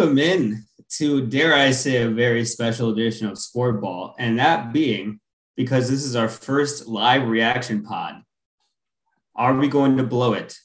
Welcome 0.00 0.18
in 0.18 0.64
to, 0.92 1.26
dare 1.26 1.52
I 1.52 1.72
say, 1.72 2.00
a 2.00 2.08
very 2.08 2.46
special 2.46 2.88
edition 2.88 3.28
of 3.28 3.36
Sport 3.38 3.82
Ball. 3.82 4.14
And 4.18 4.38
that 4.38 4.72
being 4.72 5.20
because 5.56 5.90
this 5.90 6.06
is 6.06 6.16
our 6.16 6.26
first 6.26 6.86
live 6.86 7.28
reaction 7.28 7.82
pod. 7.82 8.22
Are 9.36 9.54
we 9.54 9.68
going 9.68 9.98
to 9.98 10.02
blow 10.02 10.32
it? 10.32 10.56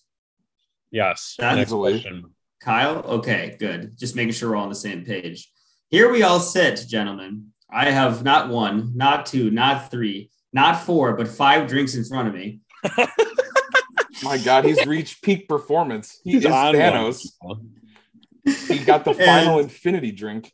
Yes. 0.90 1.36
That's 1.38 1.58
Next 1.58 1.72
question. 1.74 2.34
Kyle? 2.62 3.00
Okay, 3.00 3.58
good. 3.60 3.98
Just 4.00 4.16
making 4.16 4.32
sure 4.32 4.52
we're 4.52 4.56
all 4.56 4.64
on 4.64 4.70
the 4.70 4.76
same 4.76 5.04
page. 5.04 5.52
Here 5.90 6.10
we 6.10 6.24
all 6.24 6.40
sit, 6.40 6.86
gentlemen. 6.88 7.48
I 7.70 7.92
have 7.92 8.24
not 8.24 8.48
one, 8.48 8.96
not 8.96 9.26
two, 9.26 9.52
not 9.52 9.92
three, 9.92 10.30
not 10.54 10.80
four, 10.80 11.18
but 11.18 11.28
five 11.28 11.68
drinks 11.68 11.94
in 11.96 12.06
front 12.06 12.30
of 12.30 12.34
me. 12.34 12.62
My 14.24 14.38
God, 14.38 14.64
he's 14.64 14.86
reached 14.86 15.22
peak 15.22 15.50
performance. 15.50 16.22
He 16.24 16.32
He's 16.32 16.46
is 16.46 16.52
on 16.52 16.74
Thanos. 16.74 17.34
one. 17.42 17.72
He 18.46 18.80
got 18.80 19.06
the 19.06 19.14
final 19.26 19.60
infinity 19.60 20.12
drink. 20.12 20.52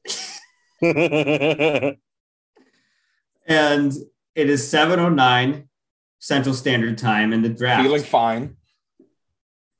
And 3.48 3.91
it 4.36 4.49
is 4.49 4.72
7.09 4.72 5.68
Central 6.20 6.55
Standard 6.55 6.98
Time 6.98 7.34
in 7.34 7.41
the 7.41 7.49
draft. 7.49 7.84
Feeling 7.84 8.04
fine. 8.04 8.55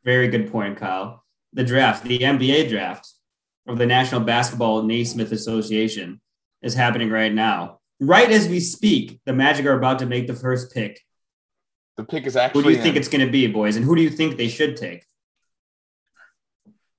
Very 0.04 0.28
good 0.28 0.52
point, 0.52 0.78
Kyle. 0.78 1.24
The 1.54 1.64
draft, 1.64 2.04
the 2.04 2.20
NBA 2.20 2.70
draft 2.70 3.08
of 3.68 3.78
the 3.78 3.86
National 3.86 4.20
Basketball 4.22 4.84
Naismith 4.84 5.32
Association 5.32 6.20
is 6.62 6.74
happening 6.74 7.10
right 7.10 7.32
now. 7.32 7.80
Right 8.00 8.32
as 8.32 8.50
we 8.50 8.60
speak, 8.60 9.22
the 9.26 9.34
Magic 9.34 9.66
are 9.66 9.78
about 9.78 10.00
to 10.00 10.06
make 10.06 10.28
the 10.28 10.34
first 10.34 10.74
pick. 10.74 11.00
The 11.98 12.04
pick 12.04 12.26
is 12.26 12.36
actually. 12.36 12.64
Who 12.64 12.70
do 12.70 12.76
you 12.76 12.82
think 12.82 12.96
it's 12.96 13.08
going 13.08 13.26
to 13.26 13.32
be, 13.32 13.46
boys? 13.48 13.76
And 13.76 13.86
who 13.86 13.96
do 13.96 14.02
you 14.02 14.10
think 14.10 14.38
they 14.38 14.48
should 14.48 14.76
take? 14.76 15.06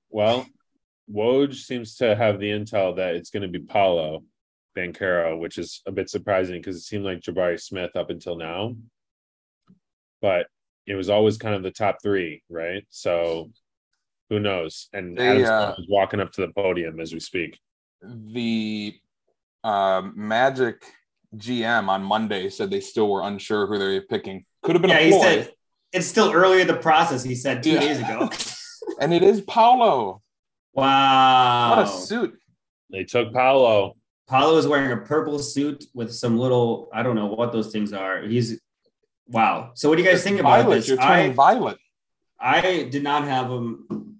well, 0.09 0.45
Woj 1.11 1.53
seems 1.55 1.95
to 1.97 2.15
have 2.15 2.39
the 2.39 2.49
intel 2.49 2.95
that 2.95 3.15
it's 3.15 3.29
going 3.29 3.43
to 3.43 3.47
be 3.49 3.59
Paolo 3.59 4.23
Banchero, 4.77 5.37
which 5.39 5.57
is 5.57 5.81
a 5.85 5.91
bit 5.91 6.09
surprising 6.09 6.55
because 6.59 6.75
it 6.77 6.81
seemed 6.81 7.05
like 7.05 7.19
Jabari 7.21 7.59
Smith 7.61 7.95
up 7.95 8.09
until 8.09 8.35
now. 8.35 8.75
But 10.21 10.47
it 10.87 10.95
was 10.95 11.09
always 11.09 11.37
kind 11.37 11.55
of 11.55 11.63
the 11.63 11.71
top 11.71 11.97
three, 12.01 12.43
right? 12.49 12.85
So 12.89 13.51
who 14.29 14.39
knows? 14.39 14.87
And 14.93 15.17
They, 15.17 15.43
Adam 15.43 15.45
uh, 15.45 15.75
is 15.77 15.87
walking 15.89 16.19
up 16.19 16.31
to 16.33 16.41
the 16.41 16.53
podium 16.53 16.99
as 16.99 17.13
we 17.13 17.19
speak. 17.19 17.59
the 18.01 18.95
um, 19.63 20.13
Magic 20.15 20.83
GM 21.35 21.87
on 21.89 22.03
Monday 22.03 22.49
said 22.49 22.69
they 22.69 22.79
still 22.81 23.09
were 23.09 23.23
unsure 23.23 23.67
who 23.67 23.77
they 23.77 23.95
were 23.99 24.05
picking. 24.09 24.45
Could 24.61 24.75
have 24.75 24.81
been 24.81 24.91
Yeah, 24.91 24.99
a 24.99 25.05
he 25.05 25.19
said 25.21 25.51
it's 25.91 26.07
still 26.07 26.31
early 26.31 26.61
in 26.61 26.67
the 26.67 26.75
process. 26.77 27.23
He 27.23 27.35
said 27.35 27.61
two 27.63 27.71
Yeah. 27.71 27.79
days 27.81 27.99
ago. 27.99 28.29
and 28.99 29.13
it 29.13 29.23
is 29.23 29.41
Paolo. 29.41 30.21
Wow. 30.73 31.77
What 31.77 31.87
a 31.87 31.87
suit! 31.87 32.39
They 32.89 33.03
took 33.03 33.33
Paolo. 33.33 33.95
Paolo 34.27 34.57
is 34.57 34.67
wearing 34.67 34.91
a 34.91 34.97
purple 34.97 35.37
suit 35.39 35.85
with 35.93 36.13
some 36.13 36.37
little, 36.37 36.89
I 36.93 37.03
don't 37.03 37.15
know 37.15 37.27
what 37.27 37.51
those 37.51 37.71
things 37.71 37.93
are. 37.93 38.21
He's 38.21 38.59
wow. 39.27 39.71
So 39.75 39.89
what 39.89 39.97
do 39.97 40.03
you 40.03 40.09
guys 40.09 40.23
think 40.23 40.39
about 40.39 40.61
violet. 40.61 40.75
this? 40.75 40.87
You're 40.87 40.97
turning 40.97 41.31
I, 41.31 41.33
violet. 41.33 41.77
I 42.39 42.87
did 42.89 43.03
not 43.03 43.25
have 43.25 43.51
him 43.51 44.19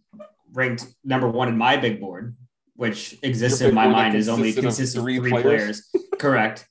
ranked 0.53 0.85
number 1.03 1.27
one 1.27 1.47
in 1.47 1.57
my 1.57 1.77
big 1.77 1.99
board, 1.99 2.35
which 2.75 3.17
exists 3.23 3.61
in 3.61 3.73
my 3.73 3.87
mind 3.87 4.15
is 4.15 4.29
only 4.29 4.53
consists 4.53 4.95
of 4.95 5.03
three 5.03 5.19
three, 5.19 5.31
players? 5.31 5.89
players. 5.91 6.07
Correct. 6.19 6.67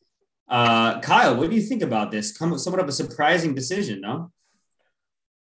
Uh, 0.48 1.00
Kyle, 1.00 1.34
what 1.36 1.48
do 1.50 1.56
you 1.56 1.62
think 1.62 1.82
about 1.82 2.10
this? 2.10 2.36
Come 2.36 2.56
somewhat 2.58 2.80
of 2.80 2.88
a 2.88 2.92
surprising 2.92 3.54
decision, 3.54 4.00
no? 4.02 4.30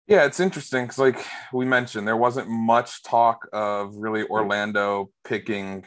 Yeah, 0.08 0.26
it's 0.26 0.40
interesting 0.40 0.84
because, 0.84 1.00
like 1.00 1.26
we 1.52 1.66
mentioned, 1.66 2.08
there 2.08 2.18
wasn't 2.18 2.48
much 2.48 3.02
talk 3.02 3.48
of 3.52 3.96
really 3.96 4.24
Orlando 4.28 5.10
picking 5.24 5.84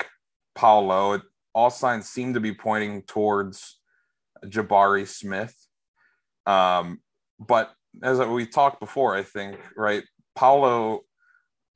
Paolo. 0.57 1.13
It, 1.13 1.23
all 1.55 1.71
signs 1.71 2.09
seem 2.09 2.35
to 2.35 2.41
be 2.41 2.53
pointing 2.53 3.03
towards 3.03 3.79
Jabari 4.45 5.07
Smith. 5.07 5.55
Um, 6.47 7.01
but 7.39 7.73
as 8.03 8.19
we 8.19 8.47
talked 8.47 8.81
before, 8.81 9.15
I 9.15 9.23
think 9.23 9.57
right, 9.77 10.03
Paolo, 10.35 11.03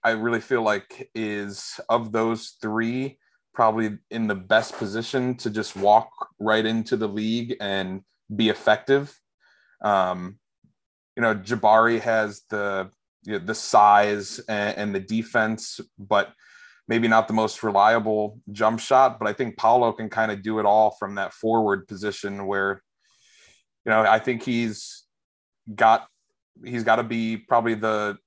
I 0.02 0.10
really 0.10 0.40
feel 0.40 0.62
like 0.62 1.10
is 1.14 1.78
of 1.88 2.10
those 2.10 2.56
three 2.60 3.18
probably 3.54 3.98
in 4.10 4.26
the 4.26 4.34
best 4.34 4.76
position 4.78 5.36
to 5.36 5.50
just 5.50 5.76
walk 5.76 6.10
right 6.40 6.64
into 6.64 6.96
the 6.96 7.08
league 7.08 7.54
and 7.60 8.00
be 8.34 8.48
effective. 8.48 9.16
Um, 9.82 10.38
you 11.16 11.22
know, 11.22 11.34
Jabari 11.34 12.00
has 12.00 12.42
the 12.50 12.90
you 13.24 13.32
know, 13.32 13.38
the 13.38 13.54
size 13.54 14.40
and, 14.48 14.76
and 14.76 14.94
the 14.94 15.00
defense, 15.00 15.80
but 15.98 16.32
maybe 16.88 17.08
not 17.08 17.28
the 17.28 17.34
most 17.34 17.62
reliable 17.62 18.40
jump 18.50 18.80
shot. 18.80 19.18
But 19.18 19.28
I 19.28 19.32
think 19.32 19.56
Paolo 19.56 19.92
can 19.92 20.08
kind 20.08 20.32
of 20.32 20.42
do 20.42 20.58
it 20.58 20.66
all 20.66 20.90
from 20.98 21.14
that 21.16 21.32
forward 21.32 21.86
position 21.86 22.46
where, 22.46 22.82
you 23.84 23.90
know, 23.90 24.00
I 24.00 24.18
think 24.18 24.42
he's 24.42 25.04
got 25.74 26.06
he's 26.64 26.84
got 26.84 26.96
to 26.96 27.02
be 27.02 27.36
probably 27.36 27.74
the 27.74 28.18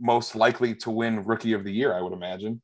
most 0.00 0.34
likely 0.34 0.74
to 0.74 0.90
win 0.90 1.24
rookie 1.24 1.52
of 1.52 1.64
the 1.64 1.72
year, 1.72 1.94
I 1.94 2.00
would 2.00 2.12
imagine. 2.12 2.60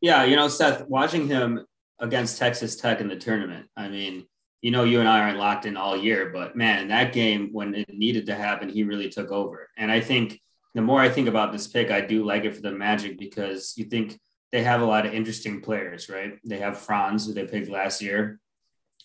Yeah, 0.00 0.24
you 0.24 0.36
know, 0.36 0.48
Seth, 0.48 0.86
watching 0.88 1.26
him 1.26 1.64
against 1.98 2.38
Texas 2.38 2.76
Tech 2.76 3.00
in 3.00 3.08
the 3.08 3.16
tournament, 3.16 3.68
I 3.76 3.88
mean, 3.88 4.26
you 4.62 4.70
know, 4.70 4.84
you 4.84 5.00
and 5.00 5.08
I 5.08 5.20
aren't 5.20 5.38
locked 5.38 5.66
in 5.66 5.76
all 5.76 5.96
year, 5.96 6.30
but 6.32 6.56
man, 6.56 6.88
that 6.88 7.12
game, 7.12 7.50
when 7.52 7.74
it 7.74 7.92
needed 7.92 8.26
to 8.26 8.34
happen, 8.34 8.68
he 8.68 8.84
really 8.84 9.10
took 9.10 9.32
over. 9.32 9.68
And 9.76 9.90
I 9.90 10.00
think 10.00 10.40
the 10.74 10.80
more 10.80 11.00
I 11.00 11.10
think 11.10 11.28
about 11.28 11.52
this 11.52 11.66
pick, 11.66 11.90
I 11.90 12.00
do 12.00 12.24
like 12.24 12.44
it 12.44 12.54
for 12.54 12.62
the 12.62 12.70
Magic 12.70 13.18
because 13.18 13.74
you 13.76 13.86
think 13.86 14.18
they 14.52 14.62
have 14.62 14.80
a 14.80 14.86
lot 14.86 15.04
of 15.04 15.12
interesting 15.12 15.60
players, 15.60 16.08
right? 16.08 16.38
They 16.44 16.58
have 16.58 16.78
Franz, 16.78 17.26
who 17.26 17.34
they 17.34 17.44
picked 17.44 17.68
last 17.68 18.00
year, 18.00 18.38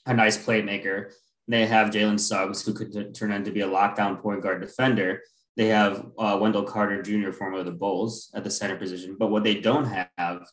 a 0.05 0.13
nice 0.13 0.37
playmaker. 0.37 1.11
They 1.47 1.65
have 1.65 1.89
Jalen 1.89 2.19
Suggs, 2.19 2.63
who 2.63 2.73
could 2.73 3.15
turn 3.15 3.31
into 3.31 3.51
be 3.51 3.61
a 3.61 3.67
lockdown 3.67 4.21
point 4.21 4.43
guard 4.43 4.61
defender. 4.61 5.23
They 5.55 5.67
have 5.67 6.05
uh, 6.19 6.37
Wendell 6.39 6.63
Carter 6.63 7.01
Jr., 7.01 7.31
former 7.31 7.59
of 7.59 7.65
the 7.65 7.71
Bulls, 7.71 8.29
at 8.35 8.43
the 8.43 8.51
center 8.51 8.75
position. 8.75 9.15
But 9.17 9.31
what 9.31 9.43
they 9.43 9.55
don't 9.55 9.85
have 10.17 10.45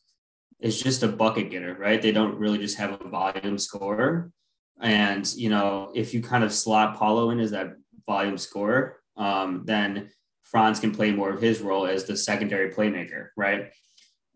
is 0.60 0.80
just 0.80 1.02
a 1.02 1.08
bucket 1.08 1.50
getter, 1.50 1.76
right? 1.78 2.00
They 2.00 2.12
don't 2.12 2.38
really 2.38 2.58
just 2.58 2.78
have 2.78 2.98
a 2.98 3.08
volume 3.08 3.58
scorer. 3.58 4.30
And, 4.80 5.32
you 5.34 5.48
know, 5.50 5.90
if 5.94 6.12
you 6.14 6.22
kind 6.22 6.44
of 6.44 6.52
slot 6.52 6.96
Paolo 6.98 7.30
in 7.30 7.40
as 7.40 7.52
that 7.52 7.74
volume 8.06 8.36
scorer, 8.38 9.00
um, 9.16 9.62
then 9.64 10.10
Franz 10.42 10.80
can 10.80 10.92
play 10.92 11.10
more 11.10 11.30
of 11.30 11.40
his 11.40 11.60
role 11.60 11.86
as 11.86 12.04
the 12.04 12.16
secondary 12.16 12.70
playmaker, 12.72 13.28
right? 13.36 13.70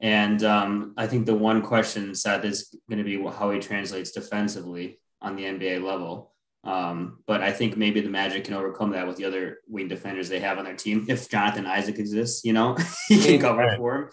And 0.00 0.42
um, 0.44 0.94
I 0.96 1.06
think 1.06 1.26
the 1.26 1.34
one 1.34 1.60
question, 1.60 2.14
Seth, 2.14 2.44
is 2.44 2.74
going 2.88 2.98
to 2.98 3.04
be 3.04 3.20
how 3.22 3.50
he 3.50 3.58
translates 3.58 4.12
defensively 4.12 5.00
on 5.20 5.34
the 5.36 5.42
NBA 5.44 5.82
level. 5.82 6.32
Um, 6.64 7.18
but 7.26 7.40
I 7.42 7.52
think 7.52 7.76
maybe 7.76 8.00
the 8.00 8.08
Magic 8.08 8.44
can 8.44 8.54
overcome 8.54 8.90
that 8.90 9.06
with 9.06 9.16
the 9.16 9.24
other 9.24 9.58
wing 9.68 9.88
defenders 9.88 10.28
they 10.28 10.40
have 10.40 10.58
on 10.58 10.64
their 10.64 10.76
team. 10.76 11.06
If 11.08 11.28
Jonathan 11.30 11.66
Isaac 11.66 11.98
exists, 11.98 12.44
you 12.44 12.52
know, 12.52 12.76
he 13.08 13.20
can 13.22 13.40
cover 13.40 13.60
Right. 13.62 13.76
for 13.76 13.96
him. 13.96 14.10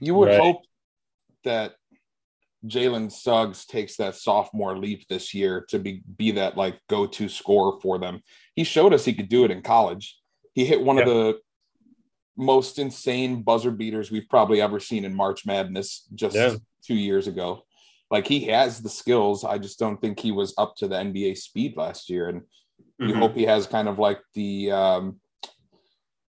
You 0.00 0.14
would 0.16 0.28
Right. 0.28 0.40
hope 0.40 0.62
that 1.44 1.74
Jalen 2.66 3.10
Suggs 3.10 3.64
takes 3.64 3.96
that 3.96 4.14
sophomore 4.16 4.76
leap 4.76 5.06
this 5.08 5.32
year 5.34 5.64
to 5.70 5.78
be 5.78 6.02
be 6.16 6.30
that 6.32 6.56
like 6.56 6.78
go 6.88 7.06
to 7.06 7.28
scorer 7.28 7.80
for 7.80 7.98
them. 7.98 8.20
He 8.54 8.64
showed 8.64 8.92
us 8.92 9.04
he 9.04 9.14
could 9.14 9.28
do 9.30 9.44
it 9.44 9.50
in 9.50 9.62
college. 9.62 10.18
He 10.54 10.64
hit 10.66 10.82
one 10.82 10.98
of 10.98 11.06
the 11.06 11.38
most 12.36 12.78
insane 12.78 13.42
buzzer 13.42 13.70
beaters 13.70 14.10
we've 14.10 14.28
probably 14.28 14.60
ever 14.60 14.78
seen 14.80 15.04
in 15.04 15.14
March 15.14 15.46
Madness 15.46 16.06
just 16.14 16.36
Yeah. 16.36 16.56
two 16.84 16.94
years 16.94 17.26
ago. 17.26 17.64
Like 18.10 18.26
he 18.26 18.40
has 18.46 18.82
the 18.82 18.88
skills. 18.88 19.44
I 19.44 19.56
just 19.58 19.78
don't 19.78 20.00
think 20.00 20.18
he 20.20 20.32
was 20.32 20.52
up 20.58 20.74
to 20.76 20.88
the 20.88 20.96
NBA 20.96 21.34
speed 21.36 21.76
last 21.76 22.10
year. 22.10 22.28
And 22.28 22.42
you 22.98 23.14
Mhm. 23.14 23.18
hope 23.18 23.34
he 23.36 23.44
has 23.44 23.66
kind 23.66 23.88
of 23.88 23.98
like 23.98 24.20
the 24.34 24.70
um 24.72 25.20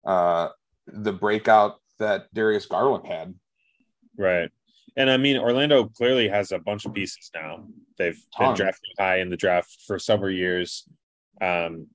uh 0.05 0.49
the 0.87 1.13
breakout 1.13 1.79
that 1.99 2.33
Darius 2.33 2.65
Garland 2.65 3.05
had. 3.07 3.33
Right. 4.17 4.49
And 4.97 5.11
I 5.11 5.17
mean, 5.17 5.37
Orlando 5.37 5.85
clearly 5.85 6.27
has 6.27 6.51
a 6.51 6.57
bunch 6.57 6.85
of 6.85 6.93
pieces 6.93 7.29
now. 7.33 7.65
They've 7.99 8.19
been 8.37 8.55
drafting 8.55 8.93
high 8.97 9.19
in 9.19 9.29
the 9.29 9.37
draft 9.37 9.83
for 9.85 9.99
several 9.99 10.31
years. 10.31 10.89
Um, 11.39 11.87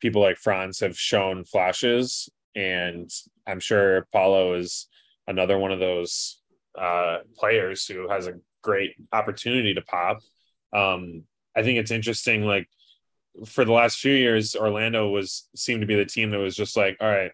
people 0.00 0.20
like 0.20 0.36
Franz 0.36 0.80
have 0.80 0.98
shown 0.98 1.44
flashes, 1.44 2.28
and 2.54 3.10
I'm 3.46 3.58
sure 3.58 4.06
Paolo 4.12 4.54
is 4.54 4.86
another 5.26 5.58
one 5.58 5.72
of 5.72 5.80
those 5.80 6.42
uh, 6.78 7.18
players 7.38 7.86
who 7.86 8.10
has 8.10 8.26
a 8.26 8.34
great 8.62 8.96
opportunity 9.14 9.72
to 9.72 9.82
pop. 9.82 10.18
Um, 10.74 11.22
I 11.56 11.62
think 11.62 11.78
it's 11.78 11.90
interesting. 11.90 12.44
Like 12.44 12.68
for 13.46 13.64
the 13.64 13.72
last 13.72 13.98
few 13.98 14.12
years, 14.12 14.54
Orlando 14.54 15.08
was 15.08 15.48
seemed 15.56 15.80
to 15.80 15.86
be 15.86 15.96
the 15.96 16.04
team 16.04 16.30
that 16.30 16.38
was 16.38 16.54
just 16.54 16.76
like, 16.76 16.98
all 17.00 17.08
right, 17.08 17.32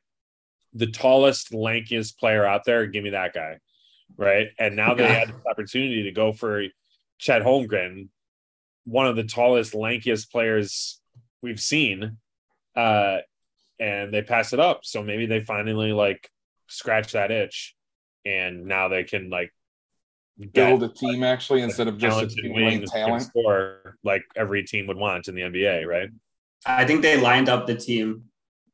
the 0.74 0.86
tallest, 0.86 1.50
lankiest 1.50 2.18
player 2.18 2.46
out 2.46 2.64
there, 2.64 2.86
give 2.86 3.02
me 3.02 3.10
that 3.10 3.34
guy 3.34 3.58
right? 4.16 4.48
And 4.58 4.76
now 4.76 4.94
they 4.94 5.04
Yeah. 5.04 5.20
had 5.20 5.28
this 5.28 5.36
opportunity 5.50 6.04
to 6.04 6.12
go 6.12 6.32
for 6.32 6.64
Chet 7.18 7.42
Holmgren, 7.42 8.08
one 8.84 9.06
of 9.06 9.16
the 9.16 9.24
tallest, 9.24 9.72
lankiest 9.74 10.30
players 10.30 11.00
we've 11.42 11.60
seen, 11.60 12.18
uh, 12.76 13.18
and 13.78 14.12
they 14.12 14.22
pass 14.22 14.52
it 14.52 14.60
up. 14.60 14.84
So 14.84 15.02
maybe 15.02 15.26
they 15.26 15.40
finally 15.40 15.92
like 15.92 16.30
scratch 16.68 17.12
that 17.12 17.30
itch, 17.30 17.74
and 18.24 18.66
now 18.66 18.88
they 18.88 19.04
can 19.04 19.30
like 19.30 19.52
build 20.52 20.82
a 20.82 20.88
team 20.88 21.22
actually 21.22 21.62
instead 21.62 21.88
of 21.88 21.98
just 21.98 22.22
a 22.22 22.26
accumulating 22.26 22.80
wings 22.80 22.90
talent. 22.90 23.22
score 23.22 23.96
like 24.04 24.22
every 24.36 24.62
team 24.62 24.86
would 24.86 24.96
want 24.96 25.28
in 25.28 25.34
the 25.34 25.42
NBA, 25.42 25.86
right? 25.86 26.10
I 26.64 26.84
think 26.84 27.02
they 27.02 27.16
lined 27.18 27.48
up 27.48 27.66
the 27.66 27.76
team 27.76 28.24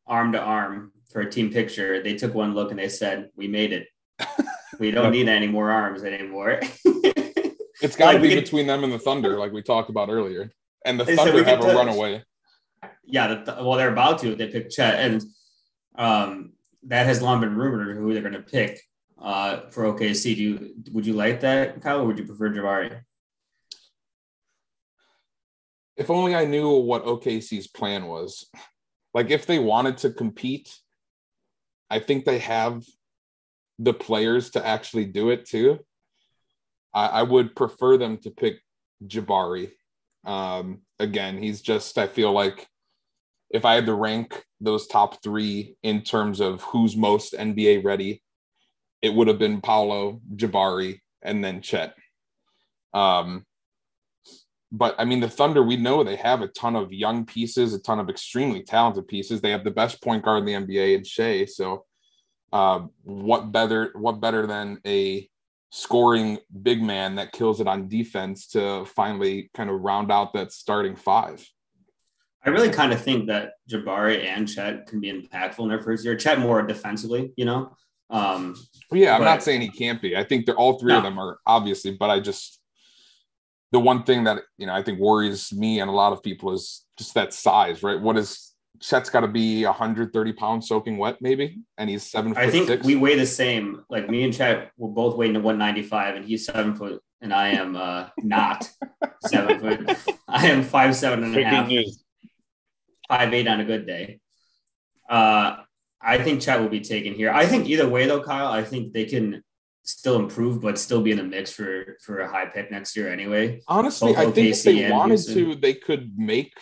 arm 0.07 0.33
to 0.33 0.41
arm 0.41 0.93
for 1.11 1.21
a 1.21 1.31
team 1.31 1.53
picture. 1.53 2.03
They 2.03 2.17
took 2.17 2.35
one 2.35 2.55
look 2.55 2.71
and 2.71 2.79
they 2.79 2.89
said, 2.89 3.31
"We 3.37 3.49
made 3.49 3.73
it. 3.73 3.87
We 4.83 4.91
don't 4.91 5.13
need 5.13 5.29
any 5.29 5.47
more 5.47 5.71
arms 5.71 6.03
anymore." 6.05 6.61
It's 7.83 7.97
got 7.97 8.13
to 8.13 8.19
Like, 8.19 8.23
be 8.31 8.35
between 8.37 8.69
them 8.69 8.85
and 8.85 8.93
the 8.93 8.99
Thunder, 8.99 9.39
like 9.41 9.51
we 9.51 9.61
talked 9.61 9.91
about 9.91 10.09
earlier. 10.09 10.53
And 10.85 11.01
the 11.01 11.05
Thunder 11.05 11.35
we 11.35 11.43
have 11.43 11.65
a 11.65 11.75
runaway. 11.75 12.23
yeah, 13.05 13.43
the, 13.43 13.55
well, 13.55 13.73
they're 13.73 13.93
about 13.93 14.21
to. 14.21 14.37
They 14.37 14.47
pick 14.47 14.71
Chet, 14.71 15.01
and 15.01 15.25
um, 15.97 16.53
that 16.85 17.07
has 17.07 17.21
long 17.21 17.41
been 17.41 17.57
rumored 17.57 17.97
who 17.97 18.13
they're 18.13 18.23
going 18.23 18.35
to 18.35 18.41
pick 18.41 18.81
uh, 19.21 19.63
for 19.71 19.83
OKC. 19.85 20.37
Do 20.37 20.43
you 20.43 20.75
would 20.93 21.07
you 21.07 21.15
like 21.15 21.41
that, 21.41 21.81
Kyle, 21.83 22.03
or 22.03 22.07
would 22.07 22.19
you 22.21 22.25
prefer 22.25 22.51
Jabari? 22.51 23.01
If 25.97 26.09
only 26.09 26.37
I 26.37 26.45
knew 26.45 26.71
what 26.71 27.05
OKC's 27.05 27.67
plan 27.67 28.07
was. 28.07 28.47
Like 29.13 29.31
if 29.31 29.45
they 29.45 29.59
wanted 29.59 29.99
to 29.99 30.11
compete, 30.11 30.73
I 31.91 31.99
think 31.99 32.25
they 32.25 32.39
have 32.39 32.85
the 33.83 33.95
players 33.95 34.51
to 34.51 34.65
actually 34.65 35.07
do 35.07 35.31
it 35.31 35.45
too. 35.45 35.81
I, 36.95 37.07
I 37.07 37.23
would 37.23 37.57
prefer 37.57 37.97
them 37.97 38.19
to 38.19 38.31
pick 38.31 38.61
Jabari. 39.05 39.73
Um, 40.25 40.83
again, 40.99 41.43
he's 41.43 41.61
just 41.61 41.99
I 41.99 42.07
feel 42.07 42.33
like 42.33 42.67
if 43.51 43.65
I 43.65 43.75
had 43.75 43.87
to 43.87 43.95
rank 43.95 44.45
those 44.61 44.87
top 44.87 45.23
three 45.23 45.77
in 45.83 46.03
terms 46.03 46.41
of 46.41 46.63
who's 46.63 46.97
most 46.97 47.35
NBA 47.35 47.85
ready, 47.85 48.23
it 49.03 49.13
would 49.13 49.29
have 49.29 49.39
been 49.39 49.61
Paolo, 49.61 50.21
Jabari, 50.37 51.01
and 51.23 51.43
then 51.43 51.61
Chet. 51.61 51.95
Um, 52.95 53.45
but 54.71 54.95
I 54.99 55.05
mean, 55.05 55.21
the 55.21 55.29
Thunder, 55.29 55.63
we 55.63 55.77
know 55.77 56.03
they 56.03 56.17
have 56.17 56.41
a 56.41 56.49
ton 56.49 56.77
of 56.77 56.93
young 56.93 57.27
pieces, 57.27 57.75
a 57.75 57.81
ton 57.81 57.99
of 57.99 58.09
extremely 58.09 58.63
talented 58.63 59.09
pieces. 59.09 59.41
They 59.41 59.51
have 59.51 59.65
the 59.65 59.71
best 59.71 60.03
point 60.03 60.25
guard 60.25 60.49
in 60.49 60.67
the 60.67 60.75
NBA 60.77 60.97
in 60.97 61.05
Shai. 61.05 61.45
So, 61.45 61.85
uh, 62.53 62.81
what 63.05 63.53
better, 63.53 63.93
what 63.95 64.21
better 64.21 64.47
than 64.47 64.79
a 64.87 65.29
scoring 65.71 66.39
big 66.63 66.83
man 66.83 67.15
that 67.15 67.33
kills 67.33 67.61
it 67.61 67.67
on 67.67 67.89
defense 67.89 68.47
to 68.49 68.85
finally 68.85 69.51
kind 69.55 69.71
of 69.71 69.81
round 69.81 70.13
out 70.13 70.35
that 70.35 70.53
starting 70.53 70.97
five? 70.97 71.47
I 72.45 72.51
really 72.51 72.71
kind 72.71 72.93
of 72.93 73.01
think 73.01 73.29
that 73.29 73.53
Jabari 73.71 74.25
and 74.25 74.49
Chet 74.49 74.87
can 74.87 75.01
be 75.01 75.13
impactful 75.13 75.61
in 75.61 75.69
their 75.69 75.81
first 75.81 76.05
year. 76.05 76.17
Chet 76.17 76.41
more 76.41 76.61
defensively, 76.63 77.33
you 77.37 77.45
know. 77.45 77.77
Um, 78.11 78.57
yeah, 78.91 79.15
I'm 79.15 79.21
But- 79.21 79.27
not 79.27 79.43
saying 79.43 79.61
he 79.63 79.71
can't 79.71 80.03
be. 80.03 80.17
I 80.17 80.25
think 80.25 80.45
they're 80.45 80.57
all 80.57 80.79
three 80.79 80.93
of 80.93 81.03
them 81.03 81.19
are 81.19 81.39
obviously, 81.47 81.93
but 81.93 82.11
I 82.11 82.21
just 82.21 82.61
the 83.71 83.81
one 83.81 84.03
thing 84.03 84.25
that 84.25 84.43
you 84.59 84.67
know 84.67 84.75
I 84.75 84.83
think 84.83 84.99
worries 84.99 85.51
me 85.53 85.81
and 85.81 85.89
a 85.89 85.95
lot 85.95 86.13
of 86.13 86.23
people 86.23 86.53
is 86.53 86.85
just 86.99 87.15
that 87.15 87.33
size, 87.33 87.83
right? 87.83 87.99
What 87.99 88.19
is 88.19 88.52
Chet's 88.83 89.11
got 89.11 89.21
to 89.21 89.29
be 89.29 89.65
130 89.65 90.33
pounds 90.33 90.67
soaking 90.69 90.99
wet, 90.99 91.19
maybe, 91.21 91.61
and 91.79 91.89
he's 91.89 92.03
seven 92.03 92.35
foot 92.35 92.43
I 92.43 92.51
think 92.51 92.67
six. 92.67 92.85
we 92.85 92.97
weigh 92.97 93.17
the 93.17 93.27
same. 93.27 93.85
Like 93.89 94.11
me 94.11 94.25
and 94.25 94.35
Chet, 94.35 94.73
we're 94.77 94.89
both 94.89 95.17
weighing 95.17 95.35
to 95.35 95.41
195, 95.41 96.17
and 96.17 96.25
he's 96.25 96.45
seven 96.45 96.75
foot, 96.75 97.01
and 97.21 97.33
I 97.33 97.51
am 97.51 97.77
uh, 97.77 98.09
not 98.19 98.69
seven 99.27 99.61
foot. 99.61 99.99
I 100.29 100.49
am 100.49 100.65
five 100.65 100.97
seven 100.97 101.23
and 101.23 101.33
a 101.33 101.35
Breaking 101.37 101.53
half. 101.53 101.69
news. 101.69 102.03
five 103.09 103.33
eight 103.33 103.47
on 103.47 103.61
a 103.61 103.65
good 103.65 103.87
day. 103.87 104.19
Uh, 105.09 105.57
I 106.01 106.19
think 106.19 106.41
Chet 106.41 106.61
will 106.61 106.69
be 106.69 106.81
taken 106.81 107.15
here. 107.15 107.31
I 107.31 107.47
think 107.47 107.69
either 107.69 107.89
way 107.89 108.07
though, 108.07 108.23
Kyle, 108.23 108.49
I 108.51 108.65
think 108.65 108.93
they 108.93 109.05
can 109.05 109.45
still 109.85 110.17
improve, 110.17 110.61
but 110.61 110.79
still 110.79 111.03
be 111.03 111.13
in 111.13 111.19
the 111.19 111.23
mix 111.23 111.53
for 111.53 111.97
for 112.01 112.19
a 112.21 112.29
high 112.29 112.47
pick 112.47 112.73
next 112.73 112.97
year 112.97 113.13
anyway. 113.13 113.61
Honestly, 113.69 114.13
both 114.13 114.19
I 114.19 114.31
think 114.33 114.49
if 114.49 114.63
they 114.65 114.91
wanted 114.91 115.21
Houston. 115.21 115.35
to, 115.51 115.55
they 115.55 115.75
could 115.75 116.19
make 116.19 116.53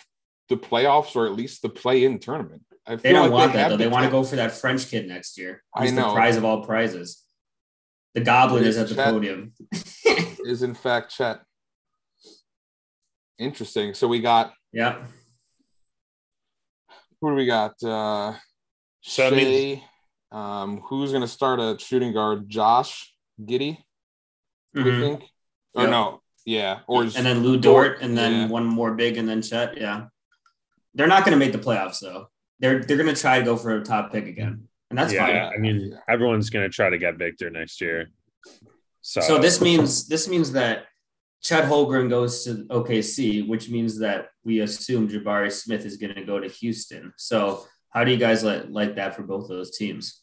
the 0.49 0.57
playoffs 0.57 1.15
or 1.15 1.25
at 1.25 1.33
least 1.33 1.61
the 1.61 1.69
play-in 1.69 2.19
tournament. 2.19 2.63
I 2.85 2.95
They 2.95 3.13
don't 3.13 3.31
want 3.31 3.53
that 3.53 3.69
though. 3.69 3.77
They 3.77 3.87
want 3.87 4.05
to 4.05 4.11
go 4.11 4.23
for 4.23 4.35
that 4.37 4.51
French 4.51 4.89
kid 4.89 5.07
next 5.07 5.37
year. 5.37 5.63
I 5.75 5.83
He's 5.83 5.95
the 5.95 6.01
know. 6.01 6.13
prize 6.13 6.35
of 6.37 6.43
all 6.45 6.63
prizes. 6.65 7.23
The 8.15 8.21
Goblin 8.21 8.63
is 8.65 8.75
Is 8.75 8.81
at 8.81 8.89
the 8.89 8.95
Chet- 8.95 9.13
podium. 9.13 9.53
Is 10.45 10.63
in 10.63 10.73
fact 10.73 11.15
Chet. 11.15 11.41
Interesting. 13.37 13.93
So 13.93 14.07
we 14.07 14.19
got 14.19 14.53
yeah. 14.73 15.05
who 17.21 17.29
do 17.29 17.35
we 17.35 17.45
got? 17.45 17.81
Uh 17.83 18.33
So, 19.01 19.27
I 19.27 19.31
mean- 19.31 19.81
um, 20.31 20.79
who's 20.85 21.11
gonna 21.11 21.27
start 21.27 21.59
a 21.59 21.77
shooting 21.79 22.13
guard? 22.13 22.47
Josh 22.49 23.13
Giddey, 23.41 23.77
do 24.73 24.83
we 24.83 24.91
Mhm. 24.91 25.01
think? 25.01 25.23
Or 25.73 25.83
Yep. 25.83 25.91
no, 25.91 26.21
yeah. 26.45 26.79
Or 26.87 27.03
And 27.03 27.11
then 27.11 27.43
Lu 27.43 27.57
Dort, 27.59 28.01
and 28.01 28.17
then 28.17 28.31
Yeah. 28.33 28.47
one 28.47 28.65
more 28.65 28.93
big, 28.93 29.17
and 29.17 29.27
then 29.27 29.41
Chet. 29.41 29.77
Yeah. 29.77 30.07
They're 30.93 31.07
not 31.07 31.25
going 31.25 31.37
to 31.37 31.43
make 31.43 31.53
the 31.53 31.59
playoffs 31.59 31.99
though. 31.99 32.29
They're 32.59 32.83
they're 32.83 32.97
going 32.97 33.13
to 33.13 33.19
try 33.19 33.39
to 33.39 33.45
go 33.45 33.55
for 33.55 33.77
a 33.77 33.83
top 33.83 34.11
pick 34.11 34.27
again, 34.27 34.67
and 34.89 34.99
that's 34.99 35.13
yeah, 35.13 35.25
fine. 35.25 35.53
I 35.55 35.57
mean, 35.57 35.97
everyone's 36.07 36.49
going 36.49 36.63
to 36.63 36.73
try 36.73 36.89
to 36.89 36.97
get 36.97 37.17
Victor 37.17 37.49
next 37.49 37.81
year. 37.81 38.09
So, 39.01 39.21
So 39.21 39.39
this 39.39 39.61
means 39.61 40.07
this 40.07 40.27
means 40.27 40.51
that 40.51 40.85
Chet 41.41 41.65
Holmgren 41.65 42.09
goes 42.09 42.43
to 42.45 42.65
OKC, 42.65 43.47
which 43.47 43.69
means 43.69 43.97
that 43.99 44.27
we 44.43 44.59
assume 44.59 45.09
Jabari 45.09 45.51
Smith 45.51 45.85
is 45.85 45.97
going 45.97 46.15
to 46.15 46.23
go 46.23 46.39
to 46.39 46.47
Houston. 46.47 47.13
So 47.17 47.65
how 47.89 48.03
do 48.03 48.11
you 48.11 48.17
guys 48.17 48.43
like 48.43 48.65
like 48.69 48.95
that 48.95 49.15
for 49.15 49.23
both 49.23 49.43
of 49.43 49.49
those 49.49 49.75
teams? 49.75 50.21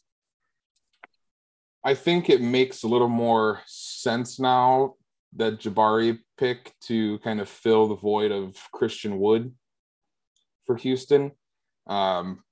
I 1.83 1.93
think 1.93 2.29
it 2.29 2.41
makes 2.41 2.83
a 2.83 2.87
little 2.87 3.09
more 3.09 3.61
sense 3.65 4.39
now 4.39 4.95
that 5.35 5.59
Jabari 5.59 6.19
pick 6.37 6.73
to 6.85 7.19
kind 7.19 7.39
of 7.39 7.47
fill 7.47 7.87
the 7.87 7.95
void 7.95 8.31
of 8.31 8.57
Christian 8.73 9.19
Wood 9.19 9.53
for 10.69 10.75
Houston. 10.75 11.31
Um, 11.87 12.43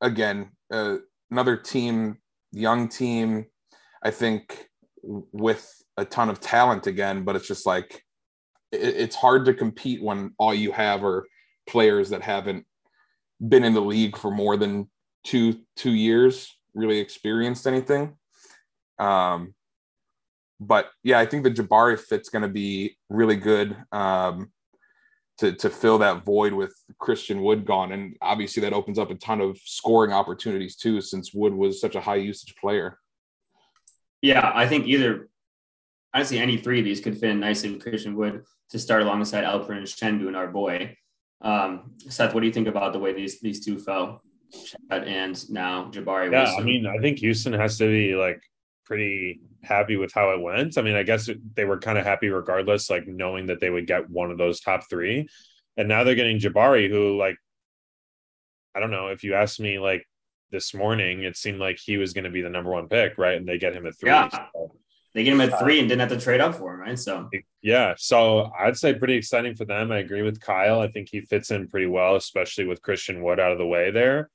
again, 0.00 0.52
uh, 0.72 0.98
another 1.32 1.56
team, 1.56 2.18
young 2.52 2.88
team, 2.88 3.46
I 4.04 4.12
think 4.12 4.68
with 5.02 5.68
a 5.96 6.04
ton 6.04 6.30
of 6.30 6.38
talent 6.38 6.86
again, 6.86 7.24
but 7.24 7.34
it's 7.34 7.48
just 7.48 7.66
like 7.66 8.04
it, 8.70 8.94
it's 8.94 9.16
hard 9.16 9.46
to 9.46 9.54
compete 9.54 10.00
when 10.00 10.32
all 10.38 10.54
you 10.54 10.70
have 10.70 11.02
are 11.04 11.26
players 11.68 12.10
that 12.10 12.22
haven't 12.22 12.64
been 13.48 13.64
in 13.64 13.74
the 13.74 13.82
league 13.82 14.16
for 14.16 14.30
more 14.30 14.56
than 14.56 14.88
two 15.24 15.58
two 15.74 15.92
years, 15.92 16.56
really 16.72 17.00
experienced 17.00 17.66
anything. 17.66 18.14
Um, 19.00 19.54
but 20.60 20.88
yeah, 21.02 21.18
I 21.18 21.26
think 21.26 21.42
the 21.42 21.50
Jabari 21.50 21.98
fit's 21.98 22.28
going 22.28 22.42
to 22.42 22.48
be 22.48 22.96
really 23.08 23.36
good 23.36 23.76
um, 23.90 24.52
to 25.40 25.52
to 25.54 25.70
fill 25.70 25.98
that 25.98 26.24
void 26.24 26.52
with 26.52 26.74
Christian 26.98 27.42
Wood 27.42 27.64
gone, 27.64 27.92
and 27.92 28.16
obviously 28.20 28.60
that 28.62 28.72
opens 28.72 28.98
up 28.98 29.10
a 29.10 29.14
ton 29.14 29.40
of 29.40 29.58
scoring 29.64 30.12
opportunities 30.12 30.76
too, 30.76 31.00
since 31.00 31.34
Wood 31.34 31.54
was 31.54 31.80
such 31.80 31.96
a 31.96 32.00
high 32.00 32.16
usage 32.16 32.54
player. 32.56 32.98
Yeah, 34.22 34.52
I 34.54 34.66
think 34.66 34.86
either 34.86 35.28
honestly 36.14 36.38
any 36.38 36.58
three 36.58 36.80
of 36.80 36.84
these 36.84 37.00
could 37.00 37.18
fit 37.18 37.30
in 37.30 37.40
nicely 37.40 37.72
with 37.72 37.82
Christian 37.82 38.14
Wood 38.16 38.44
to 38.70 38.78
start 38.78 39.02
alongside 39.02 39.44
Alperen 39.44 39.78
and 39.78 39.86
Sengun, 39.86 40.36
our 40.36 40.48
boy. 40.48 40.96
Um, 41.40 41.92
Seth, 42.08 42.34
what 42.34 42.40
do 42.40 42.46
you 42.46 42.52
think 42.52 42.68
about 42.68 42.92
the 42.92 42.98
way 42.98 43.14
these 43.14 43.40
these 43.40 43.64
two 43.64 43.78
fell? 43.78 44.22
Chet 44.52 45.06
and 45.06 45.50
now 45.50 45.90
Jabari. 45.90 46.30
yeah, 46.30 46.44
Wilson? 46.44 46.62
I 46.62 46.64
mean, 46.64 46.86
I 46.86 46.98
think 46.98 47.18
Houston 47.20 47.54
has 47.54 47.78
to 47.78 47.86
be 47.86 48.14
like 48.14 48.42
pretty 48.84 49.40
happy 49.62 49.96
with 49.96 50.12
how 50.12 50.30
it 50.30 50.40
went. 50.40 50.78
I 50.78 50.82
mean, 50.82 50.96
I 50.96 51.02
guess 51.02 51.28
they 51.54 51.64
were 51.64 51.78
kind 51.78 51.98
of 51.98 52.04
happy 52.04 52.28
regardless, 52.28 52.90
like 52.90 53.06
knowing 53.06 53.46
that 53.46 53.60
they 53.60 53.70
would 53.70 53.86
get 53.86 54.08
one 54.08 54.30
of 54.30 54.38
those 54.38 54.60
top 54.60 54.88
three. 54.88 55.28
And 55.76 55.88
now 55.88 56.04
they're 56.04 56.14
getting 56.14 56.38
Jabari, 56.38 56.88
who, 56.88 57.16
like, 57.18 57.36
I 58.74 58.80
don't 58.80 58.90
know, 58.90 59.08
if 59.08 59.24
you 59.24 59.34
asked 59.34 59.60
me 59.60 59.78
like 59.78 60.06
this 60.50 60.74
morning, 60.74 61.24
it 61.24 61.36
seemed 61.36 61.58
like 61.58 61.78
he 61.78 61.96
was 61.96 62.12
going 62.12 62.24
to 62.24 62.30
be 62.30 62.42
the 62.42 62.50
number 62.50 62.70
one 62.70 62.88
pick, 62.88 63.18
right? 63.18 63.36
And 63.36 63.48
they 63.48 63.58
get 63.58 63.74
him 63.74 63.86
at 63.86 63.98
three. 63.98 64.10
Yeah. 64.10 64.28
So, 64.28 64.72
they 65.14 65.24
get 65.24 65.32
him 65.32 65.40
at 65.40 65.52
uh, 65.52 65.58
three 65.58 65.80
and 65.80 65.88
didn't 65.88 66.08
have 66.08 66.16
to 66.16 66.24
trade 66.24 66.40
up 66.40 66.54
for 66.54 66.74
him, 66.74 66.80
right? 66.80 66.98
So 66.98 67.28
yeah. 67.62 67.94
So 67.98 68.50
I'd 68.58 68.76
say 68.76 68.94
pretty 68.94 69.14
exciting 69.14 69.56
for 69.56 69.64
them. 69.64 69.90
I 69.90 69.98
agree 69.98 70.22
with 70.22 70.40
Kyle. 70.40 70.80
I 70.80 70.88
think 70.88 71.08
he 71.10 71.20
fits 71.20 71.50
in 71.50 71.68
pretty 71.68 71.86
well, 71.86 72.14
especially 72.14 72.66
with 72.66 72.82
Christian 72.82 73.22
Wood 73.22 73.40
out 73.40 73.52
of 73.52 73.58
the 73.58 73.66
way 73.66 73.90
there. 73.90 74.30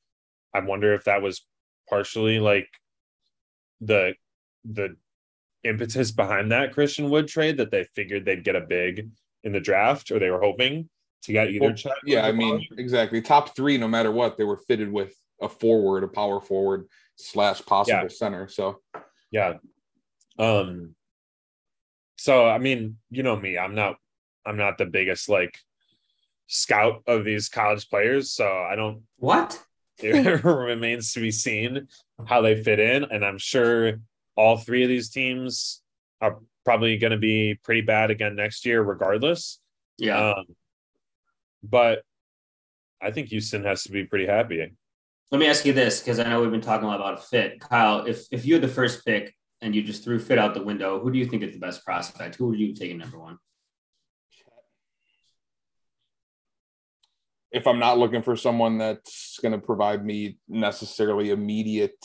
I 0.54 0.60
wonder 0.60 0.94
if 0.94 1.06
that 1.06 1.22
was 1.22 1.46
partially 1.90 2.40
like 2.40 2.68
the 3.80 4.16
the 4.66 4.96
impetus 5.66 6.12
behind 6.12 6.52
that 6.52 6.74
Christian 6.74 7.10
Wood 7.10 7.28
trade 7.28 7.58
that 7.58 7.72
they 7.72 7.84
figured 7.84 8.24
they'd 8.26 8.44
get 8.44 8.56
a 8.56 8.62
big 8.62 9.10
in 9.44 9.52
the 9.52 9.60
draft, 9.60 10.12
or 10.12 10.20
they 10.20 10.30
were 10.30 10.42
hoping 10.42 10.90
to 11.24 11.32
get 11.32 11.50
either. 11.50 11.66
Well, 11.68 11.76
Chet 11.76 11.94
yeah, 12.06 12.26
I 12.26 12.32
Jabari. 12.32 12.38
mean, 12.38 12.68
exactly. 12.78 13.22
Top 13.22 13.56
three, 13.56 13.78
no 13.78 13.88
matter 13.88 14.12
what, 14.12 14.38
they 14.38 14.44
were 14.44 14.58
fitted 14.58 14.92
with 14.92 15.14
a 15.42 15.50
forward, 15.50 16.04
a 16.04 16.08
power 16.08 16.40
forward 16.40 16.88
slash 17.18 17.66
possible 17.66 18.00
Yeah. 18.04 18.08
center. 18.08 18.48
So 18.48 18.80
yeah. 19.32 19.56
Um. 20.40 20.96
So 22.18 22.46
I 22.48 22.58
mean, 22.60 22.98
you 23.10 23.24
know 23.24 23.36
me, 23.36 23.58
I'm 23.58 23.76
not, 23.76 23.98
I'm 24.46 24.58
not 24.58 24.78
the 24.78 24.86
biggest 24.86 25.28
like 25.30 25.58
scout 26.48 27.04
of 27.08 27.26
these 27.26 27.50
college 27.50 27.90
players, 27.90 28.32
so 28.32 28.48
I 28.48 28.76
don't 28.76 29.04
what? 29.18 29.62
it 30.00 30.44
remains 30.44 31.14
to 31.14 31.22
be 31.22 31.32
seen 31.32 31.88
how 32.26 32.42
they 32.42 32.62
fit 32.62 32.80
in. 32.80 33.06
And 33.06 33.24
I'm 33.26 33.38
sure 33.38 33.94
all 34.36 34.58
three 34.58 34.84
of 34.84 34.90
these 34.90 35.10
teams 35.10 35.82
are 36.22 36.40
probably 36.64 36.98
going 36.98 37.12
to 37.12 37.18
be 37.18 37.60
pretty 37.64 37.82
bad 37.82 38.12
again 38.12 38.36
next 38.36 38.66
year, 38.66 38.82
regardless. 38.82 39.60
Yeah. 39.98 40.32
Um, 40.32 40.46
but 41.64 42.04
I 43.02 43.12
think 43.12 43.30
Houston 43.30 43.64
has 43.64 43.84
to 43.84 43.92
be 43.92 44.06
pretty 44.06 44.26
happy. 44.26 44.74
Let 45.32 45.40
me 45.40 45.48
ask 45.48 45.66
you 45.66 45.74
this, 45.74 46.00
because 46.00 46.20
I 46.20 46.30
know 46.30 46.42
we've 46.42 46.52
been 46.52 46.62
talking 46.62 46.86
a 46.86 46.88
lot 46.88 47.00
about 47.00 47.26
fit. 47.26 47.60
Kyle, 47.60 48.06
if 48.06 48.26
if 48.32 48.46
you 48.46 48.56
had 48.56 48.64
the 48.64 48.68
first 48.68 49.06
pick 49.06 49.34
and 49.62 49.74
you 49.74 49.82
just 49.82 50.04
threw 50.04 50.20
fit 50.20 50.38
out 50.38 50.54
the 50.54 50.64
window, 50.64 51.00
who 51.00 51.12
do 51.12 51.18
you 51.18 51.26
think 51.26 51.44
is 51.44 51.54
the 51.54 51.60
best 51.60 51.84
prospect? 51.84 52.36
Who 52.36 52.48
would 52.48 52.60
you 52.60 52.74
take 52.74 52.92
in 52.92 52.98
number 52.98 53.20
one? 53.20 53.38
If 57.52 57.68
I'm 57.68 57.80
not 57.80 57.98
looking 57.98 58.22
for 58.22 58.36
someone 58.36 58.78
that's 58.78 59.40
going 59.42 59.54
to 59.54 59.58
provide 59.58 60.06
me 60.06 60.38
necessarily 60.48 61.32
immediate 61.32 61.96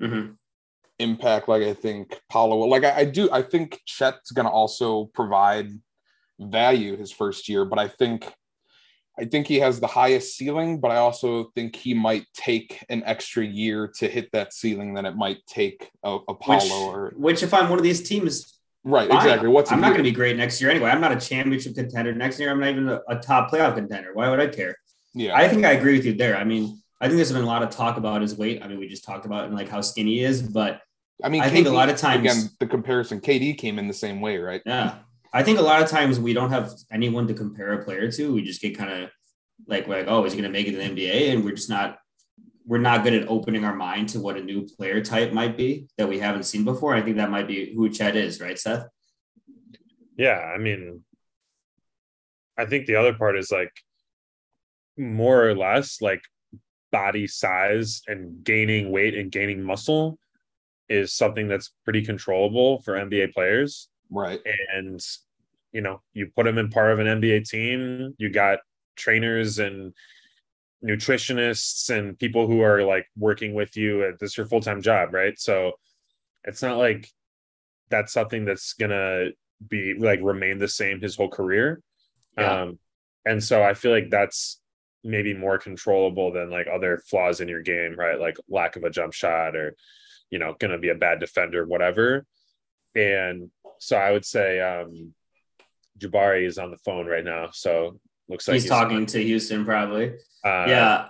Mm-hmm. 0.00 0.32
Impact, 1.00 1.48
like 1.48 1.62
I 1.62 1.74
think 1.74 2.20
Paolo, 2.30 2.56
will. 2.56 2.70
like 2.70 2.84
I, 2.84 3.00
I 3.00 3.04
do, 3.04 3.28
I 3.32 3.42
think 3.42 3.80
Chet's 3.86 4.30
going 4.30 4.46
to 4.46 4.52
also 4.52 5.06
provide 5.14 5.70
value 6.38 6.96
his 6.96 7.10
first 7.10 7.48
year, 7.48 7.64
but 7.64 7.78
I 7.78 7.88
think 7.88 8.32
I 9.18 9.26
think 9.26 9.46
he 9.46 9.58
has 9.58 9.80
the 9.80 9.86
highest 9.86 10.36
ceiling, 10.36 10.80
but 10.80 10.90
I 10.90 10.96
also 10.96 11.50
think 11.54 11.76
he 11.76 11.92
might 11.92 12.24
take 12.34 12.82
an 12.88 13.02
extra 13.04 13.44
year 13.44 13.86
to 13.98 14.08
hit 14.08 14.30
that 14.32 14.54
ceiling 14.54 14.94
than 14.94 15.04
it 15.04 15.14
might 15.14 15.44
take 15.46 15.90
a, 16.02 16.18
a 16.26 16.34
Paolo 16.34 16.58
Which, 16.58 16.72
or 16.72 17.12
which, 17.16 17.42
if 17.42 17.52
I'm 17.52 17.68
one 17.68 17.78
of 17.78 17.82
these 17.82 18.08
teams, 18.08 18.58
right. 18.82 19.10
Exactly. 19.10 19.48
What's 19.48 19.70
I'm 19.72 19.80
not 19.80 19.88
going 19.88 19.98
to 19.98 20.04
be 20.04 20.12
great 20.12 20.36
next 20.36 20.60
year 20.60 20.70
anyway. 20.70 20.88
I'm 20.88 21.02
not 21.02 21.12
a 21.12 21.20
championship 21.20 21.74
contender 21.74 22.14
next 22.14 22.40
year. 22.40 22.50
I'm 22.50 22.60
not 22.60 22.70
even 22.70 22.88
a, 22.88 23.00
a 23.08 23.16
top 23.16 23.50
playoff 23.50 23.74
contender. 23.74 24.14
Why 24.14 24.30
would 24.30 24.40
I 24.40 24.46
care? 24.46 24.76
Yeah. 25.12 25.36
I 25.36 25.48
think 25.48 25.66
I 25.66 25.72
agree 25.72 25.96
with 25.96 26.06
you 26.06 26.14
there. 26.14 26.36
I 26.36 26.44
mean, 26.44 26.80
I 27.00 27.06
think 27.06 27.16
there's 27.16 27.32
been 27.32 27.42
a 27.42 27.46
lot 27.46 27.62
of 27.62 27.70
talk 27.70 27.98
about 27.98 28.22
his 28.22 28.36
weight. 28.36 28.62
I 28.62 28.68
mean, 28.68 28.78
we 28.78 28.88
just 28.88 29.04
talked 29.04 29.26
about 29.26 29.44
it 29.44 29.46
and 29.48 29.54
like 29.54 29.68
how 29.68 29.80
skinny 29.82 30.14
he 30.14 30.24
is, 30.24 30.40
but 30.40 30.80
I 31.22 31.28
mean, 31.28 31.42
I 31.42 31.48
think 31.50 31.66
a 31.66 31.70
lot 31.70 31.88
of 31.88 31.96
times- 31.96 32.20
again 32.20 32.50
the 32.58 32.66
comparison. 32.66 33.20
KD 33.20 33.56
came 33.56 33.78
in 33.78 33.88
the 33.88 33.94
same 33.94 34.20
way, 34.20 34.38
right? 34.38 34.62
yeah, 34.66 34.98
I 35.32 35.42
think 35.42 35.58
a 35.58 35.62
lot 35.62 35.82
of 35.82 35.88
times 35.88 36.18
we 36.18 36.32
don't 36.32 36.50
have 36.50 36.72
anyone 36.90 37.26
to 37.28 37.34
compare 37.34 37.72
a 37.72 37.84
player 37.84 38.10
to. 38.12 38.34
We 38.34 38.42
just 38.42 38.60
get 38.60 38.76
kind 38.76 38.90
of 38.90 39.10
like, 39.66 39.86
like, 39.86 40.06
oh, 40.08 40.24
is 40.24 40.32
he 40.32 40.40
going 40.40 40.50
to 40.50 40.58
make 40.58 40.66
it 40.66 40.72
to 40.72 40.78
the 40.78 40.84
NBA? 40.84 41.32
And 41.32 41.44
we're 41.44 41.54
just 41.54 41.70
not, 41.70 41.98
we're 42.66 42.78
not 42.78 43.04
good 43.04 43.14
at 43.14 43.28
opening 43.28 43.64
our 43.64 43.74
mind 43.74 44.08
to 44.10 44.20
what 44.20 44.36
a 44.36 44.42
new 44.42 44.66
player 44.66 45.02
type 45.02 45.32
might 45.32 45.56
be 45.56 45.86
that 45.98 46.08
we 46.08 46.18
haven't 46.18 46.44
seen 46.44 46.64
before. 46.64 46.94
I 46.94 47.02
think 47.02 47.16
that 47.16 47.30
might 47.30 47.46
be 47.46 47.72
who 47.74 47.88
Chet 47.90 48.16
is, 48.16 48.40
right, 48.40 48.58
Seth? 48.58 48.86
Yeah, 50.16 50.38
I 50.38 50.58
mean, 50.58 51.04
I 52.58 52.66
think 52.66 52.86
the 52.86 52.96
other 52.96 53.14
part 53.14 53.38
is 53.38 53.50
like 53.50 53.72
more 54.98 55.48
or 55.48 55.54
less 55.54 56.02
like 56.02 56.22
body 56.92 57.26
size 57.26 58.02
and 58.06 58.44
gaining 58.44 58.90
weight 58.90 59.14
and 59.14 59.30
gaining 59.30 59.62
muscle 59.62 60.18
is 60.90 61.14
something 61.14 61.48
that's 61.48 61.72
pretty 61.84 62.04
controllable 62.04 62.82
for 62.82 62.94
NBA 62.94 63.32
players. 63.32 63.88
Right. 64.10 64.40
And, 64.74 65.00
you 65.72 65.80
know, 65.80 66.02
you 66.12 66.30
put 66.36 66.44
them 66.44 66.58
in 66.58 66.68
part 66.68 66.90
of 66.90 66.98
an 66.98 67.06
NBA 67.06 67.48
team, 67.48 68.14
you 68.18 68.28
got 68.28 68.58
trainers 68.96 69.60
and 69.60 69.94
nutritionists 70.84 71.90
and 71.90 72.18
people 72.18 72.46
who 72.46 72.60
are 72.60 72.82
like 72.82 73.06
working 73.16 73.54
with 73.54 73.76
you. 73.76 74.02
uh, 74.02 74.16
This 74.18 74.32
is 74.32 74.36
your 74.36 74.46
full 74.46 74.60
time 74.60 74.82
job, 74.82 75.14
right? 75.14 75.38
So 75.38 75.72
it's 76.44 76.60
not 76.60 76.76
like 76.76 77.08
that's 77.88 78.12
something 78.12 78.44
that's 78.44 78.72
gonna 78.72 79.28
be 79.68 79.94
like 79.94 80.20
remain 80.22 80.58
the 80.58 80.68
same 80.68 81.00
his 81.00 81.16
whole 81.16 81.28
career. 81.28 81.80
Yeah. 82.36 82.62
Um, 82.62 82.78
and 83.24 83.42
so 83.42 83.62
I 83.62 83.74
feel 83.74 83.92
like 83.92 84.10
that's 84.10 84.60
maybe 85.04 85.34
more 85.34 85.58
controllable 85.58 86.32
than 86.32 86.50
like 86.50 86.66
other 86.66 86.98
flaws 87.08 87.40
in 87.40 87.48
your 87.48 87.62
game, 87.62 87.94
right? 87.96 88.18
Like 88.18 88.38
lack 88.48 88.76
of 88.76 88.84
a 88.84 88.90
jump 88.90 89.12
shot 89.12 89.54
or, 89.54 89.76
you 90.30 90.38
know, 90.38 90.54
gonna 90.58 90.78
be 90.78 90.88
a 90.90 90.94
bad 90.94 91.20
defender, 91.20 91.66
whatever. 91.66 92.24
And 92.94 93.50
so 93.78 93.96
I 93.96 94.12
would 94.12 94.24
say 94.24 94.60
um 94.60 95.14
Jabari 95.98 96.46
is 96.46 96.58
on 96.58 96.70
the 96.70 96.78
phone 96.78 97.06
right 97.06 97.24
now. 97.24 97.50
So 97.52 98.00
looks 98.28 98.48
like 98.48 98.54
he's 98.54 98.66
talking 98.66 99.06
to 99.06 99.22
Houston, 99.22 99.64
probably. 99.64 100.14
uh, 100.44 100.64
yeah. 100.66 101.08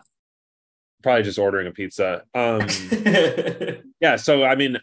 probably 1.02 1.22
just 1.22 1.38
ordering 1.38 1.66
a 1.66 1.70
pizza. 1.70 2.24
Um 2.34 2.66
yeah, 4.00 4.16
so 4.16 4.44
I 4.44 4.56
mean 4.56 4.78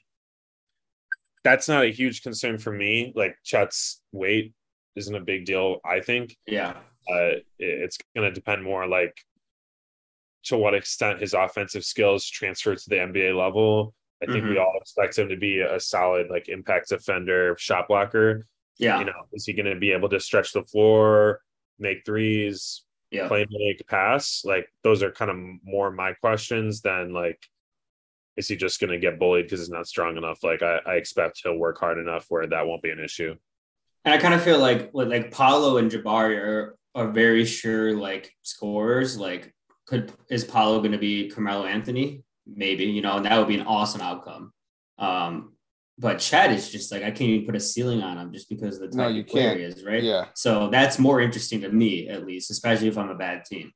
that's 1.44 1.70
not 1.70 1.84
a 1.86 1.91
huge 1.91 2.24
concern 2.24 2.58
for 2.58 2.72
me. 2.72 3.13
Like 3.15 3.38
Chet's 3.44 4.01
weight 4.12 4.53
isn't 4.96 5.15
a 5.15 5.22
big 5.22 5.46
deal, 5.46 5.79
I 5.86 6.01
think. 6.01 6.36
yeah. 6.46 6.74
Uh, 7.10 7.39
it's 7.58 7.98
going 8.13 8.27
to 8.27 8.34
depend 8.34 8.62
more 8.62 8.86
like 8.86 9.15
to 10.44 10.58
what 10.58 10.74
extent 10.74 11.22
his 11.22 11.34
offensive 11.34 11.86
skills 11.86 12.25
transfer 12.27 12.75
to 12.75 12.89
the 12.89 12.98
NBA 12.98 13.34
level. 13.38 13.94
I 14.22 14.26
think 14.26 14.46
we 14.46 14.56
Mhm. 14.56 14.62
all 14.62 14.78
expect 14.82 15.18
him 15.18 15.30
to 15.30 15.38
be 15.38 15.60
a 15.60 15.80
solid 15.80 16.30
like 16.30 16.50
impact 16.50 16.90
defender, 16.90 17.56
shot 17.60 17.88
blocker. 17.88 18.48
Yeah. 18.78 19.00
You 19.00 19.06
know, 19.06 19.28
is 19.34 19.46
he 19.46 19.54
going 19.54 19.68
to 19.72 19.80
be 19.80 19.92
able 19.92 20.10
to 20.10 20.20
stretch 20.20 20.54
the 20.54 20.64
floor, 20.64 21.42
make 21.80 22.06
threes, 22.06 22.84
yeah. 23.12 23.28
play 23.28 23.46
make 23.50 23.86
pass? 23.88 24.44
Like 24.46 24.68
those 24.84 25.04
are 25.04 25.12
kind 25.12 25.32
of 25.32 25.38
more 25.64 25.92
my 25.92 26.14
questions 26.14 26.82
than 26.82 27.14
like 27.14 27.40
is 28.38 28.48
he 28.48 28.56
just 28.56 28.80
going 28.80 28.92
to 28.92 29.00
get 29.00 29.18
bullied 29.18 29.46
because 29.46 29.60
he's 29.62 29.70
not 29.70 29.88
strong 29.88 30.16
enough? 30.16 30.44
Like 30.44 30.62
I, 30.62 30.80
I 30.86 30.94
expect 30.96 31.42
he'll 31.44 31.58
work 31.58 31.80
hard 31.80 31.98
enough 31.98 32.26
where 32.30 32.46
that 32.46 32.68
won't 32.68 32.84
be 32.84 32.92
an 32.92 33.00
issue. 33.00 33.36
And 34.06 34.14
I 34.14 34.20
kind 34.20 34.34
of 34.36 34.44
feel 34.44 34.60
like 34.60 34.92
like 34.94 35.32
Paolo 35.32 35.78
and 35.78 35.92
Jabari 35.92 36.38
are, 36.38 36.78
are 36.96 37.08
very 37.08 37.46
sure 37.46 37.96
like 37.96 38.32
scorers. 38.44 39.18
Like, 39.18 39.54
could 39.88 40.12
is 40.30 40.44
Paolo 40.46 40.80
going 40.80 40.92
to 40.92 40.98
be 41.00 41.30
Carmelo 41.30 41.66
Anthony? 41.66 42.24
Maybe 42.48 42.86
you 42.86 43.01
know, 43.01 43.18
and 43.18 43.25
that 43.25 43.38
would 43.38 43.48
be 43.48 43.60
an 43.60 43.68
awesome 43.68 44.01
outcome. 44.01 44.54
Um, 44.98 45.54
but 46.00 46.20
Chet 46.20 46.51
is 46.51 46.70
just 46.70 46.92
like 46.92 47.04
I 47.04 47.12
can't 47.12 47.30
even 47.30 47.46
put 47.46 47.56
a 47.56 47.60
ceiling 47.60 48.04
on 48.04 48.18
him 48.18 48.32
just 48.32 48.50
because 48.50 48.75
of 48.75 48.82
the 48.82 48.88
type 48.88 48.96
No, 48.96 49.08
you 49.08 49.22
of 49.22 49.27
player 49.27 49.58
is, 49.58 49.84
right? 49.84 50.04
Yeah. 50.04 50.25
So 50.36 50.70
that's 50.70 51.00
more 51.00 51.22
interesting 51.22 51.62
to 51.62 51.70
me, 51.70 52.08
at 52.08 52.25
least, 52.25 52.51
especially 52.51 52.88
if 52.88 52.98
I'm 52.98 53.10
a 53.10 53.16
bad 53.16 53.46
team. 53.46 53.72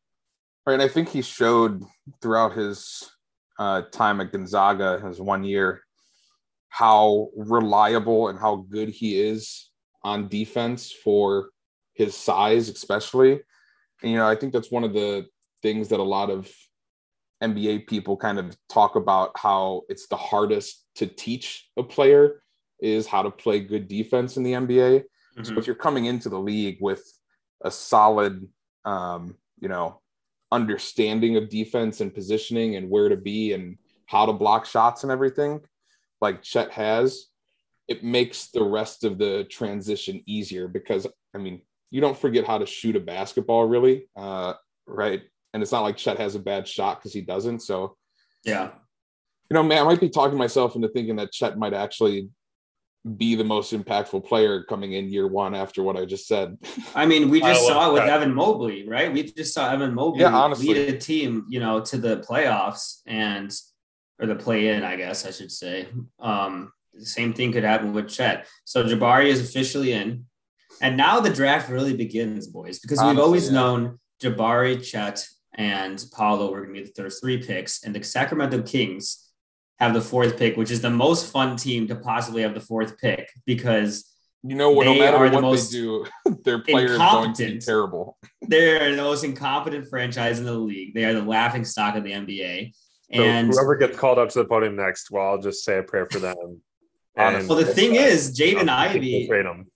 Right. 0.65 0.73
And 0.73 0.83
I 0.83 0.87
think 0.87 1.09
he 1.09 1.23
showed 1.23 1.83
throughout 2.21 2.53
his 2.53 3.09
uh, 3.57 3.83
time 3.91 4.21
at 4.21 4.31
Gonzaga, 4.31 4.99
his 5.05 5.19
one 5.19 5.43
year, 5.43 5.81
how 6.69 7.29
reliable 7.35 8.29
and 8.29 8.37
how 8.37 8.67
good 8.69 8.89
he 8.89 9.19
is 9.19 9.69
on 10.03 10.27
defense 10.27 10.91
for 10.91 11.49
his 11.93 12.15
size, 12.15 12.69
especially. 12.69 13.41
And, 14.03 14.11
you 14.11 14.17
know, 14.17 14.27
I 14.27 14.35
think 14.35 14.53
that's 14.53 14.71
one 14.71 14.83
of 14.83 14.93
the 14.93 15.25
things 15.61 15.89
that 15.89 15.99
a 15.99 16.03
lot 16.03 16.29
of 16.29 16.51
NBA 17.41 17.79
people 17.87 18.17
kind 18.17 18.39
of 18.39 18.55
talk 18.69 18.95
about 18.95 19.31
how 19.35 19.81
it's 19.89 20.07
the 20.07 20.17
hardest 20.17 20.85
to 20.95 21.07
teach 21.07 21.69
a 21.77 21.83
player 21.83 22.43
is 22.79 23.07
how 23.07 23.21
to 23.23 23.31
play 23.31 23.59
good 23.59 23.87
defense 23.87 24.37
in 24.37 24.43
the 24.43 24.53
NBA. 24.53 25.03
So 25.43 25.53
Mhm. 25.53 25.57
if 25.57 25.67
you're 25.67 25.75
coming 25.75 26.05
into 26.05 26.29
the 26.29 26.39
league 26.39 26.77
with 26.81 27.03
a 27.61 27.71
solid, 27.71 28.47
um, 28.85 29.37
you 29.59 29.69
know, 29.69 30.01
understanding 30.51 31.37
of 31.37 31.49
defense 31.49 32.01
and 32.01 32.13
positioning 32.13 32.75
and 32.75 32.89
where 32.89 33.09
to 33.09 33.17
be 33.17 33.53
and 33.53 33.77
how 34.05 34.25
to 34.25 34.33
block 34.33 34.65
shots 34.65 35.03
and 35.03 35.11
everything, 35.11 35.61
like 36.19 36.41
Chet 36.41 36.71
has, 36.71 37.27
it 37.87 38.03
makes 38.03 38.47
the 38.51 38.63
rest 38.63 39.03
of 39.03 39.17
the 39.17 39.45
transition 39.45 40.21
easier 40.25 40.67
because 40.67 41.07
I 41.33 41.37
mean, 41.37 41.61
you 41.91 42.01
don't 42.01 42.17
forget 42.17 42.45
how 42.45 42.57
to 42.57 42.65
shoot 42.65 42.95
a 42.95 42.99
basketball, 42.99 43.65
really, 43.67 44.09
uh, 44.15 44.53
right? 44.85 45.23
And 45.53 45.61
it's 45.61 45.71
not 45.71 45.81
like 45.81 45.97
Chet 45.97 46.17
has 46.19 46.35
a 46.35 46.39
bad 46.39 46.67
shot 46.67 46.99
because 46.99 47.13
he 47.13 47.21
doesn't. 47.21 47.61
So 47.61 47.97
Yeah. 48.45 48.71
you 49.49 49.53
know, 49.55 49.63
man, 49.63 49.81
I 49.81 49.83
might 49.83 49.99
be 49.99 50.09
talking 50.09 50.37
myself 50.37 50.75
into 50.75 50.87
thinking 50.89 51.17
that 51.17 51.31
Chet 51.31 51.57
might 51.57 51.73
actually 51.73 52.29
be 53.17 53.33
the 53.35 53.43
most 53.43 53.73
impactful 53.73 54.23
player 54.25 54.63
coming 54.63 54.93
in 54.93 55.09
year 55.09 55.27
one 55.27 55.55
after 55.55 55.81
what 55.81 55.97
I 55.97 56.05
just 56.05 56.27
said. 56.27 56.57
I 56.95 57.05
mean, 57.05 57.29
we 57.29 57.39
just 57.41 57.65
saw 57.65 57.89
it 57.89 57.93
with 57.93 58.03
that. 58.03 58.09
Evan 58.21 58.33
Mobley, 58.33 58.87
right? 58.87 59.11
We 59.11 59.23
just 59.23 59.53
saw 59.53 59.71
Evan 59.71 59.93
Mobley 59.95 60.21
Yeah, 60.21 60.33
honestly. 60.35 60.67
lead 60.73 60.93
a 60.93 60.97
team, 60.97 61.45
you 61.49 61.59
know, 61.59 61.81
to 61.81 61.97
the 61.97 62.17
playoffs 62.19 62.99
and 63.07 63.51
or 64.19 64.27
the 64.27 64.35
play 64.35 64.67
in, 64.67 64.83
I 64.83 64.97
guess 64.97 65.25
I 65.25 65.31
should 65.31 65.51
say. 65.51 65.87
Um, 66.19 66.71
same 66.99 67.33
thing 67.33 67.51
could 67.51 67.63
happen 67.63 67.91
with 67.91 68.07
Chet. 68.07 68.45
So 68.65 68.83
Jabari 68.83 69.27
is 69.27 69.41
officially 69.41 69.93
in. 69.93 70.25
And 70.79 70.95
now 70.95 71.19
the 71.19 71.29
draft 71.31 71.69
really 71.69 71.95
begins, 71.97 72.47
boys, 72.47 72.77
because 72.79 72.99
we've 72.99 73.07
Honestly, 73.07 73.23
always 73.23 73.45
yeah. 73.47 73.53
known 73.53 73.99
Jabari, 74.21 74.83
Chet, 74.83 75.27
and 75.55 76.03
Paolo 76.13 76.51
were 76.51 76.61
going 76.61 76.75
to 76.75 76.81
be 76.81 76.87
the 76.87 76.93
first 77.03 77.21
three 77.21 77.37
picks, 77.37 77.83
and 77.83 77.95
the 77.95 78.03
Sacramento 78.03 78.61
Kings 78.63 79.31
have 79.79 79.93
the 79.93 80.01
fourth 80.01 80.37
pick, 80.37 80.55
which 80.57 80.71
is 80.71 80.81
the 80.81 80.89
most 80.89 81.31
fun 81.31 81.57
team 81.57 81.87
to 81.87 81.95
possibly 81.95 82.43
have 82.43 82.53
the 82.53 82.61
fourth 82.61 82.97
pick 82.99 83.29
because 83.45 84.05
You 84.43 84.55
know 84.55 84.69
what? 84.69 84.85
No 84.85 84.93
matter 84.93 85.17
are 85.17 85.29
the 85.29 85.35
what 85.35 85.41
most 85.41 85.71
they 85.71 85.79
do, 85.79 86.05
their 86.45 86.59
player 86.59 86.93
is 86.93 86.97
going 86.97 87.33
to 87.33 87.45
be 87.53 87.59
terrible. 87.59 88.17
they're 88.41 88.95
the 88.95 89.01
most 89.01 89.23
incompetent 89.23 89.87
franchise 89.87 90.39
in 90.39 90.45
the 90.45 90.53
league. 90.53 90.93
They 90.93 91.05
are 91.05 91.13
the 91.13 91.23
laughing 91.23 91.65
stock 91.65 91.95
of 91.95 92.03
the 92.03 92.11
NBA. 92.11 92.73
So 93.13 93.23
And 93.23 93.51
whoever 93.51 93.75
gets 93.75 93.97
called 93.97 94.19
up 94.19 94.29
to 94.29 94.39
the 94.39 94.45
podium 94.45 94.75
next, 94.75 95.11
well, 95.11 95.31
I'll 95.31 95.41
just 95.41 95.65
say 95.65 95.79
a 95.79 95.83
prayer 95.83 96.07
for 96.09 96.19
them. 96.19 96.61
Honestly. 97.17 97.49
well, 97.49 97.57
the 97.57 97.73
thing 97.73 97.97
uh, 97.97 98.01
is, 98.01 98.39
Jaden 98.39 98.55
We'll 98.55 98.69
Ivey, 98.69 99.27
trade 99.27 99.45
them. 99.45 99.67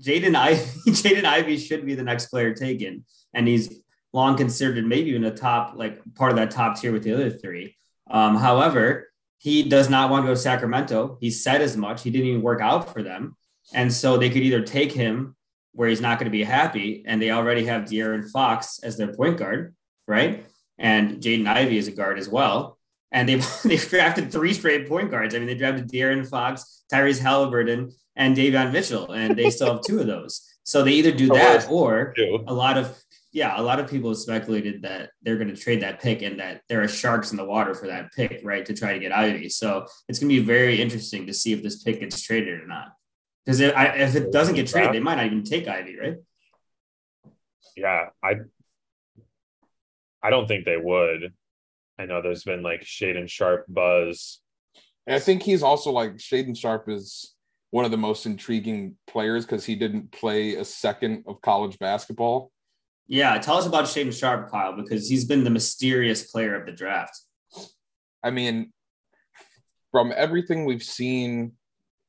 Jaden 0.00 0.34
Ivey, 0.34 0.64
Jaden 0.88 1.24
Ivey 1.24 1.58
should 1.58 1.84
be 1.84 1.94
the 1.94 2.02
next 2.02 2.26
player 2.26 2.54
taken, 2.54 3.04
and 3.34 3.46
he's 3.46 3.81
long 4.12 4.36
considered 4.36 4.84
maybe 4.86 5.10
even 5.10 5.24
a 5.24 5.34
top, 5.34 5.74
like 5.76 6.00
part 6.14 6.30
of 6.30 6.36
that 6.36 6.50
top 6.50 6.80
tier 6.80 6.92
with 6.92 7.02
the 7.02 7.14
other 7.14 7.30
three. 7.30 7.76
Um, 8.10 8.36
however, 8.36 9.08
he 9.38 9.62
does 9.62 9.90
not 9.90 10.10
want 10.10 10.22
to 10.22 10.28
go 10.28 10.34
to 10.34 10.40
Sacramento. 10.40 11.18
He 11.20 11.30
said 11.30 11.62
as 11.62 11.76
much. 11.76 12.02
He 12.02 12.10
didn't 12.10 12.28
even 12.28 12.42
work 12.42 12.60
out 12.60 12.92
for 12.92 13.02
them. 13.02 13.36
And 13.74 13.92
so 13.92 14.16
they 14.16 14.30
could 14.30 14.42
either 14.42 14.62
take 14.62 14.92
him 14.92 15.34
where 15.72 15.88
he's 15.88 16.00
not 16.00 16.18
going 16.18 16.26
to 16.26 16.30
be 16.30 16.44
happy, 16.44 17.02
and 17.06 17.20
they 17.20 17.30
already 17.30 17.64
have 17.64 17.84
De'Aaron 17.84 18.30
Fox 18.30 18.78
as 18.82 18.96
their 18.96 19.14
point 19.14 19.38
guard, 19.38 19.74
right? 20.06 20.44
And 20.78 21.20
Jaden 21.20 21.46
Ivey 21.46 21.78
is 21.78 21.88
a 21.88 21.92
guard 21.92 22.18
as 22.18 22.28
well. 22.28 22.78
And 23.10 23.28
they've 23.28 23.46
they've 23.64 23.88
drafted 23.88 24.30
three 24.30 24.52
straight 24.52 24.88
point 24.88 25.10
guards. 25.10 25.34
I 25.34 25.38
mean, 25.38 25.46
they 25.46 25.54
drafted 25.54 25.90
De'Aaron 25.90 26.28
Fox, 26.28 26.84
Tyrese 26.92 27.20
Haliburton, 27.20 27.92
and 28.14 28.36
Davion 28.36 28.72
Mitchell, 28.72 29.12
and 29.12 29.36
they 29.36 29.50
still 29.50 29.74
have 29.74 29.82
two 29.82 30.00
of 30.00 30.06
those. 30.06 30.46
So 30.64 30.82
they 30.82 30.92
either 30.92 31.12
do 31.12 31.28
that 31.34 31.68
or 31.70 32.14
a 32.46 32.52
lot 32.52 32.78
of 32.78 33.02
yeah, 33.32 33.58
a 33.58 33.62
lot 33.62 33.80
of 33.80 33.88
people 33.88 34.10
have 34.10 34.18
speculated 34.18 34.82
that 34.82 35.10
they're 35.22 35.38
going 35.38 35.48
to 35.48 35.56
trade 35.56 35.80
that 35.80 36.00
pick 36.00 36.20
and 36.20 36.38
that 36.38 36.60
there 36.68 36.82
are 36.82 36.88
sharks 36.88 37.30
in 37.30 37.38
the 37.38 37.44
water 37.44 37.74
for 37.74 37.86
that 37.86 38.12
pick, 38.12 38.40
right, 38.44 38.64
to 38.66 38.74
try 38.74 38.92
to 38.92 38.98
get 38.98 39.10
Ivey. 39.10 39.48
So 39.48 39.86
it's 40.06 40.18
going 40.18 40.28
to 40.28 40.40
be 40.40 40.44
very 40.44 40.80
interesting 40.82 41.26
to 41.26 41.32
see 41.32 41.54
if 41.54 41.62
this 41.62 41.82
pick 41.82 42.00
gets 42.00 42.20
traded 42.20 42.60
or 42.60 42.66
not. 42.66 42.92
Because 43.44 43.60
if, 43.60 43.72
if, 43.74 44.14
it 44.14 44.32
doesn't 44.32 44.54
get 44.54 44.68
traded, 44.68 44.92
they 44.92 45.00
might 45.00 45.16
not 45.16 45.26
even 45.26 45.44
take 45.44 45.66
Ivey, 45.66 45.96
right? 45.98 46.16
Yeah, 47.74 48.08
I 48.22 48.34
I 50.22 50.30
don't 50.30 50.46
think 50.46 50.66
they 50.66 50.76
would. 50.76 51.32
I 51.98 52.04
know 52.04 52.20
there's 52.20 52.44
been 52.44 52.62
like 52.62 52.82
Shaedon 52.82 53.28
Sharp 53.28 53.64
buzz. 53.66 54.40
And 55.06 55.16
I 55.16 55.18
think 55.18 55.42
he's 55.42 55.62
also 55.62 55.90
like 55.90 56.16
Shaedon 56.16 56.56
Sharp 56.56 56.88
is 56.88 57.34
one 57.70 57.84
of 57.86 57.90
the 57.90 57.96
most 57.96 58.26
intriguing 58.26 58.96
players 59.06 59.46
because 59.46 59.64
he 59.64 59.74
didn't 59.74 60.12
play 60.12 60.56
a 60.56 60.64
second 60.64 61.24
of 61.26 61.40
college 61.40 61.78
basketball. 61.78 62.51
Yeah, 63.12 63.36
tell 63.36 63.58
us 63.58 63.66
about 63.66 63.84
Shaedon 63.84 64.18
Sharp, 64.18 64.50
Kyle, 64.50 64.74
because 64.74 65.06
he's 65.06 65.26
been 65.26 65.44
the 65.44 65.50
mysterious 65.50 66.22
player 66.22 66.58
of 66.58 66.64
the 66.64 66.72
draft. 66.72 67.20
I 68.24 68.30
mean, 68.30 68.72
from 69.90 70.14
everything 70.16 70.64
we've 70.64 70.82
seen 70.82 71.52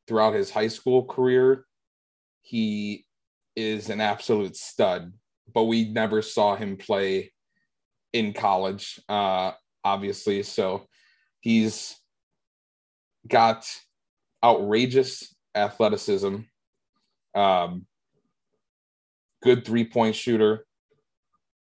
throughout 0.08 0.34
his 0.34 0.50
high 0.50 0.70
school 0.70 1.04
career, 1.04 1.66
he 2.40 3.06
is 3.54 3.90
an 3.90 4.00
absolute 4.00 4.56
stud, 4.56 5.12
but 5.54 5.66
we 5.66 5.90
never 5.90 6.22
saw 6.22 6.56
him 6.56 6.78
play 6.78 7.34
in 8.14 8.32
college, 8.32 8.98
uh, 9.10 9.52
obviously. 9.84 10.42
So 10.42 10.88
he's 11.42 11.98
got 13.28 13.70
outrageous 14.42 15.36
athleticism, 15.54 16.38
um, 17.36 17.86
good 19.42 19.66
three 19.66 19.84
point 19.84 20.16
shooter, 20.16 20.66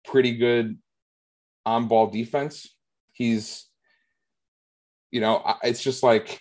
pretty 0.05 0.37
good 0.37 0.79
on 1.65 1.89
ball 1.89 2.09
defense. 2.09 2.75
He's, 3.13 3.67
you 5.11 5.21
know, 5.21 5.57
it's 5.63 5.83
just 5.83 6.03
like 6.03 6.41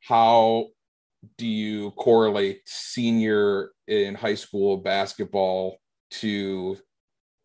how 0.00 0.66
do 1.38 1.46
you 1.46 1.92
correlate 1.92 2.62
senior 2.66 3.70
in 3.86 4.14
high 4.14 4.34
school 4.34 4.78
basketball 4.78 5.78
to 6.10 6.76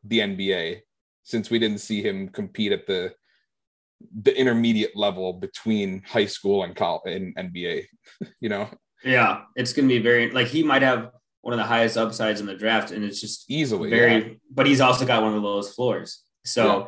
the 0.04 0.20
NBA 0.20 0.82
since 1.24 1.50
we 1.50 1.60
didn't 1.60 1.80
see 1.80 2.02
him 2.02 2.30
compete 2.30 2.72
at 2.72 2.88
the 2.88 3.14
the 4.22 4.38
intermediate 4.40 4.96
level 4.96 5.34
between 5.34 6.04
high 6.06 6.26
school 6.26 6.64
and 6.64 6.76
college 6.76 7.16
and 7.16 7.36
NBA, 7.36 7.86
you 8.40 8.50
know? 8.50 8.70
Yeah, 9.04 9.42
it's 9.56 9.74
going 9.74 9.88
to 9.88 9.94
be 9.94 10.02
very 10.02 10.32
like 10.32 10.48
he 10.48 10.64
might 10.64 10.82
have 10.82 11.12
one 11.48 11.54
of 11.54 11.60
the 11.60 11.64
highest 11.66 11.96
upsides 11.96 12.42
in 12.42 12.46
the 12.46 12.54
draft, 12.54 12.92
and 12.92 13.06
it's 13.06 13.22
just 13.22 13.50
easily 13.50 13.90
very. 13.90 14.12
yeah. 14.16 14.34
But 14.52 14.68
he's 14.68 14.82
also 14.82 15.06
got 15.06 15.22
one 15.24 15.34
of 15.34 15.42
the 15.42 15.48
lowest 15.48 15.74
floors. 15.78 16.22
So, 16.44 16.66
Yeah. 16.66 16.86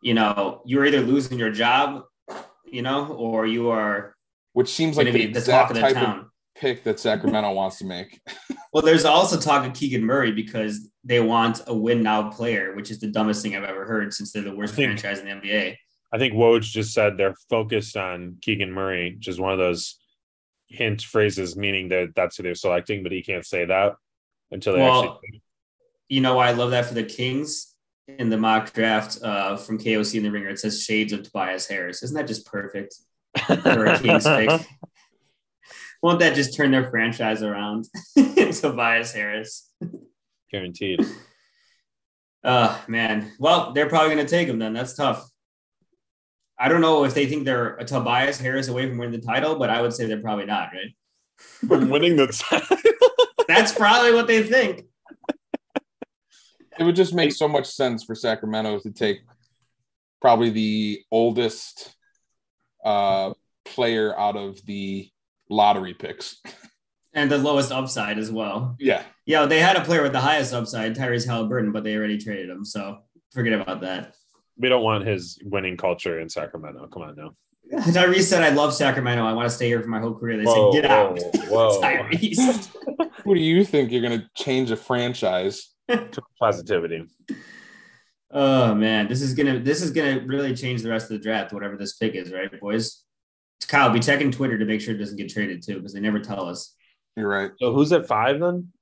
you 0.00 0.14
know, 0.14 0.62
you're 0.64 0.86
either 0.86 1.00
losing 1.00 1.40
your 1.40 1.50
job, 1.50 2.04
you 2.70 2.82
know, 2.82 3.08
or 3.14 3.46
you 3.46 3.70
are 3.70 4.14
which 4.52 4.68
seems 4.68 4.96
like 4.96 5.06
to 5.08 5.12
the 5.12 5.18
be 5.18 5.32
talk 5.32 5.36
exact 5.38 5.70
of 5.72 5.74
the 5.74 5.80
type 5.80 5.94
town. 5.94 6.18
of 6.20 6.26
pick 6.54 6.84
that 6.84 7.00
Sacramento 7.00 7.50
wants 7.60 7.78
to 7.78 7.84
make. 7.84 8.20
Well, 8.72 8.84
there's 8.84 9.04
also 9.04 9.40
talk 9.40 9.66
of 9.66 9.74
Keegan 9.74 10.04
Murray 10.04 10.30
because 10.30 10.88
they 11.02 11.18
want 11.18 11.62
a 11.66 11.74
win 11.74 12.04
now 12.04 12.30
player, 12.30 12.76
which 12.76 12.92
is 12.92 13.00
the 13.00 13.08
dumbest 13.08 13.42
thing 13.42 13.56
I've 13.56 13.64
ever 13.64 13.84
heard 13.86 14.14
since 14.14 14.30
they're 14.30 14.42
the 14.44 14.54
worst 14.54 14.74
I 14.74 14.76
think- 14.76 15.00
franchise 15.00 15.18
in 15.18 15.26
the 15.26 15.32
NBA. 15.48 15.76
I 16.12 16.18
think 16.18 16.34
Woj 16.34 16.60
just 16.62 16.94
said 16.94 17.16
they're 17.18 17.34
focused 17.50 17.96
on 17.96 18.36
Keegan 18.40 18.70
Murray, 18.70 19.16
which 19.16 19.26
is 19.26 19.40
one 19.40 19.52
of 19.52 19.58
those 19.58 19.96
hint 20.68 21.02
phrases, 21.02 21.56
meaning 21.56 21.88
that 21.88 22.14
that's 22.14 22.36
who 22.36 22.42
they're 22.42 22.54
selecting, 22.54 23.02
but 23.02 23.12
he 23.12 23.22
can't 23.22 23.46
say 23.46 23.64
that 23.64 23.94
until 24.50 24.74
they 24.74 24.80
Well, 24.80 25.14
actually. 25.14 25.42
You 26.08 26.20
know 26.20 26.36
why 26.36 26.48
I 26.48 26.52
love 26.52 26.70
that 26.70 26.86
for 26.86 26.94
the 26.94 27.02
Kings 27.02 27.74
in 28.06 28.30
the 28.30 28.38
mock 28.38 28.72
draft 28.72 29.18
uh, 29.22 29.56
from 29.56 29.78
KOC 29.78 30.16
in 30.16 30.22
the 30.22 30.30
Ringer? 30.30 30.50
It 30.50 30.60
says 30.60 30.82
shades 30.82 31.12
of 31.12 31.24
Tobias 31.24 31.66
Harris. 31.66 32.02
Isn't 32.02 32.16
that 32.16 32.28
just 32.28 32.46
perfect 32.46 32.94
for 33.46 33.86
a 33.86 33.98
Kings 33.98 34.24
pick? 34.24 34.50
Won't 36.02 36.20
that 36.20 36.36
just 36.36 36.54
turn 36.56 36.70
their 36.70 36.88
franchise 36.88 37.42
around? 37.42 37.86
Tobias 38.16 39.12
Harris. 39.12 39.72
Guaranteed. 40.50 41.04
Oh 42.44 42.84
man. 42.88 43.32
Well, 43.38 43.72
they're 43.72 43.88
probably 43.88 44.14
going 44.14 44.26
to 44.26 44.30
take 44.30 44.48
him 44.48 44.58
then. 44.58 44.72
That's 44.72 44.94
tough. 44.94 45.28
I 46.58 46.68
don't 46.68 46.80
know 46.80 47.04
if 47.04 47.14
they 47.14 47.26
think 47.26 47.44
they're 47.44 47.76
a 47.76 47.84
Tobias 47.84 48.38
Harris 48.38 48.68
away 48.68 48.88
from 48.88 48.98
winning 48.98 49.20
the 49.20 49.26
title, 49.26 49.58
but 49.58 49.70
I 49.70 49.82
would 49.82 49.92
say 49.92 50.06
they're 50.06 50.20
probably 50.20 50.46
not, 50.46 50.70
right? 50.72 50.94
From 51.36 51.90
winning 51.90 52.16
the 52.16 52.28
title. 52.28 52.78
That's 53.48 53.72
probably 53.72 54.12
what 54.12 54.26
they 54.26 54.42
think. 54.42 54.84
it 56.78 56.84
would 56.84 56.96
just 56.96 57.14
make 57.14 57.32
so 57.32 57.46
much 57.46 57.66
sense 57.66 58.04
for 58.04 58.14
Sacramento 58.14 58.80
to 58.80 58.90
take 58.90 59.20
probably 60.20 60.50
the 60.50 61.02
oldest 61.10 61.94
uh, 62.84 63.34
player 63.64 64.18
out 64.18 64.36
of 64.36 64.64
the 64.64 65.10
lottery 65.50 65.94
picks. 65.94 66.40
And 67.12 67.30
the 67.30 67.38
lowest 67.38 67.72
upside 67.72 68.18
as 68.18 68.30
well. 68.30 68.76
Yeah. 68.78 69.02
Yeah, 69.24 69.46
they 69.46 69.60
had 69.60 69.76
a 69.76 69.84
player 69.84 70.02
with 70.02 70.12
the 70.12 70.20
highest 70.20 70.52
upside, 70.52 70.94
Tyrese 70.94 71.26
Haliburton, 71.26 71.72
but 71.72 71.84
they 71.84 71.96
already 71.96 72.18
traded 72.18 72.50
him. 72.50 72.64
So 72.64 72.98
forget 73.32 73.52
about 73.52 73.80
that. 73.82 74.14
We 74.58 74.68
don't 74.68 74.82
want 74.82 75.06
his 75.06 75.38
winning 75.42 75.76
culture 75.76 76.20
in 76.20 76.28
Sacramento. 76.28 76.86
Come 76.88 77.02
on 77.02 77.16
now. 77.16 77.34
Tyrese 77.72 78.22
said, 78.22 78.42
I 78.42 78.50
love 78.50 78.72
Sacramento. 78.72 79.24
I 79.24 79.32
want 79.32 79.48
to 79.48 79.54
stay 79.54 79.66
here 79.66 79.82
for 79.82 79.88
my 79.88 79.98
whole 79.98 80.14
career. 80.14 80.36
They 80.36 80.44
Whoa, 80.44 80.72
said, 80.72 80.82
get 80.82 80.90
out. 80.90 81.18
whoa, 81.48 81.78
whoa. 81.78 81.80
Tyrese. 81.82 82.70
Who 83.24 83.34
do 83.34 83.40
you 83.40 83.64
think 83.64 83.90
you're 83.90 84.02
going 84.02 84.20
to 84.20 84.28
change 84.36 84.70
a 84.70 84.76
franchise? 84.76 85.72
To 85.88 86.22
positivity. 86.40 87.04
oh 88.32 88.74
man, 88.74 89.06
this 89.06 89.22
is 89.22 89.34
gonna 89.34 89.60
this 89.60 89.82
is 89.82 89.92
gonna 89.92 90.20
really 90.26 90.52
change 90.52 90.82
the 90.82 90.90
rest 90.90 91.04
of 91.12 91.16
the 91.16 91.22
draft, 91.22 91.52
whatever 91.52 91.76
this 91.76 91.94
pick 91.96 92.16
is, 92.16 92.32
right, 92.32 92.50
boys? 92.60 93.04
Kyle, 93.68 93.90
be 93.90 94.00
checking 94.00 94.32
Twitter 94.32 94.58
to 94.58 94.64
make 94.64 94.80
sure 94.80 94.96
it 94.96 94.98
doesn't 94.98 95.16
get 95.16 95.28
traded 95.28 95.62
too, 95.62 95.76
because 95.76 95.92
they 95.92 96.00
never 96.00 96.18
tell 96.18 96.48
us. 96.48 96.74
You're 97.16 97.28
right. 97.28 97.52
So 97.60 97.72
who's 97.72 97.92
at 97.92 98.08
five 98.08 98.40
then? 98.40 98.72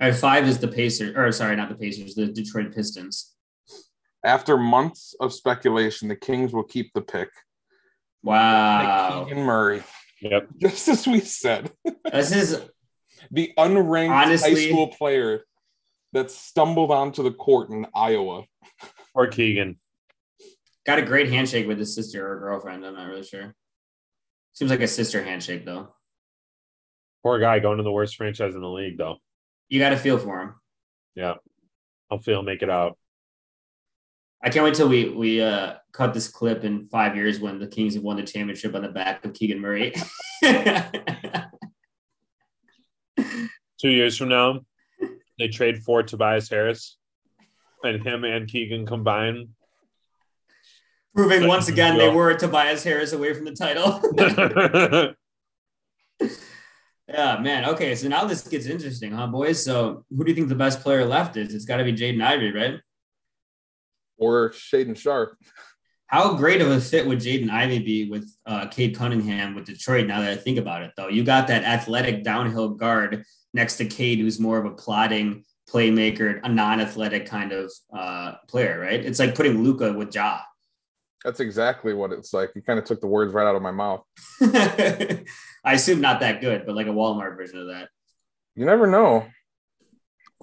All 0.00 0.08
right, 0.08 0.14
five 0.14 0.48
is 0.48 0.58
the 0.58 0.66
Pacers, 0.66 1.16
or 1.16 1.30
sorry, 1.30 1.54
not 1.54 1.68
the 1.68 1.76
Pacers, 1.76 2.16
the 2.16 2.26
Detroit 2.26 2.74
Pistons. 2.74 3.33
After 4.24 4.56
months 4.56 5.14
of 5.20 5.32
speculation, 5.32 6.08
the 6.08 6.16
Kings 6.16 6.52
will 6.52 6.64
keep 6.64 6.92
the 6.94 7.02
pick. 7.02 7.28
Wow. 8.22 9.24
Keegan 9.28 9.44
Murray, 9.44 9.82
Yep. 10.22 10.48
just 10.58 10.88
as 10.88 11.06
we 11.06 11.20
said, 11.20 11.70
This 12.10 12.32
is 12.34 12.62
the 13.30 13.52
unranked 13.58 14.10
Honestly- 14.10 14.54
high 14.54 14.68
school 14.70 14.88
player 14.88 15.44
that 16.12 16.30
stumbled 16.30 16.90
onto 16.90 17.22
the 17.22 17.32
court 17.32 17.70
in 17.70 17.86
Iowa. 17.94 18.44
Or 19.14 19.26
Keegan. 19.26 19.78
got 20.86 20.98
a 20.98 21.02
great 21.02 21.28
handshake 21.30 21.66
with 21.68 21.78
his 21.78 21.94
sister 21.94 22.26
or 22.30 22.38
girlfriend. 22.40 22.84
I'm 22.86 22.94
not 22.94 23.08
really 23.08 23.22
sure. 23.24 23.54
Seems 24.54 24.70
like 24.70 24.80
a 24.80 24.88
sister 24.88 25.22
handshake 25.22 25.64
though. 25.66 25.88
Poor 27.22 27.38
guy 27.40 27.58
going 27.58 27.78
to 27.78 27.82
the 27.82 27.92
worst 27.92 28.16
franchise 28.16 28.54
in 28.54 28.60
the 28.60 28.68
league, 28.68 28.98
though. 28.98 29.16
You 29.70 29.80
got 29.80 29.90
to 29.90 29.96
feel 29.96 30.18
for 30.18 30.40
him. 30.42 30.54
Yeah. 31.14 31.34
I'll 32.10 32.18
feel 32.18 32.42
make 32.42 32.62
it 32.62 32.68
out. 32.70 32.98
I 34.44 34.50
can't 34.50 34.62
wait 34.62 34.74
till 34.74 34.88
we 34.90 35.08
we 35.08 35.40
uh, 35.40 35.76
cut 35.92 36.12
this 36.12 36.28
clip 36.28 36.64
in 36.64 36.86
five 36.88 37.16
years 37.16 37.40
when 37.40 37.58
the 37.58 37.66
Kings 37.66 37.94
have 37.94 38.02
won 38.02 38.16
the 38.16 38.22
championship 38.22 38.74
on 38.74 38.82
the 38.82 38.90
back 38.90 39.24
of 39.24 39.32
Keegan 39.32 39.58
Murray. 39.58 39.94
Two 43.80 43.88
years 43.88 44.18
from 44.18 44.28
now, 44.28 44.60
they 45.38 45.48
trade 45.48 45.82
for 45.82 46.02
Tobias 46.02 46.50
Harris 46.50 46.98
and 47.82 48.06
him 48.06 48.24
and 48.24 48.46
Keegan 48.46 48.84
combine. 48.84 49.48
Proving 51.14 51.48
once 51.48 51.68
again 51.68 51.96
they 51.96 52.10
were 52.10 52.34
Tobias 52.34 52.84
Harris 52.84 53.14
away 53.14 53.32
from 53.32 53.46
the 53.46 53.52
title. 53.52 54.02
yeah, 57.08 57.38
man. 57.40 57.64
Okay, 57.70 57.94
so 57.94 58.08
now 58.08 58.26
this 58.26 58.46
gets 58.46 58.66
interesting, 58.66 59.12
huh, 59.12 59.28
boys? 59.28 59.64
So 59.64 60.04
who 60.10 60.22
do 60.22 60.30
you 60.30 60.34
think 60.34 60.48
the 60.48 60.54
best 60.54 60.80
player 60.80 61.06
left 61.06 61.38
is? 61.38 61.54
It's 61.54 61.64
got 61.64 61.78
to 61.78 61.84
be 61.84 61.94
Jaden 61.94 62.22
Ivey, 62.22 62.52
right? 62.52 62.80
Or 64.16 64.50
Shaedon 64.50 64.96
Sharp. 64.96 65.36
How 66.06 66.34
great 66.34 66.60
of 66.60 66.68
a 66.68 66.80
fit 66.80 67.06
would 67.06 67.18
Jaden 67.18 67.50
Ivey 67.50 67.80
be 67.80 68.10
with 68.10 68.30
uh, 68.46 68.66
Cade 68.68 68.96
Cunningham 68.96 69.54
with 69.54 69.64
Detroit? 69.64 70.06
Now 70.06 70.20
that 70.20 70.30
I 70.30 70.36
think 70.36 70.58
about 70.58 70.82
it, 70.82 70.92
though, 70.96 71.08
you 71.08 71.24
got 71.24 71.48
that 71.48 71.64
athletic 71.64 72.22
downhill 72.22 72.70
guard 72.70 73.24
next 73.52 73.76
to 73.78 73.86
Cade, 73.86 74.18
who's 74.18 74.38
more 74.38 74.58
of 74.58 74.66
a 74.66 74.74
plotting 74.74 75.44
playmaker, 75.68 76.40
a 76.44 76.48
non-athletic 76.48 77.26
kind 77.26 77.52
of 77.52 77.72
uh, 77.96 78.34
player, 78.48 78.78
right? 78.78 79.04
It's 79.04 79.18
like 79.18 79.34
putting 79.34 79.64
Luka 79.64 79.92
with 79.92 80.14
Ja. 80.14 80.40
That's 81.24 81.40
exactly 81.40 81.94
what 81.94 82.12
it's 82.12 82.34
like. 82.34 82.50
You 82.54 82.60
kind 82.60 82.78
of 82.78 82.84
took 82.84 83.00
the 83.00 83.06
words 83.06 83.32
right 83.32 83.46
out 83.46 83.56
of 83.56 83.62
my 83.62 83.70
mouth. 83.70 84.04
I 84.42 85.24
assume 85.64 86.02
not 86.02 86.20
that 86.20 86.42
good, 86.42 86.66
but 86.66 86.76
like 86.76 86.86
a 86.86 86.90
Walmart 86.90 87.36
version 87.36 87.58
of 87.60 87.68
that. 87.68 87.88
You 88.54 88.66
never 88.66 88.86
know. 88.86 89.26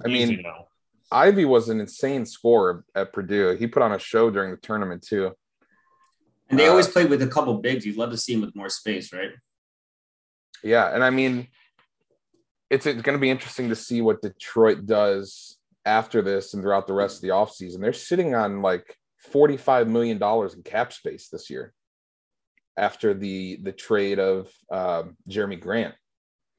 I 0.04 0.10
Easy 0.10 0.38
mean, 0.38 0.44
now. 0.44 0.66
Ivey 1.12 1.46
was 1.46 1.70
an 1.70 1.80
insane 1.80 2.26
scorer 2.26 2.86
at 2.96 3.14
Purdue. 3.14 3.56
He 3.58 3.68
put 3.68 3.84
on 3.84 3.92
a 3.92 4.00
show 4.00 4.30
during 4.30 4.52
the 4.52 4.58
tournament 4.58 5.02
too. 5.04 5.32
And 6.50 6.60
they 6.60 6.68
Uh, 6.68 6.72
always 6.72 6.88
played 6.88 7.10
with 7.10 7.22
a 7.22 7.28
couple 7.28 7.54
bigs. 7.58 7.86
You'd 7.86 7.98
love 7.98 8.12
to 8.12 8.18
see 8.18 8.34
him 8.34 8.42
with 8.42 8.56
more 8.56 8.70
space, 8.70 9.12
right? 9.14 9.32
Yeah, 10.64 10.94
and 10.94 11.04
I 11.04 11.10
mean, 11.10 11.48
it's, 12.70 12.86
it's 12.86 13.02
going 13.02 13.18
to 13.18 13.22
be 13.22 13.30
interesting 13.30 13.70
to 13.70 13.76
see 13.76 14.02
what 14.02 14.22
Detroit 14.22 14.86
does 14.86 15.58
after 15.86 16.22
this 16.22 16.54
and 16.54 16.62
throughout 16.62 16.88
the 16.88 16.94
rest 16.94 17.18
of 17.18 17.22
the 17.22 17.30
offseason. 17.30 17.82
They're 17.82 17.94
sitting 17.94 18.36
on 18.36 18.62
like 18.62 18.96
$45 19.34 19.88
million 19.88 20.22
in 20.22 20.64
cap 20.64 20.94
space 20.94 21.30
this 21.30 21.50
year 21.50 21.74
after 22.78 23.14
the 23.14 23.60
the 23.62 23.72
trade 23.72 24.18
of 24.20 24.50
um, 24.72 25.18
Jerami 25.30 25.60
Grant. 25.60 25.94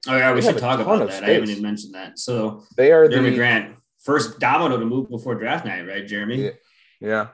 Oh 0.08 0.16
yeah, 0.16 0.32
we 0.34 0.40
They 0.40 0.48
should 0.48 0.58
talk 0.58 0.80
about 0.80 1.08
that. 1.08 1.24
I 1.24 1.30
haven't 1.30 1.50
even 1.50 1.62
mentioned 1.62 1.94
that. 1.94 2.18
So 2.18 2.64
They 2.76 2.92
are 2.92 3.08
Jerami 3.08 3.30
the 3.30 3.36
Grant, 3.36 3.76
first 4.02 4.38
domino 4.38 4.76
to 4.78 4.84
move 4.84 5.08
before 5.08 5.34
draft 5.34 5.64
night, 5.64 5.86
right? 5.86 6.06
Jerami. 6.06 6.38
Yeah. 6.38 6.50
yeah. 7.08 7.26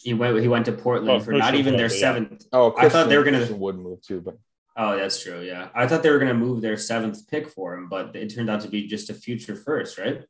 He 0.00 0.14
went. 0.14 0.38
He 0.40 0.48
went 0.48 0.66
to 0.66 0.72
Portland 0.72 1.10
Oh, 1.10 1.24
for 1.24 1.32
not 1.32 1.54
even 1.54 1.76
their 1.76 1.86
Wood, 1.86 1.92
yeah. 1.92 1.98
seventh. 1.98 2.44
Oh, 2.52 2.74
I 2.78 2.88
thought 2.88 3.08
they 3.08 3.16
were 3.16 3.24
gonna- 3.24 3.38
Christian 3.38 3.58
Wood 3.58 3.76
move 3.76 4.02
too, 4.02 4.20
but 4.20 4.38
Oh, 4.78 4.94
that's 4.94 5.22
true. 5.22 5.40
Yeah, 5.40 5.70
I 5.74 5.86
thought 5.88 6.02
they 6.02 6.10
were 6.10 6.18
going 6.18 6.28
to 6.28 6.34
move 6.34 6.60
their 6.60 6.76
seventh 6.76 7.26
pick 7.28 7.48
for 7.48 7.72
him, 7.72 7.88
but 7.88 8.14
it 8.14 8.28
turned 8.28 8.50
out 8.50 8.60
to 8.60 8.68
be 8.68 8.86
just 8.86 9.08
a 9.08 9.14
future 9.14 9.56
first, 9.56 9.96
right? 9.98 10.22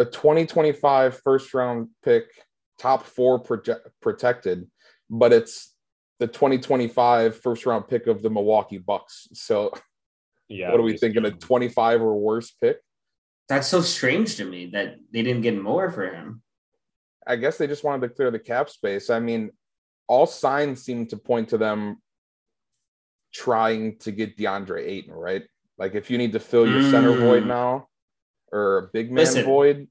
a 0.00 0.04
2025 0.04 1.20
first 1.22 1.54
round 1.54 1.88
pick, 2.02 2.24
top 2.80 3.04
four 3.04 3.38
project, 3.38 3.86
protected, 4.02 4.68
but 5.08 5.32
it's 5.32 5.72
the 6.18 6.26
2025 6.26 7.36
first 7.40 7.64
round 7.64 7.86
pick 7.86 8.08
of 8.08 8.20
the 8.20 8.28
Milwaukee 8.28 8.78
Bucks. 8.78 9.28
So 9.34 9.72
Yeah. 10.48 10.72
what 10.72 10.80
are 10.80 10.82
we 10.82 10.94
just, 10.94 11.00
thinking? 11.02 11.24
A 11.24 11.28
um, 11.28 11.38
25 11.38 12.02
or 12.02 12.18
worse 12.18 12.50
pick? 12.50 12.78
That's 13.48 13.68
so 13.68 13.80
strange 13.82 14.36
to 14.36 14.44
me 14.44 14.66
that 14.72 14.96
they 15.12 15.22
didn't 15.22 15.42
get 15.42 15.60
more 15.60 15.90
for 15.90 16.08
him. 16.08 16.42
I 17.26 17.36
guess 17.36 17.58
they 17.58 17.66
just 17.66 17.84
wanted 17.84 18.08
to 18.08 18.14
clear 18.14 18.30
the 18.30 18.38
cap 18.38 18.68
space. 18.70 19.10
I 19.10 19.18
mean, 19.20 19.50
all 20.08 20.26
signs 20.26 20.82
seem 20.82 21.06
to 21.08 21.16
point 21.16 21.48
to 21.50 21.58
them 21.58 21.98
trying 23.32 23.98
to 23.98 24.12
get 24.12 24.36
DeAndre 24.36 24.86
Ayton, 24.86 25.14
right? 25.14 25.42
Like 25.78 25.94
if 25.94 26.10
you 26.10 26.18
need 26.18 26.32
to 26.32 26.40
fill 26.40 26.68
your 26.68 26.82
center 26.90 27.10
Mm. 27.12 27.20
void 27.20 27.46
now 27.46 27.88
or 28.52 28.78
a 28.78 28.82
big 28.92 29.08
man 29.08 29.24
Listen. 29.24 29.44
void, 29.44 29.88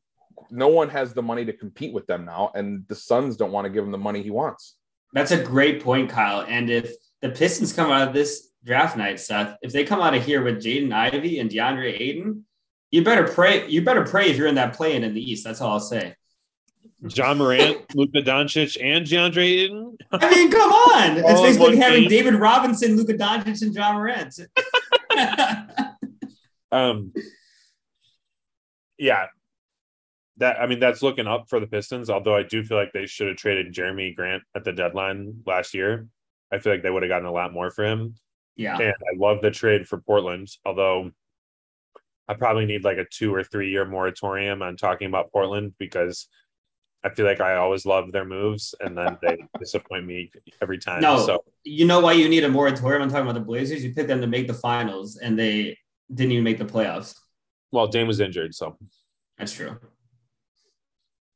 no 0.49 0.67
one 0.69 0.89
has 0.89 1.13
the 1.13 1.21
money 1.21 1.43
to 1.45 1.53
compete 1.53 1.93
with 1.93 2.07
them 2.07 2.25
now, 2.25 2.51
and 2.55 2.85
the 2.87 2.95
Suns 2.95 3.35
don't 3.37 3.51
want 3.51 3.65
to 3.65 3.69
give 3.69 3.83
him 3.83 3.91
the 3.91 3.97
money 3.97 4.21
he 4.21 4.29
wants. 4.31 4.77
That's 5.13 5.31
a 5.31 5.43
great 5.43 5.83
point, 5.83 6.09
Kyle. 6.09 6.45
And 6.47 6.69
if 6.69 6.93
the 7.21 7.29
Pistons 7.29 7.73
come 7.73 7.91
out 7.91 8.07
of 8.07 8.13
this 8.13 8.49
draft 8.63 8.97
night, 8.97 9.19
Seth, 9.19 9.57
if 9.61 9.71
they 9.73 9.83
come 9.83 9.99
out 10.01 10.15
of 10.15 10.25
here 10.25 10.41
with 10.43 10.55
Jaden 10.63 10.91
Ivey 10.93 11.39
and 11.39 11.49
DeAndre 11.49 11.99
Ayton, 11.99 12.45
you 12.93 13.03
better 13.03 13.27
pray. 13.27 13.67
You 13.67 13.83
better 13.83 14.03
pray 14.05 14.29
if 14.29 14.37
you're 14.37 14.45
in 14.45 14.53
that 14.53 14.73
play-in 14.73 15.03
in 15.03 15.15
the 15.15 15.31
East. 15.31 15.43
That's 15.43 15.61
all 15.61 15.71
I'll 15.71 15.79
say. 15.79 16.15
John 17.07 17.39
Morant, 17.39 17.83
Luka 17.95 18.21
Doncic, 18.21 18.77
and 18.79 19.03
DeAndre 19.03 19.63
Ayton. 19.63 19.97
I 20.11 20.29
mean, 20.29 20.51
come 20.51 20.71
on. 20.71 21.17
It's 21.17 21.41
basically 21.41 21.77
having. 21.77 22.07
David 22.07 22.35
Robinson, 22.35 22.95
Luka 22.95 23.15
Doncic, 23.15 23.63
and 23.63 23.73
John 23.73 23.95
Morant. 23.95 24.39
Um, 26.71 27.13
yeah, 28.97 29.27
that 30.37 30.59
I 30.59 30.65
mean 30.65 30.79
that's 30.79 31.03
looking 31.03 31.27
up 31.27 31.47
for 31.47 31.59
the 31.59 31.67
Pistons. 31.67 32.09
Although 32.09 32.35
I 32.35 32.41
do 32.41 32.63
feel 32.63 32.77
like 32.77 32.93
they 32.93 33.05
should 33.05 33.27
have 33.27 33.37
traded 33.37 33.71
Jerami 33.75 34.15
Grant 34.15 34.41
at 34.55 34.63
the 34.63 34.71
deadline 34.71 35.43
last 35.45 35.75
year. 35.75 36.07
I 36.51 36.57
feel 36.57 36.73
like 36.73 36.81
they 36.81 36.89
would 36.89 37.03
have 37.03 37.11
gotten 37.11 37.27
a 37.27 37.31
lot 37.31 37.53
more 37.53 37.69
for 37.69 37.85
him. 37.85 38.15
yeah. 38.55 38.75
And 38.75 38.87
I 38.91 39.17
love 39.17 39.43
the 39.43 39.51
trade 39.51 39.87
for 39.87 39.99
Portland. 39.99 40.47
Although 40.65 41.11
I 42.27 42.33
probably 42.35 42.65
need 42.65 42.83
like 42.83 42.97
a 42.97 43.05
two 43.05 43.33
or 43.33 43.43
three 43.43 43.69
year 43.71 43.85
moratorium 43.85 44.61
on 44.61 44.77
talking 44.77 45.07
about 45.07 45.31
Portland 45.31 45.73
because 45.77 46.27
I 47.03 47.09
feel 47.09 47.25
like 47.25 47.41
I 47.41 47.55
always 47.55 47.85
love 47.85 48.13
their 48.13 48.23
moves 48.23 48.73
and 48.79 48.97
then 48.97 49.17
they 49.21 49.37
disappoint 49.59 50.05
me 50.05 50.31
every 50.61 50.77
time. 50.77 51.01
No, 51.01 51.17
So 51.25 51.43
you 51.65 51.85
know 51.85 51.99
why 51.99 52.13
you 52.13 52.29
need 52.29 52.45
a 52.45 52.49
moratorium? 52.49 53.01
I'm 53.01 53.09
talking 53.09 53.23
about 53.23 53.33
the 53.33 53.45
Blazers. 53.45 53.83
You 53.83 53.93
picked 53.93 54.07
them 54.07 54.21
to 54.21 54.27
make 54.27 54.47
the 54.47 54.53
finals, 54.53 55.17
and 55.17 55.37
they 55.37 55.77
didn't 56.13 56.31
even 56.31 56.43
make 56.45 56.57
the 56.59 56.65
playoffs. 56.65 57.15
well, 57.71 57.87
Dame 57.87 58.07
was 58.07 58.19
injured, 58.21 58.55
so 58.55 58.77
That's 59.37 59.51
true. 59.53 59.77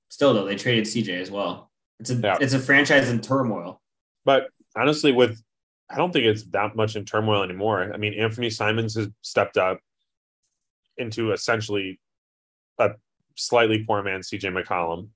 Still, 0.10 0.34
though, 0.34 0.46
they 0.46 0.56
traded 0.56 0.86
CJ 0.86 1.20
as 1.20 1.30
well. 1.32 1.70
It's 2.00 2.10
a 2.12 2.16
Yeah. 2.16 2.38
it's 2.40 2.54
a 2.54 2.60
franchise 2.60 3.10
in 3.10 3.20
turmoil. 3.22 3.82
But 4.24 4.48
honestly, 4.76 5.12
with 5.12 5.42
I 5.90 5.98
don't 5.98 6.12
think 6.12 6.26
it's 6.26 6.44
that 6.52 6.76
much 6.76 6.96
in 6.96 7.06
turmoil 7.06 7.44
anymore. 7.44 7.92
I 7.94 7.98
mean, 7.98 8.14
Anthony 8.14 8.50
Simons 8.50 8.96
has 8.96 9.08
stepped 9.22 9.58
up 9.58 9.80
into 10.98 11.32
essentially 11.32 12.00
a 12.80 12.92
slightly 13.36 13.84
poor 13.86 14.04
man 14.04 14.22
CJ 14.22 14.52
McCollum. 14.52 15.10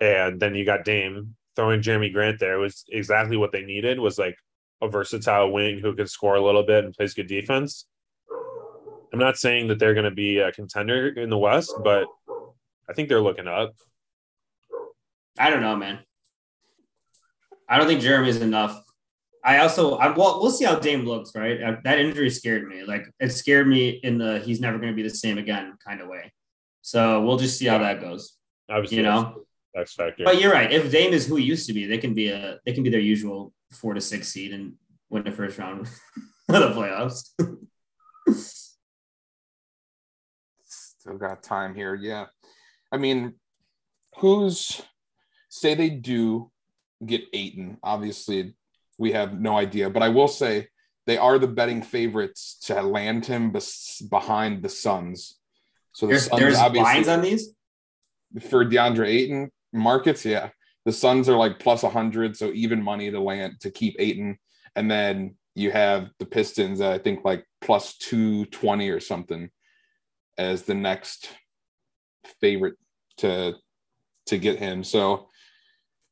And 0.00 0.38
then 0.40 0.54
you 0.54 0.64
got 0.64 0.84
Dame 0.84 1.34
throwing 1.56 1.82
Jerami 1.82 2.12
Grant 2.12 2.38
there 2.38 2.58
was 2.58 2.84
exactly 2.88 3.36
what 3.36 3.50
they 3.50 3.62
needed 3.62 3.98
was 3.98 4.18
like 4.18 4.36
a 4.80 4.88
versatile 4.88 5.50
wing 5.50 5.80
who 5.80 5.94
could 5.94 6.08
score 6.08 6.36
a 6.36 6.40
little 6.40 6.62
bit 6.62 6.84
and 6.84 6.94
plays 6.94 7.14
good 7.14 7.26
defense. 7.26 7.86
I'm 9.12 9.18
not 9.18 9.38
saying 9.38 9.68
that 9.68 9.78
they're 9.78 9.94
going 9.94 10.04
to 10.04 10.10
be 10.10 10.38
a 10.38 10.52
contender 10.52 11.08
in 11.08 11.30
the 11.30 11.38
West, 11.38 11.74
but 11.82 12.06
I 12.88 12.92
think 12.92 13.08
they're 13.08 13.20
looking 13.20 13.48
up. 13.48 13.74
I 15.38 15.50
don't 15.50 15.62
know, 15.62 15.76
man. 15.76 16.00
I 17.68 17.78
don't 17.78 17.86
think 17.86 18.02
Jerami's 18.02 18.40
enough. 18.40 18.82
I 19.48 19.58
also, 19.58 19.94
I 19.96 20.08
well, 20.14 20.40
we'll 20.42 20.50
see 20.50 20.66
how 20.66 20.78
Dame 20.78 21.04
looks. 21.06 21.34
Right, 21.34 21.62
Uh, 21.62 21.76
that 21.84 21.98
injury 21.98 22.28
scared 22.28 22.68
me. 22.68 22.82
Like 22.84 23.04
it 23.18 23.30
scared 23.30 23.66
me 23.66 23.88
in 24.02 24.18
the 24.18 24.40
he's 24.40 24.60
never 24.60 24.78
going 24.78 24.92
to 24.92 24.96
be 24.96 25.02
the 25.02 25.14
same 25.24 25.38
again 25.38 25.76
kind 25.86 26.00
of 26.02 26.08
way. 26.08 26.32
So 26.82 27.22
we'll 27.22 27.38
just 27.38 27.58
see 27.58 27.66
how 27.66 27.78
that 27.78 28.00
goes. 28.00 28.36
Obviously, 28.68 28.98
You 28.98 29.04
know, 29.04 29.44
the 29.74 29.80
X 29.80 29.94
factor. 29.94 30.24
but 30.24 30.40
you're 30.40 30.52
right. 30.52 30.70
If 30.70 30.90
Dame 30.92 31.12
is 31.14 31.26
who 31.26 31.36
he 31.36 31.44
used 31.44 31.66
to 31.68 31.72
be, 31.72 31.86
they 31.86 31.98
can 31.98 32.12
be 32.14 32.28
a 32.28 32.58
they 32.66 32.72
can 32.74 32.82
be 32.82 32.90
their 32.90 33.00
usual 33.00 33.54
four 33.72 33.94
to 33.94 34.00
six 34.02 34.28
seed 34.28 34.52
and 34.52 34.74
win 35.08 35.24
the 35.24 35.32
first 35.32 35.56
round 35.58 35.80
of 35.86 35.88
the 36.48 36.70
playoffs. 36.76 37.30
Still 40.64 41.16
got 41.18 41.42
time 41.42 41.74
here. 41.74 41.94
Yeah. 41.94 42.26
I 42.92 42.96
mean, 42.98 43.34
who's 44.18 44.82
say 45.48 45.74
they 45.74 45.90
do 45.90 46.50
get 47.04 47.22
Ayton? 47.32 47.78
Obviously, 47.82 48.54
we 48.98 49.12
have 49.12 49.40
no 49.40 49.56
idea, 49.56 49.88
but 49.88 50.02
I 50.02 50.08
will 50.08 50.28
say 50.28 50.68
they 51.06 51.16
are 51.16 51.38
the 51.38 51.46
betting 51.46 51.82
favorites 51.82 52.58
to 52.64 52.82
land 52.82 53.24
him 53.26 53.50
bes- 53.52 54.02
behind 54.10 54.62
the 54.62 54.68
Suns. 54.68 55.38
So 55.92 56.06
the 56.06 56.12
There's 56.12 56.26
Suns 56.26 56.40
there's 56.40 56.76
lines 56.76 57.08
on 57.08 57.22
these. 57.22 57.54
for 58.50 58.64
DeAndre 58.64 59.08
Ayton 59.08 59.50
markets, 59.72 60.24
yeah. 60.24 60.50
The 60.84 60.92
Suns 60.92 61.28
are 61.28 61.36
like 61.36 61.58
plus 61.58 61.82
100, 61.82 62.36
so 62.36 62.50
even 62.52 62.82
money 62.82 63.10
to 63.10 63.20
land 63.20 63.60
to 63.60 63.70
keep 63.70 63.96
Ayton. 63.98 64.38
And 64.76 64.90
then 64.90 65.36
you 65.54 65.70
have 65.70 66.10
the 66.18 66.26
Pistons, 66.26 66.80
I 66.80 66.98
think 66.98 67.24
like 67.24 67.44
plus 67.60 67.96
220 67.98 68.90
or 68.90 69.00
something 69.00 69.50
as 70.36 70.62
the 70.62 70.74
next 70.74 71.30
favorite 72.40 72.76
to 73.18 73.54
to 74.26 74.38
get 74.38 74.58
him. 74.58 74.84
So 74.84 75.28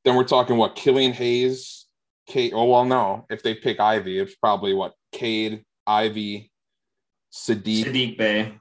then 0.05 0.17
we're 0.17 0.25
talking 0.25 0.57
what 0.57 0.75
Killian 0.75 1.13
Hayes, 1.13 1.86
Cade. 2.27 2.53
Oh 2.55 2.65
well, 2.65 2.85
no. 2.85 3.27
If 3.31 3.43
they 3.43 3.55
pick 3.55 3.81
Ivey, 3.81 4.19
it's 4.19 4.35
probably 4.35 4.75
what 4.75 4.93
Cade, 5.13 5.65
Ivey, 5.87 6.51
Saddiq. 7.33 7.85
Saddiq 7.85 8.19
Bey, 8.19 8.53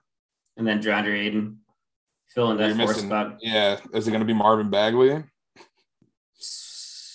and 0.57 0.67
then 0.67 0.81
DeAndre 0.81 1.25
Ayton 1.25 1.59
filling 2.33 2.57
that 2.57 2.75
fourth 2.77 2.97
spot. 2.97 3.37
Yeah, 3.41 3.79
is 3.93 4.07
it 4.07 4.11
going 4.11 4.21
to 4.21 4.25
be 4.25 4.33
Marvin 4.33 4.69
Bagley? 4.69 5.23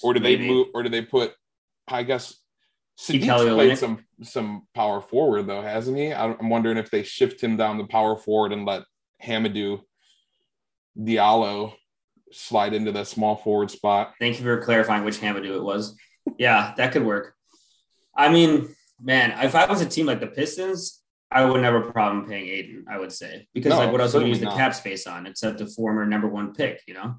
or 0.03 0.15
do 0.15 0.21
they 0.21 0.37
Maybe. 0.37 0.49
move 0.49 0.69
or 0.75 0.83
do 0.83 0.89
they 0.89 1.03
put 1.03 1.35
i 1.89 2.03
guess 2.03 2.35
Saddiq's 2.99 3.55
played 3.55 3.79
some 3.79 4.05
some 4.23 4.67
power 4.75 5.01
forward 5.01 5.47
though 5.47 5.63
hasn't 5.63 5.97
he 5.97 6.13
i'm 6.13 6.49
wondering 6.49 6.77
if 6.77 6.91
they 6.91 7.03
shift 7.03 7.43
him 7.43 7.57
down 7.57 7.79
the 7.79 7.85
power 7.87 8.17
forward 8.17 8.53
and 8.53 8.67
let 8.67 8.83
hamidou 9.23 9.81
diallo 10.99 11.73
slide 12.33 12.75
into 12.75 12.93
that 12.93 13.07
small 13.07 13.37
forward 13.37 13.71
spot 13.71 14.13
Thank 14.21 14.39
you 14.39 14.45
for 14.45 14.63
clarifying 14.63 15.05
which 15.05 15.19
Hamidou 15.19 15.57
it 15.57 15.63
was. 15.63 15.97
Yeah, 16.39 16.75
that 16.77 16.93
could 16.93 17.05
work. 17.05 17.35
I 18.15 18.29
mean, 18.29 18.75
man, 19.01 19.33
if 19.45 19.55
I 19.55 19.67
was 19.67 19.81
a 19.81 19.87
team 19.89 20.07
like 20.07 20.21
the 20.21 20.27
Pistons, 20.27 21.03
I 21.31 21.45
wouldn't 21.45 21.65
have 21.65 21.75
a 21.75 21.93
problem 21.93 22.27
paying 22.27 22.49
Ayton, 22.49 22.85
I 22.91 22.99
would 22.99 23.13
say. 23.13 23.47
Because 23.55 23.71
No, 23.71 23.79
like 23.79 23.93
what 23.93 24.01
else 24.01 24.15
would 24.15 24.23
you 24.23 24.29
use 24.29 24.41
the 24.41 24.47
not. 24.47 24.57
cap 24.57 24.75
space 24.75 25.07
on 25.07 25.27
except 25.27 25.59
the 25.59 25.67
former 25.67 26.05
number 26.05 26.27
one 26.29 26.53
pick, 26.55 26.83
you 26.87 26.95
know? 26.95 27.15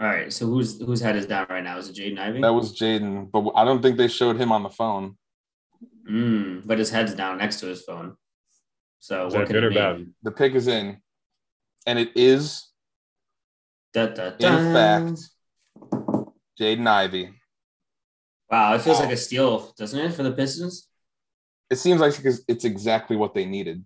All 0.00 0.06
right. 0.06 0.32
So 0.32 0.46
who's 0.46 0.80
who's 0.80 1.00
head 1.00 1.16
is 1.16 1.26
down 1.26 1.46
right 1.50 1.62
now? 1.62 1.78
Is 1.78 1.88
it 1.88 1.96
Jaden 1.96 2.18
Ivey? 2.18 2.40
that 2.40 2.52
was 2.52 2.76
jaden 2.78 3.30
but 3.30 3.52
i 3.54 3.64
don't 3.64 3.82
think 3.82 3.96
they 3.96 4.08
showed 4.08 4.36
him 4.36 4.50
on 4.52 4.62
the 4.62 4.70
phone 4.70 5.16
Mm, 6.08 6.66
but 6.66 6.78
his 6.78 6.90
head's 6.90 7.14
down 7.14 7.38
next 7.38 7.60
to 7.60 7.66
his 7.66 7.82
phone. 7.82 8.16
So 8.98 9.26
Is 9.28 9.34
what 9.34 9.40
that 9.40 9.46
could 9.46 9.52
good 9.54 9.64
it 9.64 9.66
or 9.66 9.70
mean? 9.70 9.78
bad? 9.78 10.12
The 10.24 10.30
pick 10.32 10.54
is 10.54 10.66
in, 10.66 10.98
and 11.86 11.96
it 11.98 12.10
is 12.16 12.68
Da, 13.94 14.06
da, 14.06 14.32
in 14.38 14.72
fact 14.74 15.20
Jaden 16.62 16.86
Ivey. 16.86 17.30
Wow, 18.50 18.74
it 18.74 18.82
feels 18.82 18.98
Wow. 18.98 19.04
like 19.04 19.14
a 19.14 19.16
steal, 19.16 19.72
doesn't 19.76 19.98
it, 19.98 20.12
for 20.14 20.22
the 20.22 20.32
Pistons? 20.32 20.88
It 21.70 21.76
seems 21.76 22.00
like 22.00 22.12
it's- 22.18 22.42
it's 22.46 22.64
exactly 22.64 23.16
what 23.16 23.34
they 23.34 23.46
needed. 23.46 23.84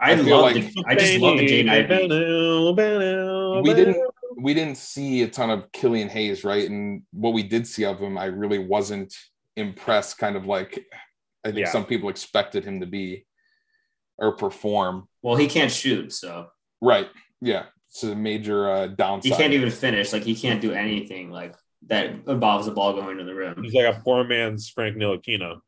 I, 0.00 0.12
I 0.12 0.14
love 0.14 0.42
like- 0.42 0.54
the, 0.54 0.84
I 0.86 0.94
just 0.94 1.18
love 1.20 1.38
the 1.38 1.46
Jaden 1.46 1.68
Ivey. 1.68 3.62
We 3.68 3.74
didn't 3.74 3.96
we 4.40 4.54
didn't 4.54 4.76
see 4.76 5.22
a 5.22 5.28
ton 5.28 5.50
of 5.50 5.72
Killian 5.72 6.08
Hayes, 6.08 6.44
right? 6.44 6.70
And 6.70 7.02
what 7.10 7.32
we 7.32 7.42
did 7.42 7.66
see 7.66 7.84
of 7.84 7.98
him, 7.98 8.16
I 8.16 8.26
really 8.26 8.60
wasn't 8.60 9.12
impressed. 9.56 10.16
Kind 10.18 10.36
of 10.36 10.46
like 10.46 10.86
I 11.44 11.48
think 11.48 11.58
Yeah. 11.66 11.70
some 11.72 11.84
people 11.84 12.08
expected 12.08 12.64
him 12.64 12.80
to 12.80 12.86
be 12.86 13.26
or 14.16 14.36
perform. 14.36 15.08
Well, 15.22 15.34
he 15.36 15.46
can't 15.48 15.70
shoot, 15.72 16.12
so 16.12 16.50
Right? 16.80 17.08
Yeah, 17.40 17.66
it's 17.88 18.04
a 18.04 18.14
major 18.14 18.70
uh, 18.70 18.86
downside. 18.88 19.32
he 19.32 19.36
can't 19.36 19.52
even 19.52 19.70
finish. 19.72 20.12
Like 20.12 20.22
he 20.22 20.36
can't 20.36 20.60
do 20.60 20.72
anything 20.72 21.30
like 21.32 21.54
that 21.86 22.10
involves 22.26 22.66
the 22.66 22.72
ball 22.72 22.92
going 22.92 23.18
to 23.18 23.24
the 23.24 23.34
rim. 23.34 23.62
He's 23.62 23.74
like 23.74 23.94
a 23.94 24.00
poor 24.00 24.24
man's 24.24 24.68
Frank 24.68 24.96
Ntilikina, 24.96 25.60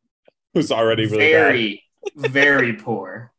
who's 0.54 0.70
already 0.70 1.06
really 1.06 1.18
very, 1.18 1.84
very 2.16 2.72
poor. 2.74 3.32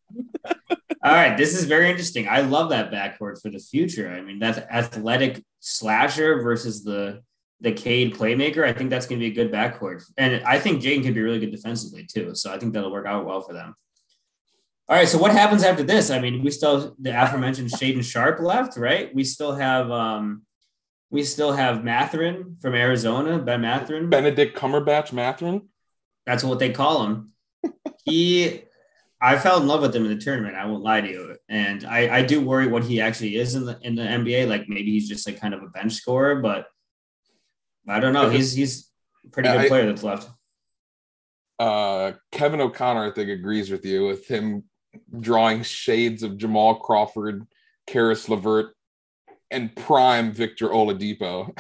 All 1.03 1.13
right, 1.13 1.35
this 1.35 1.55
is 1.55 1.65
very 1.65 1.89
interesting. 1.89 2.27
I 2.27 2.41
love 2.41 2.69
that 2.69 2.91
backcourt 2.91 3.41
for 3.41 3.49
the 3.49 3.59
future. 3.59 4.09
I 4.09 4.21
mean, 4.21 4.39
that's 4.39 4.59
athletic 4.59 5.43
slasher 5.59 6.41
versus 6.41 6.83
the 6.83 7.21
the 7.59 7.71
Cade 7.71 8.15
playmaker. 8.15 8.63
I 8.63 8.73
think 8.73 8.89
that's 8.89 9.05
going 9.05 9.19
to 9.19 9.25
be 9.25 9.31
a 9.31 9.35
good 9.35 9.51
backcourt, 9.51 10.03
and 10.17 10.43
I 10.43 10.59
think 10.59 10.81
Jaden 10.81 11.03
can 11.03 11.13
be 11.13 11.21
really 11.21 11.39
good 11.39 11.51
defensively 11.51 12.05
too. 12.05 12.33
So 12.35 12.51
I 12.51 12.57
think 12.57 12.73
that'll 12.73 12.91
work 12.91 13.05
out 13.05 13.25
well 13.25 13.41
for 13.41 13.53
them. 13.53 13.75
All 14.89 14.95
right, 14.95 15.07
so 15.07 15.17
what 15.17 15.31
happens 15.31 15.63
after 15.63 15.83
this? 15.83 16.09
I 16.09 16.19
mean, 16.19 16.43
we 16.43 16.51
still 16.51 16.81
have 16.81 16.91
the 16.99 17.23
aforementioned 17.23 17.69
Shaedon 17.69 18.03
Sharp 18.03 18.39
left, 18.41 18.77
right? 18.77 19.13
We 19.15 19.23
still 19.23 19.55
have 19.55 19.89
um, 19.89 20.41
we 21.11 21.23
still 21.23 21.51
have 21.51 21.83
Mathurin 21.83 22.57
from 22.61 22.73
Arizona, 22.73 23.37
Ben 23.37 23.61
Mathurin. 23.61 24.09
Benedict 24.09 24.57
Cumberbatch 24.57 25.13
Mathurin. 25.13 25.67
That's 26.25 26.43
what 26.43 26.57
they 26.59 26.71
call 26.71 27.03
him. 27.05 27.33
He, 28.05 28.63
I 29.21 29.37
fell 29.37 29.61
in 29.61 29.67
love 29.67 29.81
with 29.81 29.95
him 29.95 30.05
in 30.05 30.17
the 30.17 30.23
tournament. 30.23 30.55
I 30.55 30.65
won't 30.65 30.81
lie 30.83 31.01
to 31.01 31.07
you, 31.07 31.35
and 31.47 31.85
I, 31.85 32.17
I 32.17 32.21
do 32.23 32.41
worry 32.41 32.65
what 32.65 32.83
he 32.83 32.99
actually 33.01 33.35
is 33.35 33.53
in 33.53 33.65
the 33.65 33.77
in 33.81 33.93
the 33.93 34.01
NBA. 34.01 34.47
Like 34.47 34.67
maybe 34.67 34.89
he's 34.91 35.07
just 35.07 35.27
like 35.27 35.39
kind 35.39 35.53
of 35.53 35.61
a 35.61 35.67
bench 35.67 35.93
scorer, 35.93 36.37
but 36.41 36.65
I 37.87 37.99
don't 37.99 38.13
know. 38.13 38.29
He's 38.29 38.53
he's 38.53 38.89
a 39.25 39.29
pretty 39.29 39.49
good 39.49 39.59
I- 39.61 39.67
player 39.67 39.85
that's 39.85 40.01
left. 40.03 40.27
uh, 41.59 42.13
Kevin 42.31 42.61
O'Connor, 42.61 43.11
I 43.11 43.13
think, 43.13 43.29
agrees 43.29 43.69
with 43.69 43.85
you 43.85 44.07
with 44.07 44.27
him 44.27 44.63
drawing 45.19 45.61
shades 45.63 46.23
of 46.23 46.37
Jamal 46.37 46.75
Crawford, 46.75 47.45
Caris 47.85 48.27
LeVert, 48.27 48.75
and 49.51 49.75
prime 49.75 50.31
Victor 50.31 50.69
Oladipo. 50.69 51.55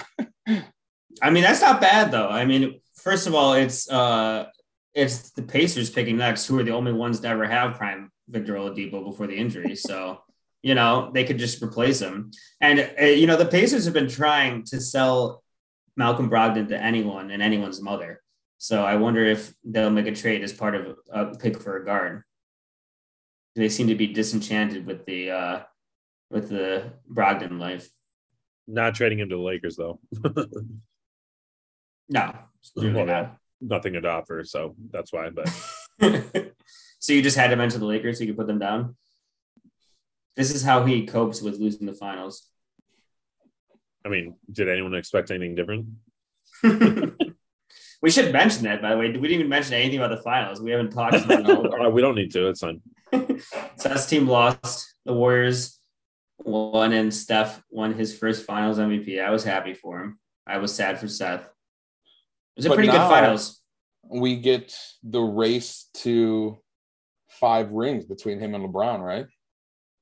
I 1.21 1.29
mean, 1.29 1.43
that's 1.43 1.61
not 1.61 1.81
bad 1.81 2.11
though. 2.11 2.29
I 2.29 2.45
mean, 2.45 2.79
first 2.95 3.27
of 3.27 3.35
all, 3.35 3.53
it's 3.53 3.89
uh, 3.89 4.45
it's 4.93 5.31
the 5.31 5.43
Pacers 5.43 5.89
picking 5.89 6.17
next, 6.17 6.47
who 6.47 6.57
are 6.59 6.63
the 6.63 6.71
only 6.71 6.93
ones 6.93 7.19
to 7.19 7.27
ever 7.27 7.45
have 7.45 7.77
prime 7.77 8.11
Victor 8.27 8.53
Oladipo 8.53 9.03
before 9.03 9.27
the 9.27 9.35
injury. 9.35 9.75
So, 9.75 10.21
you 10.63 10.75
know, 10.75 11.11
they 11.13 11.23
could 11.23 11.37
just 11.37 11.61
replace 11.61 12.01
him. 12.01 12.31
And 12.59 12.89
uh, 12.99 13.05
you 13.05 13.27
know, 13.27 13.37
the 13.37 13.45
Pacers 13.45 13.85
have 13.85 13.93
been 13.93 14.09
trying 14.09 14.63
to 14.65 14.79
sell 14.79 15.43
Malcolm 15.95 16.29
Brogdon 16.29 16.69
to 16.69 16.81
anyone 16.81 17.31
and 17.31 17.43
anyone's 17.43 17.81
mother. 17.81 18.21
So 18.57 18.83
I 18.83 18.95
wonder 18.95 19.25
if 19.25 19.53
they'll 19.63 19.89
make 19.89 20.07
a 20.07 20.15
trade 20.15 20.43
as 20.43 20.53
part 20.53 20.75
of 20.75 20.95
a 21.11 21.35
pick 21.35 21.59
for 21.59 21.77
a 21.77 21.85
guard. 21.85 22.23
They 23.55 23.69
seem 23.69 23.87
to 23.87 23.95
be 23.95 24.07
disenchanted 24.07 24.85
with 24.85 25.05
the 25.05 25.31
uh, 25.31 25.59
with 26.31 26.49
the 26.49 26.93
Brogdon 27.11 27.59
life. 27.59 27.89
Not 28.67 28.95
trading 28.95 29.19
him 29.19 29.29
to 29.29 29.35
the 29.35 29.41
Lakers 29.41 29.75
though. 29.75 29.99
No, 32.11 32.33
Well, 32.75 33.05
not. 33.05 33.37
Nothing 33.61 33.93
to 33.93 34.05
offer, 34.07 34.43
so 34.43 34.75
that's 34.91 35.13
why. 35.13 35.29
But 35.29 35.47
so 36.99 37.13
you 37.13 37.21
just 37.21 37.37
had 37.37 37.51
to 37.51 37.55
mention 37.55 37.79
the 37.79 37.85
Lakers 37.85 38.17
so 38.17 38.25
you 38.25 38.31
could 38.31 38.37
put 38.37 38.47
them 38.47 38.59
down. 38.59 38.97
This 40.35 40.53
is 40.53 40.61
how 40.61 40.83
he 40.83 41.05
copes 41.05 41.41
with 41.41 41.59
losing 41.59 41.85
the 41.85 41.93
finals. 41.93 42.45
I 44.05 44.09
mean, 44.09 44.35
did 44.51 44.67
anyone 44.67 44.93
expect 44.95 45.31
anything 45.31 45.55
different? 45.55 45.87
we 48.01 48.09
should 48.11 48.33
mention 48.33 48.63
that, 48.63 48.81
by 48.81 48.89
the 48.89 48.97
way. 48.97 49.07
We 49.07 49.13
didn't 49.13 49.31
even 49.35 49.49
mention 49.49 49.75
anything 49.75 49.99
about 49.99 50.15
the 50.15 50.21
finals. 50.21 50.59
We 50.59 50.71
haven't 50.71 50.91
talked 50.91 51.15
about 51.15 51.85
Uh, 51.85 51.89
we 51.89 52.01
don't 52.01 52.15
need 52.15 52.31
to. 52.33 52.49
It's 52.49 52.61
fine. 52.61 52.81
Seth's 53.77 54.07
team 54.07 54.27
lost. 54.27 54.95
The 55.05 55.13
Warriors 55.13 55.79
won, 56.45 56.93
and 56.93 57.13
Steph 57.13 57.61
won 57.69 57.93
his 57.93 58.17
first 58.17 58.45
finals 58.45 58.77
MVP. 58.77 59.21
I 59.23 59.29
was 59.31 59.43
happy 59.43 59.73
for 59.73 60.01
him. 60.01 60.19
I 60.47 60.57
was 60.57 60.73
sad 60.73 60.99
for 60.99 61.07
Seth. 61.07 61.41
It 61.41 61.47
was 62.57 62.65
a 62.65 62.73
pretty 62.73 62.89
good 62.89 62.97
finals. 62.97 63.59
we 64.09 64.35
get 64.37 64.75
the 65.03 65.21
race 65.21 65.87
to 65.93 66.59
five 67.29 67.71
rings 67.71 68.05
between 68.05 68.39
him 68.39 68.55
and 68.55 68.65
LeBron, 68.65 68.99
right? 68.99 69.25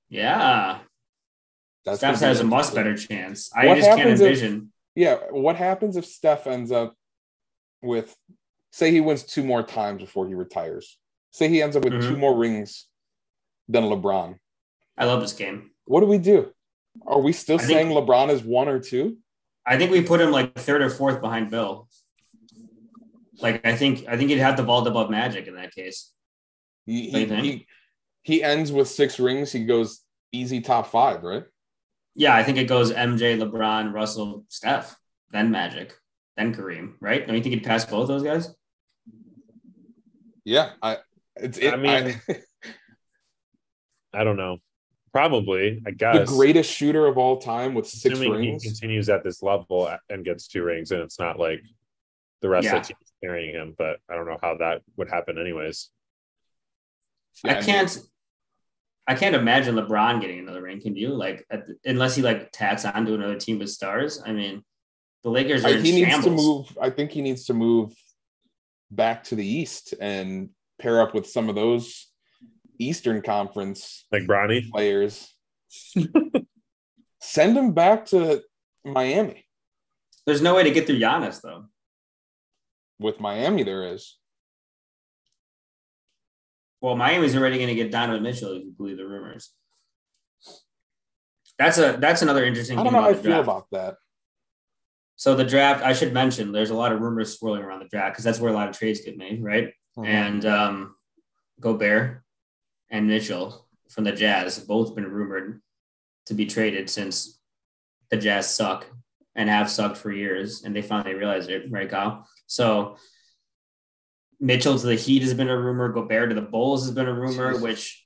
Yeah. 0.10 0.80
That's 1.86 2.00
Steph 2.00 2.20
has 2.20 2.40
a 2.40 2.44
much 2.44 2.74
better 2.74 2.96
chance. 2.98 3.52
I 3.56 3.68
What 3.68 3.76
just 3.76 3.88
can't 3.88 4.00
happens 4.00 4.22
if- 4.22 4.28
envision. 4.28 4.74
Yeah. 4.96 5.16
What 5.30 5.56
happens 5.58 5.96
if 5.96 6.06
Steph 6.06 6.48
ends 6.48 6.72
up 6.72 6.96
with, 7.82 8.16
say, 8.72 8.92
he 8.92 9.00
wins 9.02 9.24
two 9.24 9.44
more 9.44 9.64
times 9.64 10.02
before 10.02 10.28
he 10.28 10.34
retires? 10.34 10.98
Say 11.32 11.48
he 11.50 11.62
ends 11.62 11.76
up 11.76 11.84
with 11.84 11.94
Mhm. 11.94 12.02
two 12.02 12.18
more 12.18 12.36
rings 12.36 12.88
than 13.68 13.84
LeBron. 13.84 14.40
I 14.98 15.06
love 15.06 15.22
this 15.22 15.34
game. 15.34 15.72
What 15.90 16.02
do 16.02 16.06
we 16.06 16.20
do? 16.20 16.54
Are 17.08 17.20
we 17.20 17.34
still 17.34 17.56
I 17.56 17.64
think- 17.64 17.72
saying 17.72 17.88
LeBron 17.90 18.30
is 18.30 18.44
one 18.44 18.68
or 18.68 18.80
two? 18.80 19.18
I 19.66 19.76
think 19.80 19.90
we 19.92 20.04
put 20.04 20.22
him 20.22 20.30
like 20.30 20.54
third 20.54 20.84
or 20.84 20.90
fourth 20.92 21.20
behind 21.20 21.50
Bill. 21.50 21.90
Like 23.42 23.66
I 23.66 23.76
think 23.76 24.06
I 24.08 24.16
think 24.16 24.30
he'd 24.30 24.38
have 24.38 24.56
to 24.58 24.64
vault 24.64 24.88
above 24.88 25.10
Magic 25.10 25.48
in 25.48 25.56
that 25.56 25.74
case. 25.74 26.12
He, 26.86 27.10
What 27.10 27.28
do 27.30 27.36
you 27.38 27.42
he, 27.42 27.50
he, 27.52 27.68
he 28.22 28.44
ends 28.44 28.72
with 28.72 28.88
six 28.88 29.20
rings. 29.20 29.52
He 29.52 29.66
goes 29.66 30.02
easy 30.32 30.62
top 30.62 30.92
five, 30.92 31.24
right? 31.24 31.46
Yeah, 32.14 32.36
I 32.36 32.44
think 32.44 32.60
it 32.60 32.66
goes 32.66 32.92
MJ, 32.92 33.40
LeBron, 33.42 33.92
Russell, 33.92 34.46
Steph, 34.48 34.96
then 35.32 35.50
Magic, 35.50 35.96
then 36.38 36.54
Kareem, 36.54 36.94
right? 37.00 37.26
Don't 37.26 37.36
you 37.36 37.42
think 37.42 37.56
he'd 37.56 37.64
pass 37.64 37.86
both 37.86 38.08
those 38.08 38.22
guys? 38.22 38.54
Yeah. 40.46 40.72
I, 40.84 40.98
it's, 41.36 41.58
it, 41.58 41.74
I 41.74 41.78
mean, 41.78 42.20
I 44.14 44.24
don't 44.24 44.38
know. 44.38 44.58
Probably, 45.12 45.82
I 45.86 45.92
guess. 45.92 46.30
the 46.30 46.36
greatest 46.36 46.72
shooter 46.72 47.06
of 47.08 47.18
all 47.18 47.38
time 47.38 47.74
with 47.74 47.88
six 47.88 48.14
Assuming 48.20 48.32
rings. 48.40 48.64
he 48.64 48.70
continues 48.70 49.10
at 49.10 49.24
this 49.24 49.42
level 49.42 49.92
and 50.10 50.24
gets 50.26 50.48
two 50.48 50.64
rings, 50.64 50.92
and 50.92 51.02
it's 51.02 51.20
not 51.20 51.40
like 51.40 51.62
the 52.42 52.50
rest 52.50 52.66
Yeah. 52.66 52.78
of 52.78 52.82
the 52.84 52.88
team 52.90 52.98
is 53.02 53.12
carrying 53.24 53.54
him. 53.56 53.76
But 53.78 54.00
I 54.10 54.16
don't 54.16 54.28
know 54.28 54.38
how 54.42 54.58
that 54.58 54.82
would 54.98 55.10
happen, 55.10 55.38
anyways. 55.40 55.90
Yeah, 57.44 57.58
I 57.60 57.62
can't. 57.62 57.98
I 59.08 59.16
can't 59.16 59.34
imagine 59.36 59.74
LeBron 59.76 60.22
getting 60.22 60.38
another 60.40 60.62
ring. 60.62 60.80
Can 60.82 60.96
you? 60.96 61.10
Like, 61.10 61.44
at 61.50 61.66
the- 61.66 61.78
unless 61.86 62.16
he 62.16 62.22
like 62.22 62.52
tacks 62.52 62.86
on 62.86 63.06
to 63.08 63.16
another 63.16 63.38
team 63.40 63.58
with 63.58 63.70
stars. 63.72 64.22
I 64.24 64.34
mean, 64.34 64.64
the 65.24 65.32
Lakers 65.32 65.66
are 65.66 65.70
I- 65.70 65.72
in 65.72 65.84
he 65.86 66.06
needs 66.06 66.24
to 66.24 66.30
move. 66.30 66.78
I 66.80 66.92
think 66.92 67.12
he 67.12 67.22
needs 67.22 67.46
to 67.46 67.56
move 67.56 67.94
back 68.92 69.24
to 69.26 69.36
the 69.36 69.46
East 69.46 69.96
and 70.00 70.50
pair 70.78 71.02
up 71.02 71.16
with 71.16 71.26
some 71.28 71.50
of 71.50 71.56
those 71.56 72.09
Eastern 72.80 73.22
Conference 73.22 74.06
Like 74.12 74.24
Bronny, 74.24 74.70
players. 74.72 75.34
Send 77.22 77.58
him 77.58 77.74
back 77.74 78.06
to 78.08 78.42
Miami. 78.86 79.46
There's 80.26 80.42
no 80.42 80.56
way 80.56 80.64
to 80.64 80.72
get 80.72 80.88
through 80.88 81.00
Giannis 81.00 81.42
though. 81.42 81.66
With 83.00 83.20
Miami, 83.20 83.64
there 83.64 83.84
is. 83.94 84.18
Well, 86.82 86.96
Miami's 86.96 87.36
already 87.36 87.58
going 87.58 87.70
to 87.70 87.76
get 87.76 87.92
Donovan 87.92 88.24
Mitchell 88.24 88.54
if 88.56 88.64
you 88.64 88.72
believe 88.78 88.98
the 88.98 89.06
rumors. 89.06 89.52
That's 91.58 91.78
a 91.78 91.98
that's 92.00 92.22
another 92.22 92.46
interesting. 92.46 92.78
I 92.80 92.84
don't 92.84 92.94
thing 92.94 93.02
know 93.02 93.02
how 93.02 93.10
I 93.10 93.14
feel 93.14 93.24
draft. 93.24 93.44
about 93.44 93.68
that. 93.72 93.96
So 95.18 95.36
the 95.36 95.44
draft, 95.44 95.84
I 95.84 95.92
should 95.92 96.14
mention, 96.14 96.54
there's 96.54 96.70
a 96.70 96.76
lot 96.76 96.94
of 96.94 97.02
rumors 97.02 97.38
swirling 97.38 97.62
around 97.64 97.80
the 97.80 97.90
draft 97.90 98.14
because 98.14 98.24
that's 98.24 98.40
where 98.40 98.50
a 98.50 98.56
lot 98.56 98.70
of 98.70 98.78
trades 98.78 99.02
get 99.02 99.18
made, 99.18 99.44
right? 99.44 99.74
Mhm. 99.98 100.06
And 100.08 100.46
um, 100.46 100.96
Gobert 101.60 102.24
and 102.90 103.08
Mitchell 103.08 103.68
from 103.90 104.04
the 104.04 104.12
Jazz 104.12 104.58
have 104.58 104.68
both 104.68 104.96
been 104.96 105.10
rumored 105.10 105.62
to 106.28 106.34
be 106.34 106.46
traded 106.46 106.90
since 106.90 107.40
the 108.10 108.18
Jazz 108.18 108.54
suck 108.54 108.86
and 109.36 109.50
have 109.50 109.70
sucked 109.70 109.98
for 109.98 110.12
years, 110.12 110.64
and 110.64 110.76
they 110.76 110.82
finally 110.82 111.16
realized 111.16 111.50
it, 111.50 111.72
right, 111.72 111.90
Kyle? 111.90 112.28
So 112.48 112.98
Mitchell 114.40 114.78
to 114.78 114.88
the 114.88 114.96
Heat 114.96 115.22
has 115.22 115.34
been 115.34 115.50
a 115.50 115.58
rumor. 115.58 115.90
Gobert 115.90 116.30
to 116.30 116.36
the 116.36 116.42
Bulls 116.42 116.86
has 116.86 116.94
been 116.94 117.08
a 117.08 117.14
rumor. 117.14 117.60
Which, 117.60 118.06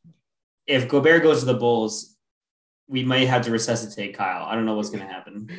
if 0.67 0.87
Gobert 0.87 1.23
goes 1.23 1.39
to 1.39 1.45
the 1.45 1.53
Bulls, 1.53 2.17
we 2.87 3.03
might 3.03 3.27
have 3.27 3.43
to 3.43 3.51
resuscitate 3.51 4.15
Kyle. 4.15 4.45
I 4.45 4.55
don't 4.55 4.65
know 4.65 4.75
what's 4.75 4.89
going 4.89 5.05
to 5.05 5.13
happen. 5.13 5.49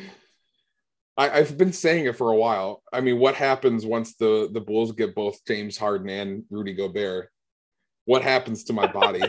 I, 1.17 1.29
I've 1.29 1.57
been 1.57 1.73
saying 1.73 2.05
it 2.05 2.17
for 2.17 2.31
a 2.31 2.35
while. 2.35 2.83
I 2.91 3.01
mean, 3.01 3.19
what 3.19 3.35
happens 3.35 3.85
once 3.85 4.15
the 4.15 4.49
the 4.51 4.61
Bulls 4.61 4.91
get 4.91 5.15
both 5.15 5.43
James 5.45 5.77
Harden 5.77 6.09
and 6.09 6.43
Rudy 6.49 6.73
Gobert? 6.73 7.31
What 8.05 8.21
happens 8.21 8.63
to 8.65 8.73
my 8.73 8.87
body? 8.91 9.21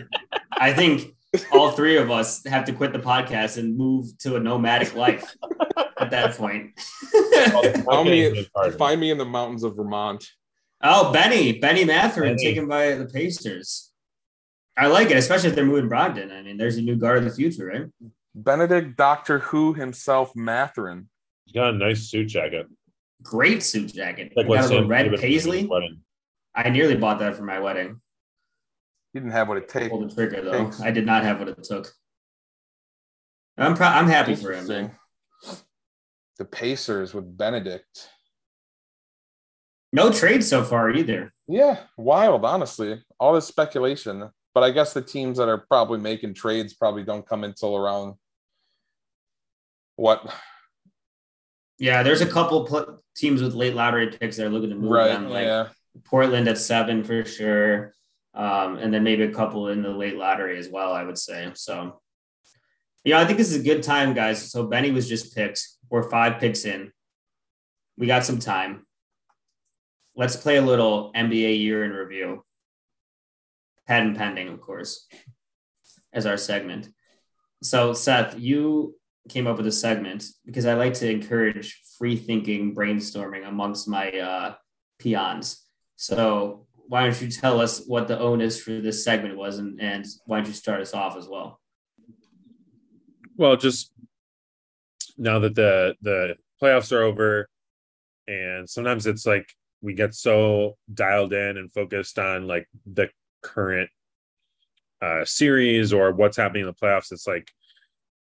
I 0.53 0.73
think 0.73 1.15
all 1.53 1.73
three 1.73 1.97
of 1.97 2.11
us 2.11 2.45
have 2.47 2.65
to 2.67 2.73
quit 2.73 2.93
the 2.93 2.99
podcast 2.99 3.59
and 3.59 3.77
move 3.77 4.17
to 4.19 4.37
a 4.37 4.41
nomadic 4.41 4.95
life 4.95 5.35
at 5.99 6.11
that 6.11 6.37
point. 6.37 6.73
I'll 7.89 8.05
me, 8.05 8.31
good 8.31 8.53
part 8.53 8.69
of 8.69 8.75
it. 8.75 8.79
find 8.79 9.01
me 9.01 9.11
in 9.11 9.19
the 9.19 9.25
mountains 9.25 9.65
of 9.65 9.77
Vermont. 9.77 10.27
Oh, 10.83 11.13
Benny, 11.13 11.59
Benny 11.59 11.85
Mathurin 11.85 12.37
Benny. 12.37 12.45
taken 12.45 12.69
by 12.69 12.95
the 12.95 13.07
Pacers. 13.07 13.93
I 14.77 14.89
like 14.89 15.11
it, 15.11 15.17
especially 15.17 15.49
if 15.49 15.55
they're 15.55 15.65
moving 15.65 15.89
Brogdon. 15.89 16.31
I 16.31 16.43
mean, 16.43 16.59
there's 16.59 16.77
a 16.77 16.83
new 16.83 16.97
guard 16.97 17.19
of 17.19 17.25
the 17.25 17.31
future, 17.31 17.67
right? 17.67 18.11
Benedict 18.35 18.97
Doctor 18.97 19.39
Who 19.39 19.73
himself, 19.73 20.37
Mathurin. 20.37 21.09
He's 21.47 21.55
got 21.55 21.75
a 21.75 21.79
nice 21.79 22.11
suit 22.11 22.27
jacket. 22.27 22.67
Great 23.23 23.63
suit 23.63 23.95
jacket. 23.95 24.33
Like 24.37 24.49
got 24.49 24.71
a 24.71 24.85
red 24.85 25.15
paisley. 25.19 25.69
I 26.55 26.69
nearly 26.69 26.97
bought 26.97 27.19
that 27.21 27.37
for 27.37 27.45
my 27.45 27.59
wedding. 27.59 28.01
He 29.17 29.21
didn't 29.21 29.33
have 29.33 29.49
what 29.49 29.57
it 29.57 29.67
takes. 29.71 29.89
Pulled 29.89 30.11
the 30.11 30.15
trigger 30.15 30.43
though. 30.43 30.71
I 30.85 30.91
did 30.91 31.07
not 31.07 31.23
have 31.25 31.39
what 31.39 31.49
it 31.49 31.65
took. 31.65 31.91
I'm 33.57 33.75
proud. 33.75 33.97
I'm 33.97 34.11
happy 34.11 34.35
for 34.37 34.53
him. 34.53 34.67
Man. 34.67 34.91
The 36.37 36.45
Pacers 36.45 37.15
with 37.15 37.35
Benedict. 37.35 38.11
No 39.91 40.13
trade 40.13 40.45
so 40.45 40.63
far 40.63 40.91
either. 40.91 41.33
Yeah, 41.49 41.79
wild, 41.97 42.45
honestly. 42.45 43.03
All 43.19 43.33
this 43.33 43.47
speculation. 43.47 44.29
But 44.53 44.65
I 44.65 44.71
guess 44.71 44.93
the 44.93 45.01
teams 45.01 45.39
that 45.39 45.49
are 45.49 45.65
probably 45.67 45.99
making 45.99 46.35
trades 46.35 46.75
probably 46.75 47.03
don't 47.03 47.27
come 47.27 47.43
until 47.43 47.75
around 47.75 48.17
what? 49.95 50.31
Yeah, 51.79 52.03
there's 52.03 52.21
a 52.21 52.27
couple 52.27 52.67
pl- 52.67 53.03
teams 53.17 53.41
with 53.41 53.55
late 53.55 53.75
lottery 53.75 54.09
picks 54.09 54.37
that 54.37 54.45
are 54.45 54.51
looking 54.51 54.69
to 54.69 54.77
move 54.77 54.91
Right. 54.91 55.09
them, 55.09 55.31
like 55.31 55.47
yeah. 55.47 55.69
Portland 56.05 56.49
at 56.49 56.59
seven 56.59 57.03
for 57.03 57.25
sure, 57.25 57.95
um, 58.37 58.77
and 58.77 58.93
then 58.93 59.03
maybe 59.03 59.25
a 59.25 59.33
couple 59.33 59.69
in 59.69 59.83
the 59.83 59.91
late 59.91 60.17
lottery 60.17 60.59
as 60.59 60.69
well. 60.69 60.93
I 60.93 61.03
would 61.03 61.19
say 61.19 61.51
so. 61.55 62.01
Yeah, 63.05 63.21
I 63.21 63.25
think 63.25 63.39
this 63.39 63.51
is 63.51 63.61
a 63.61 63.65
good 63.65 63.83
time, 63.83 64.15
guys. 64.15 64.51
So 64.51 64.67
Benny 64.67 64.91
was 64.91 65.09
just 65.09 65.35
picked. 65.35 65.67
We're 65.89 66.11
five 66.11 66.41
picks 66.41 66.65
in. 66.65 66.93
We 67.97 68.07
got 68.07 68.25
some 68.25 68.39
time. 68.39 68.87
Let's 70.15 70.37
play 70.37 70.57
a 70.57 70.63
little 70.63 71.13
NBA 71.15 71.61
year 71.61 71.85
in 71.85 71.93
review. 71.93 72.45
Patent 73.87 74.17
pending, 74.17 74.49
of 74.49 74.61
course, 74.61 75.07
as 76.13 76.27
our 76.27 76.37
segment. 76.37 76.89
So, 77.63 77.93
Seth, 77.93 78.39
you 78.39 78.97
came 79.29 79.47
up 79.47 79.57
with 79.57 79.67
a 79.67 79.73
segment 79.73 80.25
because 80.45 80.67
I 80.67 80.75
like 80.75 80.95
to 80.95 81.11
encourage 81.11 81.81
free 81.99 82.17
thinking, 82.17 82.75
brainstorming 82.75 83.47
amongst 83.47 83.89
my 83.89 84.11
uh, 84.11 84.55
peons. 84.99 85.63
So, 85.97 86.66
why 86.89 87.05
don't 87.05 87.21
you 87.21 87.31
tell 87.31 87.61
us 87.61 87.85
what 87.87 88.09
the 88.09 88.19
onus 88.19 88.61
for 88.61 88.81
this 88.81 89.05
segment 89.05 89.37
was, 89.37 89.59
and, 89.59 89.81
and 89.81 90.07
why 90.27 90.39
don't 90.39 90.47
you 90.47 90.53
start 90.53 90.81
us 90.81 90.95
off 90.95 91.17
as 91.17 91.27
well? 91.27 91.61
Well, 93.37 93.57
just 93.57 93.93
now 95.19 95.39
that 95.41 95.55
the 95.55 95.95
the 96.01 96.37
playoffs 96.63 96.93
are 96.93 97.03
over, 97.03 97.49
and 98.27 98.69
sometimes 98.69 99.07
it's 99.07 99.27
like 99.27 99.49
we 99.83 99.95
get 99.95 100.15
so 100.15 100.77
dialed 100.93 101.33
in 101.33 101.57
and 101.57 101.73
focused 101.73 102.19
on 102.19 102.47
like 102.47 102.67
the 102.87 103.09
current 103.43 103.91
uh 105.03 105.25
series 105.25 105.93
or 105.93 106.13
what's 106.13 106.37
happening 106.37 106.63
in 106.63 106.67
the 106.67 106.75
playoffs. 106.75 107.13
It's 107.13 107.27
like 107.27 107.51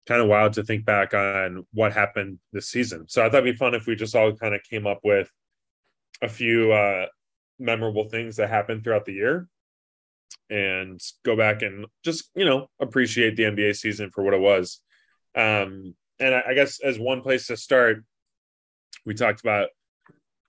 kind 0.08 0.22
of 0.22 0.28
wild 0.28 0.54
to 0.54 0.64
think 0.64 0.86
back 0.86 1.14
on 1.14 1.66
what 1.74 1.94
happened 1.94 2.40
this 2.52 2.70
season. 2.70 3.06
So 3.08 3.22
I 3.22 3.26
thought 3.30 3.44
it'd 3.44 3.54
be 3.54 3.58
fun 3.58 3.74
if 3.74 3.88
we 3.88 3.96
just 3.96 4.16
all 4.16 4.34
kind 4.34 4.54
of 4.54 4.62
came 4.64 4.86
up 4.88 5.00
with 5.04 5.30
a 6.22 6.30
few 6.30 6.72
uh 6.72 7.08
memorable 7.64 8.10
things 8.10 8.36
that 8.36 8.50
happened 8.50 8.84
throughout 8.84 9.06
the 9.06 9.14
year 9.14 9.48
and 10.50 11.00
go 11.24 11.36
back 11.38 11.62
and 11.62 11.86
just 12.04 12.30
you 12.36 12.46
know 12.46 12.68
appreciate 12.80 13.36
the 13.38 13.44
NBA 13.44 13.76
season 13.76 14.10
for 14.12 14.24
what 14.24 14.34
it 14.34 14.42
was. 14.42 14.82
Um, 15.36 15.96
and 16.20 16.36
I, 16.36 16.44
I 16.50 16.54
guess 16.54 16.80
as 16.84 17.00
one 17.00 17.22
place 17.22 17.48
to 17.48 17.58
start, 17.58 18.04
we 19.06 19.14
talked 19.14 19.40
about 19.42 19.70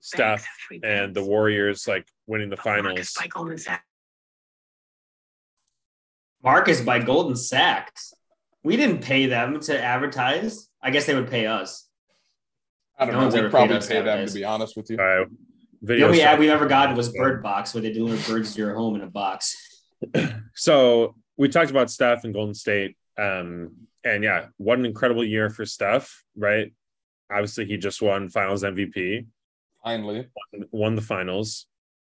Steph 0.01 0.45
and 0.83 1.15
the 1.15 1.23
Warriors 1.23 1.87
like 1.87 2.07
winning 2.27 2.49
the 2.49 2.57
finals. 2.57 3.15
Marcus 6.43 6.81
by 6.81 6.99
Goldman 6.99 7.35
Sachs. 7.35 8.13
We 8.63 8.77
didn't 8.77 8.99
pay 9.01 9.25
them 9.27 9.59
to 9.61 9.81
advertise. 9.81 10.69
I 10.81 10.91
guess 10.91 11.05
they 11.05 11.15
would 11.15 11.29
pay 11.29 11.47
us. 11.47 11.87
I 12.97 13.05
don't 13.05 13.13
No 13.13 13.19
know. 13.19 13.25
one's 13.25 13.33
We 13.33 13.39
ever 13.41 13.49
probably 13.49 13.79
pay 13.79 13.95
them 13.95 14.05
nowadays. 14.05 14.33
to 14.33 14.39
be 14.39 14.43
honest 14.45 14.77
with 14.77 14.89
you. 14.89 14.97
Uh, 15.85 15.87
The 15.87 15.93
video 15.93 16.07
only 16.07 16.21
ad 16.21 16.29
stuff. 16.29 16.39
we 16.39 16.49
ever 16.49 16.65
gotten 16.67 16.95
was 16.95 17.09
Bird 17.09 17.43
Box, 17.43 17.73
where 17.73 17.81
they 17.81 17.91
deliver 17.91 18.33
birds 18.33 18.55
to 18.55 18.61
your 18.61 18.73
home 18.75 18.95
in 18.95 19.01
a 19.01 19.07
box. 19.07 19.55
So 20.57 21.15
we 21.37 21.49
talked 21.49 21.69
about 21.69 21.91
Steph 21.91 22.23
and 22.23 22.33
Golden 22.33 22.53
State. 22.53 22.95
Um, 23.17 23.71
and 24.05 24.23
yeah, 24.23 24.47
what 24.57 24.79
an 24.79 24.85
incredible 24.85 25.23
year 25.23 25.49
for 25.49 25.65
Steph, 25.65 26.23
right? 26.37 26.73
Obviously, 27.29 27.65
he 27.65 27.75
just 27.77 28.01
won 28.01 28.29
finals 28.29 28.63
MVP, 28.63 29.25
Finally. 29.83 30.27
won 30.71 30.95
the 30.95 31.01
finals. 31.01 31.67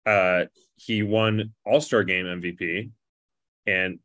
Uh, 0.04 0.46
he 0.76 1.02
won 1.04 1.52
All 1.64 1.80
Star 1.80 2.02
Game 2.02 2.26
MVP. 2.26 2.90
And 3.66 4.00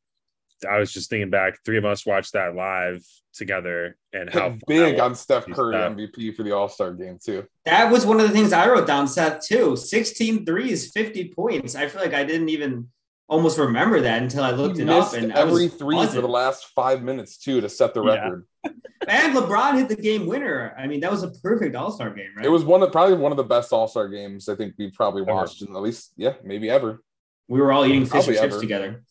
I 0.70 0.80
was 0.80 0.92
just 0.92 1.10
thinking 1.10 1.30
back, 1.30 1.60
three 1.66 1.78
of 1.78 1.86
us 1.86 2.06
watched 2.06 2.34
that 2.34 2.56
live 2.56 3.04
together 3.34 3.98
and 4.14 4.30
how 4.30 4.56
big 4.68 5.00
on 5.00 5.14
Steph 5.16 5.46
Curry 5.46 5.74
Steph. 5.76 5.92
MVP 5.94 6.36
for 6.36 6.44
the 6.44 6.56
All 6.56 6.70
Star 6.70 6.94
game 6.94 7.20
too. 7.24 7.46
That 7.66 7.92
was 7.92 8.06
one 8.06 8.20
of 8.20 8.28
the 8.28 8.34
things 8.34 8.54
I 8.54 8.68
wrote 8.68 8.88
down, 8.88 9.08
Seth, 9.08 9.46
too. 9.46 9.76
16 9.76 10.46
threes, 10.46 10.92
50 10.92 11.34
points. 11.36 11.76
I 11.76 11.88
feel 11.88 12.02
like 12.02 12.14
I 12.14 12.24
didn't 12.24 12.50
even 12.50 12.88
almost 13.30 13.58
remember 13.58 14.00
that 14.02 14.22
until 14.24 14.44
I 14.44 14.52
looked 14.52 14.78
he 14.78 14.84
it 14.84 14.90
up. 14.90 15.14
And 15.14 15.32
every 15.34 15.66
was 15.66 15.74
three 15.76 15.96
buzzing. 15.98 16.16
for 16.16 16.22
the 16.22 16.32
last 16.32 16.68
five 16.68 17.04
minutes 17.04 17.38
too 17.38 17.60
to 17.62 17.70
set 17.70 17.94
the 17.94 18.04
Yeah. 18.04 18.14
record. 18.14 18.46
And 19.08 19.34
LeBron 19.38 19.76
hit 19.78 19.88
the 19.88 19.96
game 19.96 20.26
winner. 20.26 20.76
I 20.78 20.86
mean, 20.88 21.00
that 21.00 21.12
was 21.12 21.24
a 21.24 21.30
perfect 21.30 21.76
All 21.76 21.92
Star 21.92 22.10
game, 22.10 22.32
right? 22.36 22.46
It 22.46 22.50
was 22.50 22.66
one 22.66 22.82
of 22.84 22.92
probably 22.92 23.16
one 23.16 23.32
of 23.32 23.38
the 23.38 23.44
best 23.44 23.72
All 23.72 23.88
Star 23.88 24.10
games 24.10 24.50
I 24.50 24.56
think 24.56 24.74
we've 24.78 24.92
probably 24.92 25.22
watched 25.22 25.62
in 25.62 25.74
at 25.74 25.82
least 25.82 26.12
yeah 26.18 26.34
maybe 26.44 26.70
ever. 26.70 27.02
We 27.48 27.62
were 27.62 27.72
all 27.72 27.86
eating 27.86 28.06
fish 28.06 28.28
and 28.28 28.36
chips 28.36 28.56
ever. 28.56 28.60
together. 28.60 29.04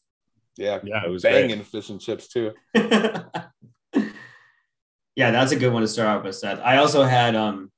Yeah, 0.56 0.78
Yeah, 0.82 1.04
it 1.04 1.10
was 1.10 1.22
banging 1.22 1.56
great. 1.56 1.66
fish 1.66 1.90
and 1.90 2.00
chips 2.00 2.28
too. 2.28 2.52
yeah, 2.74 3.24
that's 5.30 5.52
a 5.52 5.56
good 5.56 5.72
one 5.72 5.82
to 5.82 5.88
start 5.88 6.18
off 6.18 6.24
with, 6.24 6.36
Seth. 6.36 6.60
I 6.60 6.78
also 6.78 7.02
had 7.02 7.36
um 7.36 7.70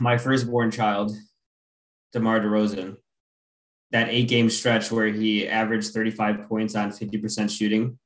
my 0.00 0.18
firstborn 0.18 0.70
child, 0.70 1.12
DeMar 2.12 2.40
DeRozan, 2.40 2.96
that 3.90 4.08
eight 4.08 4.28
game 4.28 4.50
stretch 4.50 4.90
where 4.92 5.06
he 5.08 5.48
averaged 5.48 5.92
35 5.92 6.48
points 6.48 6.74
on 6.76 6.90
50% 6.90 7.56
shooting, 7.56 7.98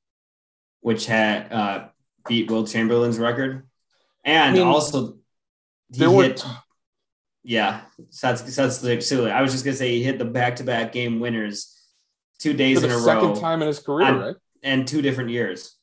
which 0.81 1.07
had 1.07 1.53
uh, 1.53 1.89
beat 2.29 2.51
Wilt 2.51 2.69
Chamberlain's 2.69 3.19
record. 3.19 3.67
And 4.25 4.55
I 4.55 4.59
mean, 4.59 4.67
also, 4.67 5.19
he 5.93 5.99
There 5.99 6.11
were 6.11 6.25
hit, 6.25 6.45
yeah, 7.43 7.83
that's, 8.23 8.43
that's 8.57 8.83
like 8.83 9.03
silly. 9.03 9.31
I 9.31 9.43
was 9.43 9.53
just 9.53 9.65
going 9.65 9.75
to 9.75 9.79
say 9.79 9.91
he 9.93 10.03
hit 10.03 10.19
the 10.19 10.25
back 10.25 10.57
to 10.57 10.65
back 10.65 10.93
game 10.93 11.21
winners 11.21 11.77
two 12.43 12.53
days 12.55 12.81
for 12.81 12.85
in 12.87 12.91
the 12.91 12.97
a 12.97 13.01
second 13.01 13.29
row 13.31 13.35
time 13.37 13.63
in 13.63 13.69
his 13.69 13.79
career, 13.79 14.07
I'm- 14.07 14.19
right? 14.21 14.37
and 14.63 14.87
two 14.87 15.03
different 15.03 15.31
years. 15.31 15.77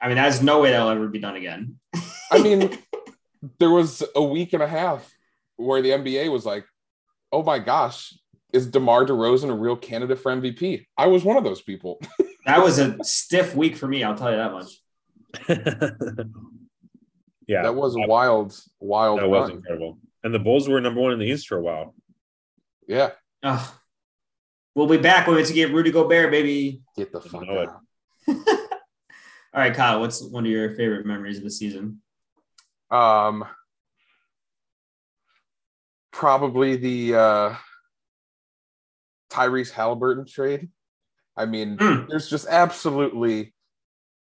I 0.00 0.08
mean, 0.08 0.16
there's 0.16 0.42
no 0.42 0.60
way 0.60 0.72
that'll 0.72 0.88
ever 0.88 1.06
be 1.06 1.20
done 1.20 1.36
again. 1.36 1.78
I 2.30 2.42
mean, 2.42 2.76
there 3.58 3.70
was 3.70 4.02
a 4.16 4.22
week 4.22 4.52
and 4.52 4.62
a 4.62 4.66
half 4.66 5.08
where 5.56 5.80
the 5.80 5.90
NBA 5.90 6.30
was 6.32 6.44
like, 6.44 6.64
"Oh 7.30 7.42
my 7.44 7.58
gosh, 7.60 8.12
is 8.52 8.66
DeMar 8.66 9.06
DeRozan 9.06 9.50
a 9.50 9.54
real 9.54 9.76
candidate 9.76 10.18
for 10.18 10.32
MVP?" 10.32 10.86
I 10.96 11.06
was 11.06 11.24
one 11.24 11.36
of 11.36 11.44
those 11.44 11.62
people. 11.62 12.00
that 12.46 12.60
was 12.60 12.80
a 12.80 13.02
stiff 13.04 13.54
week 13.54 13.76
for 13.76 13.86
me. 13.86 14.02
I'll 14.02 14.16
tell 14.16 14.30
you 14.30 14.38
that 14.38 14.52
much. 14.52 14.82
yeah, 17.46 17.62
that 17.62 17.74
was 17.74 17.94
a 17.96 18.00
wild, 18.00 18.58
wild 18.80 19.20
that 19.20 19.28
was 19.28 19.50
incredible. 19.50 19.98
And 20.24 20.34
the 20.34 20.38
Bulls 20.38 20.68
were 20.68 20.80
number 20.80 21.00
one 21.00 21.12
in 21.12 21.18
the 21.18 21.26
East 21.26 21.48
for 21.48 21.58
a 21.58 21.62
while. 21.62 21.94
Yeah, 22.88 23.10
Ugh. 23.42 23.68
We'll 24.74 24.86
be 24.88 24.96
back 24.96 25.26
when 25.26 25.36
we 25.36 25.44
to 25.44 25.52
get 25.52 25.72
Rudy 25.72 25.90
Gobert, 25.90 26.30
baby. 26.30 26.80
get 26.96 27.12
the 27.12 27.20
fuck 27.20 27.46
out. 27.48 27.80
All 28.28 29.60
right, 29.60 29.74
Kyle, 29.74 30.00
what's 30.00 30.22
one 30.22 30.46
of 30.46 30.50
your 30.50 30.74
favorite 30.76 31.04
memories 31.04 31.36
of 31.38 31.44
the 31.44 31.50
season? 31.50 32.00
Um, 32.90 33.44
probably 36.10 36.76
the 36.76 37.14
uh, 37.14 37.54
Tyrese 39.30 39.72
Haliburton 39.72 40.26
trade. 40.26 40.70
I 41.36 41.46
mean, 41.46 41.76
Hmm. 41.78 42.06
there's 42.08 42.28
just 42.28 42.46
absolutely. 42.48 43.54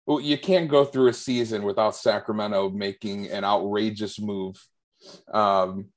Well, 0.06 0.20
you 0.20 0.38
can't 0.38 0.70
go 0.70 0.84
through 0.84 1.08
a 1.08 1.14
season 1.14 1.64
without 1.64 1.96
Sacramento 1.96 2.70
making 2.72 3.28
an 3.30 3.44
outrageous 3.46 4.20
move, 4.20 4.62
um, 5.32 5.93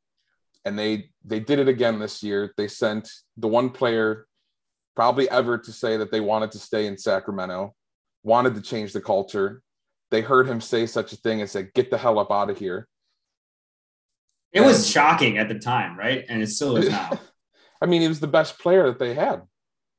and 0.67 0.77
they 0.77 1.11
they 1.25 1.39
did 1.39 1.61
it 1.61 1.69
again 1.69 1.99
this 2.01 2.23
year. 2.23 2.53
They 2.57 2.67
sent 2.67 3.09
the 3.37 3.47
one 3.47 3.71
player, 3.71 4.27
probably 4.97 5.31
ever, 5.31 5.57
to 5.57 5.73
say 5.73 5.97
that 5.97 6.11
they 6.11 6.21
wanted 6.21 6.51
to 6.53 6.59
stay 6.59 6.87
in 6.87 6.99
Sacramento, 6.99 7.75
wanted 8.25 8.57
to 8.57 8.61
change 8.61 8.93
the 8.93 9.01
culture. 9.01 9.62
They 10.11 10.23
heard 10.23 10.49
him 10.49 10.61
say 10.61 10.87
such 10.87 11.12
a 11.12 11.17
thing 11.17 11.41
and 11.41 11.49
said, 11.49 11.73
"Get 11.73 11.91
the 11.91 11.97
hell 11.97 12.19
up 12.19 12.33
out 12.33 12.51
of 12.51 12.59
here." 12.59 12.89
It 14.53 14.61
was 14.61 14.89
shocking 14.91 15.39
at 15.39 15.49
the 15.49 15.59
time, 15.59 15.97
right? 15.97 16.25
And 16.29 16.43
it 16.43 16.49
still 16.49 16.77
is 16.77 16.91
now. 16.91 17.19
I 17.81 17.87
mean, 17.87 18.03
he 18.03 18.09
was 18.09 18.21
the 18.21 18.27
best 18.27 18.59
player 18.59 18.87
that 18.87 18.99
they 18.99 19.14
had. 19.14 19.43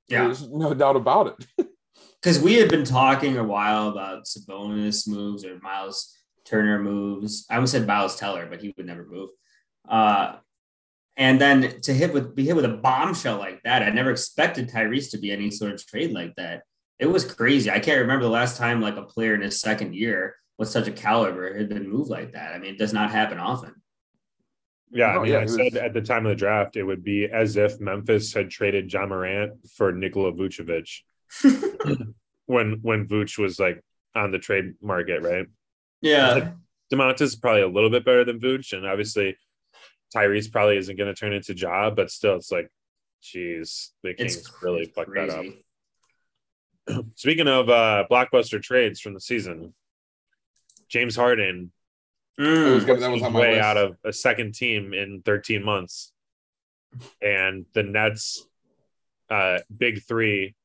Yeah. 0.10 0.24
There's 0.24 0.50
no 0.50 0.74
doubt 0.74 0.96
about 0.96 1.28
it. 1.58 1.68
because 2.22 2.42
we 2.42 2.56
had 2.56 2.70
been 2.70 2.84
talking 2.84 3.38
a 3.38 3.44
while 3.44 3.90
about 3.90 4.26
Sabonis 4.26 5.08
moves 5.08 5.46
or 5.46 5.60
Miles 5.60 6.14
Turner 6.44 6.82
moves. 6.82 7.46
I 7.50 7.56
almost 7.56 7.74
said 7.74 7.86
Miles 7.86 8.16
Teller, 8.16 8.48
but 8.50 8.62
he 8.62 8.74
would 8.76 8.86
never 8.88 9.06
move. 9.06 9.30
Uh, 9.88 10.38
and 11.18 11.42
then 11.42 11.82
to 11.82 11.94
hit 11.94 12.14
with 12.14 12.36
be 12.36 12.46
hit 12.46 12.56
with 12.56 12.66
a 12.66 12.70
bombshell 12.70 13.38
like 13.38 13.62
that, 13.64 13.84
I 13.84 13.90
never 13.90 14.12
expected 14.12 14.70
Tyrese 14.70 15.12
to 15.12 15.18
be 15.18 15.32
any 15.32 15.52
sort 15.52 15.74
of 15.74 15.86
trade 15.86 16.12
like 16.12 16.36
that. 16.36 16.64
It 17.00 17.08
was 17.08 17.26
crazy. 17.26 17.70
I 17.70 17.80
can't 17.80 18.00
remember 18.02 18.24
the 18.24 18.32
last 18.32 18.58
time 18.58 18.82
like 18.82 18.96
a 18.98 19.04
player 19.04 19.34
in 19.36 19.42
his 19.42 19.60
second 19.60 19.94
year 19.96 20.36
with 20.58 20.70
such 20.70 20.88
a 20.88 20.92
caliber 20.92 21.56
had 21.58 21.70
been 21.70 21.90
moved 21.90 22.10
like 22.10 22.34
that. 22.34 22.54
I 22.56 22.60
mean, 22.60 22.74
it 22.74 22.80
does 22.80 22.94
not 22.94 23.12
happen 23.12 23.38
often. 23.38 23.76
Yeah, 24.92 25.08
I 25.08 25.16
Oh, 25.18 25.22
mean, 25.22 25.32
yeah, 25.34 25.40
I 25.40 25.46
said 25.48 25.74
was- 25.74 25.76
at 25.76 25.94
the 25.94 26.02
time 26.02 26.26
of 26.26 26.30
the 26.30 26.36
draft, 26.36 26.78
it 26.78 26.84
would 26.84 27.04
be 27.04 27.26
as 27.26 27.58
if 27.58 27.80
Memphis 27.80 28.34
had 28.34 28.50
traded 28.50 28.92
Ja 28.92 29.06
Morant 29.06 29.54
for 29.76 29.92
Nikola 29.92 30.32
Vucevic 30.34 31.02
when 32.46 32.80
when 32.82 33.08
Vuce 33.08 33.38
was 33.38 33.60
like 33.60 33.82
on 34.16 34.32
the 34.32 34.40
trade 34.40 34.74
market, 34.82 35.22
right? 35.22 35.46
Yeah. 36.02 36.52
Domantas 36.92 37.22
is 37.22 37.36
probably 37.36 37.62
a 37.64 37.68
little 37.68 37.90
bit 37.90 38.06
better 38.06 38.24
than 38.24 38.40
Vooch, 38.40 38.72
and 38.76 38.86
obviously 38.88 39.36
Tyrese 40.16 40.52
probably 40.52 40.78
isn't 40.78 40.96
going 40.96 41.14
to 41.14 41.20
turn 41.20 41.34
into 41.34 41.56
Ja, 41.56 41.90
but 41.90 42.12
still, 42.12 42.36
it's 42.36 42.52
like, 42.52 42.70
geez, 43.22 43.92
the 44.04 44.14
Kings 44.14 44.38
It's 44.38 44.52
really 44.62 44.82
it's 44.84 44.96
fucked 44.96 45.14
that 45.16 45.30
up. 45.30 47.06
Speaking 47.16 47.48
of 47.48 47.70
uh, 47.70 48.06
blockbuster 48.10 48.62
trades 48.62 49.00
from 49.02 49.14
the 49.14 49.20
season, 49.20 49.74
James 50.90 51.16
Harden 51.16 51.72
was 52.38 52.48
Mm. 52.48 52.86
That 52.86 52.94
was 52.94 53.14
his 53.14 53.24
on 53.24 53.34
my 53.34 53.40
way 53.40 53.52
list. 53.54 53.64
out 53.64 53.78
of 53.78 53.98
a 54.04 54.14
second 54.14 54.54
team 54.54 54.94
in 54.94 55.22
13 55.26 55.64
months, 55.64 56.12
and 57.22 57.66
the 57.74 57.84
Nets, 57.84 58.48
uh, 59.30 59.60
big 59.76 60.04
three, 60.04 60.56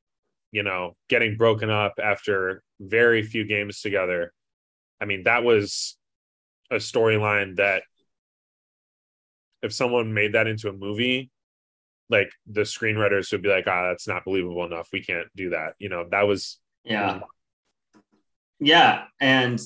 you 0.51 0.63
know, 0.63 0.97
getting 1.09 1.37
broken 1.37 1.71
up 1.71 1.95
after 2.03 2.63
very 2.79 3.23
few 3.23 3.45
games 3.45 3.81
together. 3.81 4.33
I 5.01 5.07
mean, 5.07 5.25
that 5.25 5.45
was 5.45 5.97
a 6.71 6.77
storyline 6.77 7.57
that 7.57 7.83
if 9.63 9.73
someone 9.73 10.13
made 10.13 10.35
that 10.35 10.47
into 10.47 10.69
a 10.69 10.73
movie, 10.73 11.31
like 12.11 12.31
the 12.47 12.63
screenwriters 12.63 13.33
would 13.33 13.43
be 13.43 13.49
like, 13.49 13.67
ah, 13.67 13.89
that's 13.89 14.09
not 14.09 14.25
believable 14.25 14.65
enough. 14.65 14.89
We 14.93 15.03
can't 15.03 15.29
do 15.35 15.51
that. 15.51 15.75
You 15.79 15.89
know, 15.89 16.07
that 16.11 16.27
was 16.27 16.59
Yeah. 16.85 17.21
Yeah. 18.61 19.05
And 19.21 19.61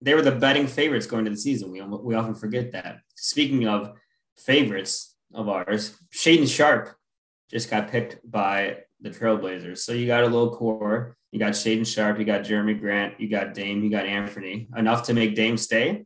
they 0.00 0.14
were 0.14 0.22
the 0.22 0.32
betting 0.32 0.66
favorites 0.66 1.06
going 1.06 1.24
to 1.24 1.30
the 1.30 1.36
season. 1.36 1.70
We, 1.70 1.82
we 1.82 2.14
often 2.14 2.34
forget 2.34 2.72
that. 2.72 3.00
Speaking 3.16 3.66
of 3.66 3.92
favorites 4.38 5.16
of 5.34 5.48
ours, 5.48 5.96
Shaedon 6.14 6.48
Sharp 6.48 6.94
just 7.50 7.68
got 7.68 7.90
picked 7.90 8.18
by 8.30 8.78
the 9.00 9.10
Trailblazers. 9.10 9.78
So 9.78 9.92
you 9.92 10.06
got 10.06 10.22
a 10.22 10.26
little 10.26 10.54
core. 10.56 11.16
You 11.32 11.38
got 11.38 11.52
Shaedon 11.52 11.86
Sharp, 11.86 12.18
you 12.18 12.24
got 12.24 12.42
Jerami 12.42 12.78
Grant, 12.78 13.20
you 13.20 13.28
got 13.28 13.54
Dame, 13.54 13.84
you 13.84 13.90
got 13.90 14.04
Anthony. 14.04 14.68
Enough 14.76 15.04
to 15.04 15.14
make 15.14 15.36
Dame 15.36 15.56
stay. 15.56 16.04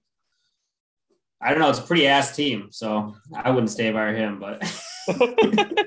I 1.40 1.50
don't 1.50 1.58
know. 1.60 1.70
It's 1.70 1.78
a 1.78 1.82
pretty 1.82 2.06
ass 2.06 2.34
team. 2.34 2.68
So 2.70 3.14
I 3.34 3.50
wouldn't 3.50 3.70
stay 3.70 3.90
by 3.92 4.12
him, 4.14 4.40
but 4.40 4.62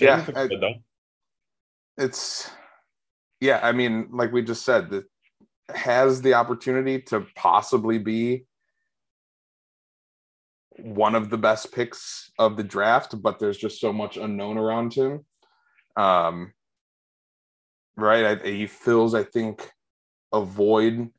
Yeah, 0.00 0.24
I- 0.34 0.48
it's 1.98 2.50
yeah 3.42 3.60
i 3.62 3.70
mean 3.72 4.08
like 4.12 4.32
we 4.32 4.40
just 4.42 4.64
said 4.64 4.88
that 4.88 5.04
has 5.74 6.22
the 6.22 6.32
opportunity 6.32 6.98
to 7.02 7.26
possibly 7.36 7.98
be 7.98 8.46
one 10.78 11.14
of 11.14 11.28
the 11.28 11.36
best 11.36 11.70
picks 11.72 12.30
of 12.38 12.56
the 12.56 12.62
draft 12.64 13.20
but 13.20 13.38
there's 13.38 13.58
just 13.58 13.78
so 13.78 13.92
much 13.92 14.16
unknown 14.16 14.56
around 14.56 14.94
him 14.94 15.26
um 15.96 16.52
right 17.96 18.40
I, 18.42 18.48
he 18.48 18.66
fills 18.66 19.14
i 19.14 19.22
think 19.22 19.70
a 20.32 20.40
void 20.42 21.10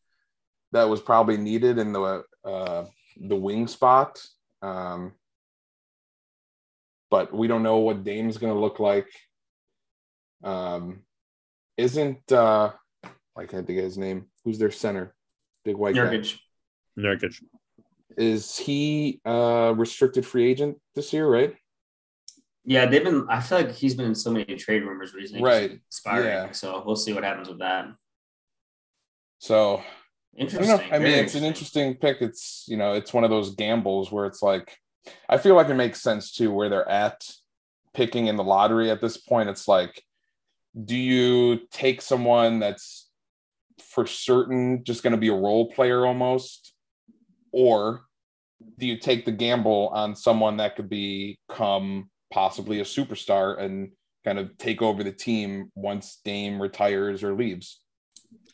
that 0.73 0.89
was 0.89 1.01
probably 1.01 1.37
needed 1.37 1.79
in 1.79 1.93
the 1.93 2.23
uh 2.45 2.85
the 3.21 3.35
wing 3.35 3.67
spot 3.67 4.21
um 4.61 5.13
but 7.09 7.33
we 7.33 7.47
don't 7.47 7.63
know 7.63 7.77
what 7.77 8.03
dame's 8.03 8.37
going 8.37 8.53
to 8.53 8.59
look 8.59 8.79
like 8.79 9.07
um, 10.43 11.03
isn't 11.77 12.31
uh, 12.31 12.71
I 13.35 13.45
can't 13.45 13.65
think 13.65 13.79
of 13.79 13.85
his 13.85 13.97
name. 13.97 14.25
Who's 14.43 14.59
their 14.59 14.71
center? 14.71 15.15
Big 15.63 15.75
white 15.75 15.95
guy. 15.95 16.01
Nurkic. 16.01 16.37
Nurkic. 16.99 17.41
Is 18.15 18.57
he 18.57 19.21
uh 19.25 19.73
restricted 19.75 20.25
free 20.25 20.45
agent 20.45 20.77
this 20.93 21.13
year? 21.13 21.27
Right. 21.27 21.55
Yeah, 22.65 22.85
they've 22.85 23.03
been. 23.03 23.25
I 23.29 23.41
feel 23.41 23.59
like 23.59 23.71
he's 23.71 23.95
been 23.95 24.05
in 24.05 24.15
so 24.15 24.31
many 24.31 24.55
trade 24.55 24.83
rumors 24.83 25.13
recently. 25.13 25.43
Right. 25.43 25.79
Expiring. 25.87 26.27
Yeah. 26.27 26.51
So 26.51 26.83
we'll 26.85 26.95
see 26.95 27.13
what 27.13 27.23
happens 27.23 27.49
with 27.49 27.59
that. 27.59 27.87
So 29.39 29.77
I 29.77 29.83
Interesting. 30.35 30.67
don't 30.67 30.89
know. 30.89 30.95
I 30.95 30.99
mean, 30.99 31.13
it's 31.13 31.35
an 31.35 31.43
interesting 31.43 31.95
pick. 31.95 32.21
It's 32.21 32.65
you 32.67 32.77
know, 32.77 32.93
it's 32.93 33.13
one 33.13 33.23
of 33.23 33.29
those 33.29 33.55
gambles 33.55 34.11
where 34.11 34.25
it's 34.25 34.41
like, 34.41 34.77
I 35.29 35.37
feel 35.37 35.55
like 35.55 35.69
it 35.69 35.75
makes 35.75 36.01
sense 36.01 36.31
too 36.31 36.51
where 36.51 36.69
they're 36.69 36.89
at 36.89 37.29
picking 37.93 38.27
in 38.27 38.35
the 38.35 38.43
lottery 38.43 38.89
at 38.89 39.01
this 39.01 39.17
point. 39.17 39.49
It's 39.49 39.67
like, 39.67 40.03
do 40.83 40.95
you 40.95 41.61
take 41.71 42.01
someone 42.01 42.59
that's 42.59 43.09
for 43.79 44.07
certain 44.07 44.83
just 44.83 45.03
going 45.03 45.11
to 45.11 45.17
be 45.17 45.27
a 45.27 45.35
role 45.35 45.71
player 45.71 46.05
almost, 46.05 46.73
or 47.51 48.05
do 48.79 48.87
you 48.87 48.97
take 48.97 49.25
the 49.25 49.31
gamble 49.31 49.89
on 49.93 50.15
someone 50.15 50.57
that 50.57 50.75
could 50.75 50.89
become 50.89 52.09
possibly 52.31 52.79
a 52.79 52.83
superstar 52.83 53.59
and 53.59 53.91
kind 54.23 54.39
of 54.39 54.57
take 54.57 54.81
over 54.81 55.03
the 55.03 55.11
team 55.11 55.71
once 55.75 56.19
Dame 56.23 56.61
retires 56.61 57.23
or 57.23 57.35
leaves? 57.35 57.82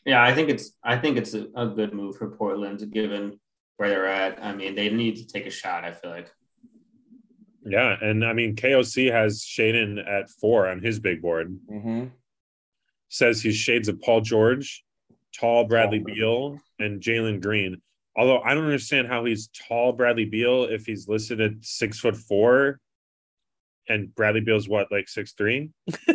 Yeah, 0.04 0.22
I 0.22 0.34
think 0.34 0.48
it's. 0.48 0.72
I 0.82 0.96
think 0.96 1.18
it's 1.18 1.34
a, 1.34 1.46
a 1.54 1.66
good 1.66 1.92
move 1.92 2.16
for 2.16 2.30
Portland, 2.30 2.90
given 2.92 3.38
where 3.76 3.88
they're 3.88 4.06
at. 4.06 4.42
I 4.42 4.54
mean, 4.54 4.74
they 4.74 4.88
need 4.90 5.16
to 5.16 5.26
take 5.26 5.46
a 5.46 5.50
shot. 5.50 5.84
I 5.84 5.92
feel 5.92 6.10
like. 6.10 6.30
Yeah, 7.64 7.96
and 8.00 8.24
I 8.24 8.32
mean 8.32 8.56
KOC 8.56 9.12
has 9.12 9.42
Shaedon 9.42 10.06
at 10.08 10.30
four 10.30 10.68
on 10.68 10.82
his 10.82 10.98
big 10.98 11.20
board. 11.20 11.58
Mm-hmm. 11.70 12.06
Says 13.08 13.42
he's 13.42 13.56
shades 13.56 13.88
of 13.88 14.00
Paul 14.00 14.22
George, 14.22 14.82
tall 15.38 15.64
Bradley 15.64 15.98
Beal, 15.98 16.58
and 16.78 17.00
Jalen 17.02 17.42
Green. 17.42 17.82
Although 18.16 18.40
I 18.40 18.54
don't 18.54 18.64
understand 18.64 19.08
how 19.08 19.24
he's 19.24 19.48
tall 19.48 19.92
Bradley 19.92 20.24
Beal 20.24 20.64
if 20.64 20.86
he's 20.86 21.06
listed 21.06 21.40
at 21.40 21.52
six 21.60 21.98
foot 21.98 22.16
four, 22.16 22.80
and 23.88 24.14
Bradley 24.14 24.40
Beal's 24.40 24.68
what 24.68 24.90
like 24.90 25.08
six 25.08 25.32
three. 25.32 25.70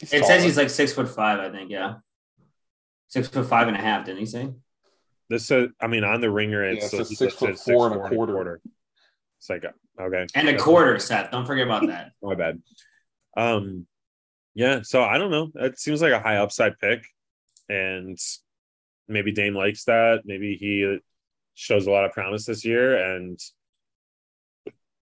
It 0.00 0.24
says 0.24 0.42
he's 0.42 0.56
like 0.56 0.70
six 0.70 0.92
foot 0.92 1.08
five. 1.08 1.40
I 1.40 1.50
think. 1.50 1.70
Yeah. 1.70 1.96
Six 3.10 3.28
foot 3.28 3.46
five 3.46 3.68
and 3.68 3.76
a 3.76 3.80
half. 3.80 4.06
Didn't 4.06 4.20
he 4.20 4.26
say? 4.26 4.50
This 5.28 5.46
says 5.46 5.68
I 5.80 5.86
mean 5.86 6.02
on 6.04 6.20
the 6.20 6.30
ringer 6.30 6.64
Yeah, 6.64 6.76
it's 6.78 6.86
it 6.86 6.96
says 6.96 7.08
six 7.08 7.20
listed 7.20 7.38
foot 7.38 7.50
at 7.50 7.58
four 7.58 7.86
and 7.92 7.96
a 7.96 8.08
quarter. 8.08 8.60
It's 9.38 9.50
like 9.50 9.64
okay, 9.64 10.26
And 10.34 10.48
a 10.48 10.52
That's- 10.52 10.62
quarter, 10.62 10.98
Seth. 10.98 11.30
Don't 11.30 11.46
forget 11.46 11.66
about 11.66 11.86
that. 11.88 12.12
My 12.22 12.34
bad. 12.34 12.62
Um, 13.36 13.86
yeah. 14.54 14.80
So 14.82 15.02
I 15.02 15.18
don't 15.18 15.30
know. 15.30 15.50
It 15.56 15.78
seems 15.78 16.02
like 16.02 16.12
a 16.12 16.20
high 16.20 16.36
upside 16.36 16.78
pick, 16.78 17.04
and 17.68 18.18
maybe 19.08 19.32
Dame 19.32 19.54
likes 19.54 19.84
that. 19.84 20.22
Maybe 20.24 20.56
he 20.56 20.98
shows 21.54 21.86
a 21.86 21.90
lot 21.90 22.04
of 22.04 22.12
promise 22.12 22.44
this 22.46 22.64
year, 22.64 22.96
and 23.16 23.38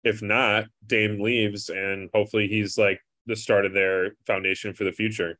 if 0.04 0.22
not, 0.22 0.64
Dame 0.86 1.20
leaves, 1.20 1.68
and 1.68 2.10
hopefully 2.12 2.48
he's 2.48 2.76
like 2.76 3.00
the 3.26 3.36
start 3.36 3.64
of 3.66 3.72
their 3.72 4.12
foundation 4.26 4.72
for 4.74 4.84
the 4.84 4.92
future. 4.92 5.38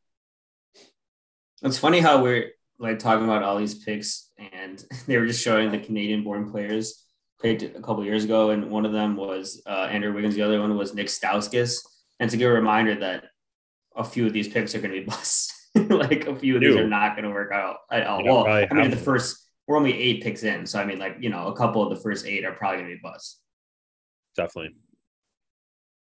It's 1.63 1.79
funny 1.79 2.01
how 2.01 2.23
we're 2.23 2.51
like 2.79 2.99
talking 2.99 3.25
about 3.25 3.43
all 3.43 3.59
these 3.59 3.75
picks, 3.75 4.31
and 4.53 4.83
they 5.07 5.17
were 5.17 5.27
just 5.27 5.43
showing 5.43 5.71
the 5.71 5.79
Canadian-born 5.79 6.51
players 6.51 7.05
picked 7.41 7.63
a 7.63 7.81
couple 7.81 8.05
years 8.05 8.25
ago, 8.25 8.51
and 8.51 8.71
one 8.71 8.87
of 8.87 8.93
them 8.93 9.17
was 9.17 9.63
uh, 9.67 9.89
Andrew 9.91 10.13
Wiggins. 10.13 10.35
The 10.35 10.43
other 10.43 10.61
one 10.61 10.77
was 10.77 10.95
Nick 10.95 11.09
Stauskas. 11.09 11.79
And 12.21 12.31
to 12.31 12.37
give 12.37 12.51
a 12.51 12.55
reminder 12.55 12.95
that 13.01 13.25
a 13.97 14.05
few 14.05 14.27
of 14.27 14.33
these 14.33 14.47
picks 14.47 14.75
are 14.75 14.81
going 14.81 14.95
to 14.95 15.01
be 15.01 15.05
busts. 15.09 15.59
like 15.75 16.27
a 16.27 16.37
few 16.37 16.57
of 16.57 16.61
these 16.61 16.77
are 16.77 16.87
not 16.87 17.17
going 17.17 17.25
to 17.25 17.31
work 17.31 17.51
out 17.51 17.79
at 17.91 18.07
all. 18.07 18.23
Well, 18.23 18.47
I 18.47 18.69
mean, 18.73 18.91
the 18.91 18.97
first 18.97 19.49
we're 19.67 19.79
only 19.79 19.99
eight 19.99 20.23
picks 20.23 20.43
in, 20.43 20.67
so 20.67 20.79
I 20.79 20.85
mean, 20.85 20.99
like 20.99 21.17
you 21.21 21.31
know, 21.31 21.47
a 21.47 21.57
couple 21.57 21.83
of 21.83 21.89
the 21.89 22.03
first 22.03 22.27
eight 22.27 22.45
are 22.45 22.53
probably 22.53 22.79
going 22.79 22.91
to 22.91 22.97
be 22.97 23.01
busts. 23.03 23.41
Definitely. 24.37 24.77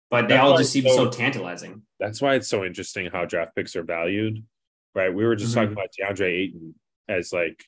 But 0.08 0.28
they 0.28 0.34
That's 0.34 0.46
all 0.46 0.56
just 0.56 0.72
seem 0.72 0.84
so 0.84 0.96
so- 0.96 1.10
tantalizing. 1.10 1.82
That's 1.98 2.22
why 2.22 2.36
it's 2.36 2.46
so 2.46 2.64
interesting 2.64 3.08
how 3.12 3.24
draft 3.24 3.56
picks 3.56 3.74
are 3.74 3.82
valued, 3.82 4.44
right? 4.96 5.12
We 5.14 5.24
were 5.24 5.36
just 5.36 5.52
Mhm. 5.52 5.54
talking 5.54 5.72
about 5.74 5.92
DeAndre 5.92 6.26
Ayton 6.32 6.74
as 7.06 7.32
like 7.32 7.64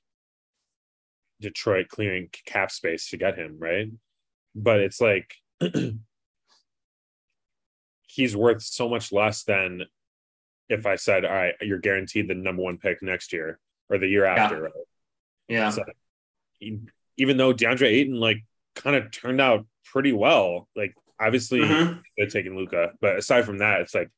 Detroit 1.40 1.86
clearing 1.88 2.30
cap 2.46 2.72
space 2.72 3.10
to 3.10 3.16
get 3.16 3.36
him, 3.38 3.58
right? 3.60 3.88
But 4.56 4.80
it's 4.80 5.00
like 5.00 5.36
he's 8.06 8.34
worth 8.34 8.62
so 8.62 8.88
much 8.88 9.12
less 9.12 9.44
than 9.44 9.84
if 10.68 10.86
I 10.86 10.96
said, 10.96 11.24
all 11.24 11.32
right, 11.34 11.54
you're 11.60 11.78
guaranteed 11.78 12.28
the 12.28 12.34
number 12.34 12.62
one 12.62 12.78
pick 12.78 13.02
next 13.02 13.32
year 13.32 13.58
or 13.88 13.98
the 13.98 14.08
year 14.08 14.24
after, 14.24 14.62
right? 14.62 14.72
Yeah. 15.48 15.70
So, 15.70 15.84
even 16.60 17.36
though 17.36 17.52
DeAndre 17.54 17.86
Ayton 17.86 18.18
like 18.18 18.38
kind 18.74 18.96
of 18.96 19.10
turned 19.10 19.40
out 19.40 19.66
pretty 19.84 20.12
well, 20.12 20.68
like 20.74 20.94
Obviously, 21.20 21.58
Mhm. 21.58 22.00
they're 22.16 22.28
taking 22.28 22.56
Luka, 22.56 22.92
but 23.00 23.16
aside 23.18 23.44
from 23.44 23.58
that, 23.58 23.80
it's 23.80 23.92
like 23.92 24.08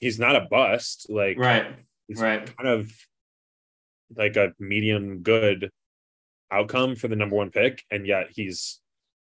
he's 0.00 0.18
not 0.18 0.34
a 0.34 0.40
bust. 0.40 1.06
Like 1.08 1.38
Right. 1.38 1.72
He's 2.08 2.20
Right. 2.20 2.54
kind 2.56 2.68
of 2.68 2.92
like 4.16 4.36
a 4.36 4.52
medium 4.58 5.22
good 5.22 5.70
outcome 6.50 6.96
for 6.96 7.08
the 7.08 7.16
number 7.16 7.36
one 7.36 7.50
pick, 7.50 7.82
and 7.90 8.06
yet 8.06 8.28
he's 8.30 8.80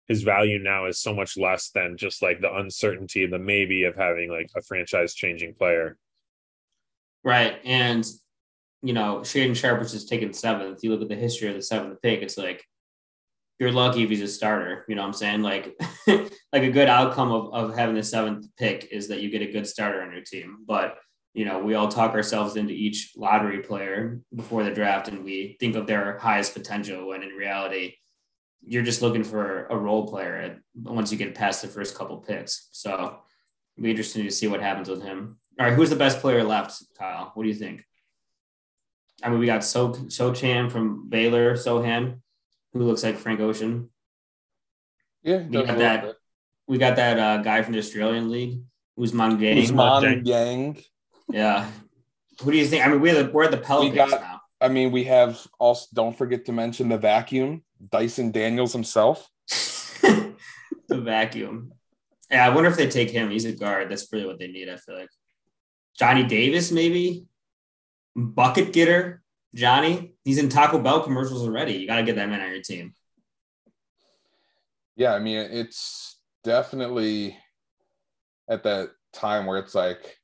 his 0.07 0.23
value 0.23 0.57
now 0.57 0.85
is 0.85 0.99
so 0.99 1.13
much 1.13 1.37
less 1.37 1.69
than 1.71 1.97
just 1.97 2.21
like 2.21 2.39
the 2.39 2.55
uncertainty, 2.55 3.25
the 3.25 3.37
maybe 3.37 3.83
of 3.83 3.95
having 3.95 4.31
like 4.31 4.49
a 4.55 4.61
franchise 4.61 5.13
changing 5.13 5.53
player. 5.53 5.97
Right. 7.25 7.59
And, 7.65 8.07
you 8.81 8.93
know, 8.93 9.19
Shaedon 9.19 9.55
Sharp 9.55 9.79
was 9.79 9.91
just 9.91 10.07
taken 10.07 10.31
seventh. 10.31 10.81
You 10.81 10.91
look 10.91 11.01
at 11.01 11.09
the 11.09 11.15
history 11.15 11.49
of 11.49 11.55
the 11.55 11.61
seventh 11.61 12.01
pick, 12.01 12.21
it's 12.21 12.37
like 12.37 12.63
you're 13.59 13.71
lucky 13.71 14.03
if 14.03 14.09
he's 14.09 14.21
a 14.21 14.27
starter. 14.29 14.85
You 14.87 14.95
know 14.95 15.01
what 15.01 15.07
I'm 15.07 15.13
saying? 15.13 15.41
Like 15.41 15.75
like 16.07 16.63
a 16.63 16.71
good 16.71 16.87
outcome 16.87 17.33
of, 17.33 17.53
of 17.53 17.75
having 17.75 17.95
the 17.95 18.03
seventh 18.03 18.47
pick 18.57 18.87
is 18.91 19.09
that 19.09 19.21
you 19.21 19.29
get 19.29 19.41
a 19.41 19.51
good 19.51 19.67
starter 19.67 20.01
on 20.01 20.13
your 20.13 20.21
team. 20.21 20.59
But 20.65 20.97
you 21.37 21.45
know, 21.45 21.59
we 21.59 21.75
all 21.75 21.87
talk 21.87 22.15
ourselves 22.15 22.55
into 22.55 22.73
each 22.73 23.11
lottery 23.15 23.59
player 23.59 24.19
before 24.35 24.63
the 24.63 24.71
draft 24.71 25.07
and 25.07 25.23
we 25.23 25.55
think 25.59 25.75
of 25.75 25.85
their 25.85 26.17
highest 26.17 26.55
potential 26.55 27.07
when 27.09 27.21
in 27.21 27.29
reality 27.29 27.93
you're 28.63 28.81
just 28.81 29.03
looking 29.03 29.23
for 29.23 29.67
a 29.67 29.77
role 29.77 30.07
player 30.07 30.59
once 30.73 31.11
you 31.11 31.17
get 31.19 31.35
past 31.35 31.61
the 31.61 31.67
first 31.67 31.95
couple 31.95 32.17
picks. 32.17 32.69
So 32.71 32.91
it'll 32.91 33.83
be 33.83 33.91
interesting 33.91 34.23
to 34.23 34.31
see 34.31 34.47
what 34.47 34.61
happens 34.63 34.89
with 34.89 35.03
him. 35.03 35.37
All 35.59 35.67
right, 35.67 35.75
who's 35.75 35.91
the 35.91 35.95
best 35.95 36.21
player 36.21 36.43
left, 36.43 36.81
Kyle? 36.97 37.29
What 37.35 37.43
do 37.43 37.49
you 37.49 37.55
think? 37.55 37.85
I 39.21 39.29
mean, 39.29 39.37
we 39.37 39.45
got 39.45 39.63
So 39.63 39.89
Sochan 39.93 40.71
from 40.71 41.07
Baylor, 41.07 41.53
Sochan, 41.53 42.19
who 42.73 42.79
looks 42.81 43.03
like 43.03 43.15
Frank 43.15 43.41
Ocean. 43.41 43.91
Yeah, 45.21 45.43
We 45.43 45.63
got 45.63 45.77
that. 45.77 46.01
bit. 46.01 46.15
We 46.67 46.77
got 46.79 46.95
that 46.95 47.19
uh, 47.19 47.37
guy 47.43 47.61
from 47.61 47.73
the 47.73 47.79
Australian 47.79 48.31
League, 48.31 48.63
Ousmane 48.97 49.37
Dieng. 49.37 49.63
Usman- 49.63 50.25
Yang. 50.25 50.83
Yeah. 51.29 51.69
Who 52.41 52.51
do 52.51 52.57
you 52.57 52.67
think? 52.67 52.85
I 52.85 52.89
mean, 52.89 53.01
we're 53.01 53.23
the, 53.23 53.31
we're 53.31 53.47
the 53.47 53.57
Pelicans 53.57 54.11
got- 54.11 54.21
now. 54.21 54.41
I 54.59 54.69
mean, 54.69 54.91
we 54.91 55.03
have 55.03 55.45
also 55.59 55.85
don't 55.93 56.17
forget 56.17 56.45
to 56.45 56.51
mention 56.51 56.89
the 56.89 56.97
vacuum, 56.97 57.63
Dyson 57.91 58.31
Daniels 58.31 58.73
himself. 58.73 59.29
the 60.01 60.33
vacuum. 60.89 61.73
Yeah, 62.31 62.45
I 62.45 62.49
wonder 62.49 62.69
if 62.69 62.75
they 62.75 62.89
take 62.89 63.11
him. 63.11 63.29
He's 63.29 63.45
a 63.45 63.51
guard. 63.51 63.91
That's 63.91 64.11
really 64.11 64.25
what 64.25 64.39
they 64.39 64.47
need. 64.47 64.67
I 64.67 64.77
feel 64.77 64.97
like 64.97 65.09
Johnny 65.97 66.23
Davis, 66.23 66.71
maybe 66.71 67.27
bucket 68.15 68.73
getter. 68.73 69.21
Johnny, 69.53 70.13
he's 70.25 70.39
in 70.39 70.49
Taco 70.49 70.79
Bell 70.79 71.01
commercials 71.01 71.43
already. 71.43 71.73
You 71.73 71.87
got 71.87 71.97
to 71.97 72.03
get 72.03 72.15
that 72.15 72.29
man 72.29 72.41
on 72.41 72.51
your 72.51 72.61
team. 72.61 72.93
Yeah, 74.95 75.13
I 75.13 75.19
mean, 75.19 75.37
it's 75.37 76.17
definitely 76.43 77.37
at 78.49 78.63
that 78.63 78.89
time 79.13 79.45
where 79.45 79.59
it's 79.59 79.75
like 79.75 80.17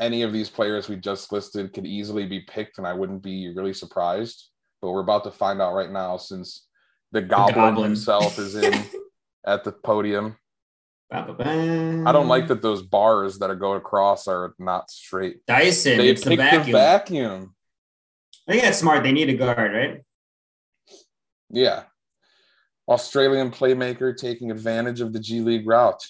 any 0.00 0.22
of 0.22 0.32
these 0.32 0.50
players 0.50 0.88
we 0.88 0.96
just 0.96 1.32
listed 1.32 1.72
could 1.72 1.86
easily 1.86 2.26
be 2.26 2.40
picked, 2.40 2.78
and 2.78 2.86
I 2.86 2.92
wouldn't 2.92 3.22
be 3.22 3.52
really 3.54 3.72
surprised. 3.74 4.48
But 4.80 4.90
we're 4.90 5.00
about 5.00 5.24
to 5.24 5.30
find 5.30 5.60
out 5.62 5.74
right 5.74 5.90
now 5.90 6.16
since 6.16 6.66
the 7.12 7.22
Goblin, 7.22 7.54
Goblin. 7.54 7.84
himself 7.90 8.38
is 8.38 8.56
in 8.56 8.74
at 9.46 9.64
the 9.64 9.72
podium. 9.72 10.36
Ba-ba-ba. 11.10 12.04
I 12.06 12.12
don't 12.12 12.28
like 12.28 12.48
that 12.48 12.62
those 12.62 12.82
bars 12.82 13.38
that 13.38 13.50
are 13.50 13.54
going 13.54 13.78
across 13.78 14.26
are 14.28 14.54
not 14.58 14.90
straight. 14.90 15.44
Dyson. 15.46 15.98
They 15.98 16.08
it's 16.08 16.24
the 16.24 16.30
picked 16.36 16.66
the 16.66 16.72
vacuum. 16.72 16.72
vacuum. 16.72 17.54
I 18.48 18.52
think 18.52 18.64
that's 18.64 18.78
smart. 18.78 19.02
They 19.02 19.12
need 19.12 19.28
a 19.28 19.34
guard, 19.34 19.72
right? 19.72 20.00
Yeah. 21.50 21.82
Australian 22.88 23.50
playmaker 23.50 24.16
taking 24.16 24.50
advantage 24.50 25.00
of 25.00 25.12
the 25.12 25.20
G 25.20 25.40
League 25.40 25.66
route. 25.66 26.02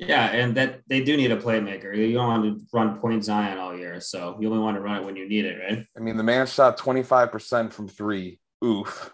Yeah, 0.00 0.30
and 0.30 0.56
that 0.56 0.80
they 0.86 1.04
do 1.04 1.14
need 1.14 1.30
a 1.30 1.36
playmaker. 1.36 1.94
You 1.94 2.14
don't 2.14 2.26
want 2.26 2.58
to 2.58 2.66
run 2.72 2.98
point 3.00 3.22
Zion 3.22 3.58
all 3.58 3.76
year, 3.76 4.00
so 4.00 4.38
you 4.40 4.48
only 4.48 4.62
want 4.62 4.76
to 4.76 4.80
run 4.80 5.02
it 5.02 5.04
when 5.04 5.14
you 5.14 5.28
need 5.28 5.44
it, 5.44 5.58
right? 5.58 5.86
I 5.94 6.00
mean, 6.00 6.16
the 6.16 6.22
man 6.22 6.46
shot 6.46 6.78
25% 6.78 7.70
from 7.70 7.86
three. 7.86 8.40
Oof. 8.64 9.12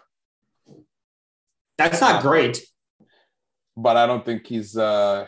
That's 1.77 1.99
not 1.99 2.21
great. 2.21 2.65
But 3.75 3.97
I 3.97 4.07
don't 4.07 4.23
think 4.23 4.47
he's 4.47 4.77
uh, 4.77 5.27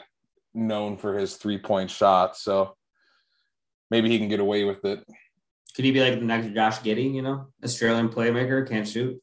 known 0.53 0.97
for 0.97 1.17
his 1.17 1.35
three 1.35 1.57
point 1.57 1.91
shot. 1.91 2.37
So 2.37 2.75
maybe 3.91 4.09
he 4.09 4.17
can 4.17 4.29
get 4.29 4.39
away 4.39 4.63
with 4.63 4.85
it. 4.85 5.03
Could 5.75 5.83
he 5.83 5.91
be 5.91 5.99
like 5.99 6.19
the 6.19 6.25
next 6.25 6.53
Josh 6.53 6.79
Giddey? 6.79 7.13
You 7.13 7.21
know, 7.21 7.47
Australian 7.63 8.07
playmaker 8.07 8.67
can't 8.67 8.87
shoot. 8.87 9.21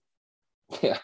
Yeah. 0.82 0.98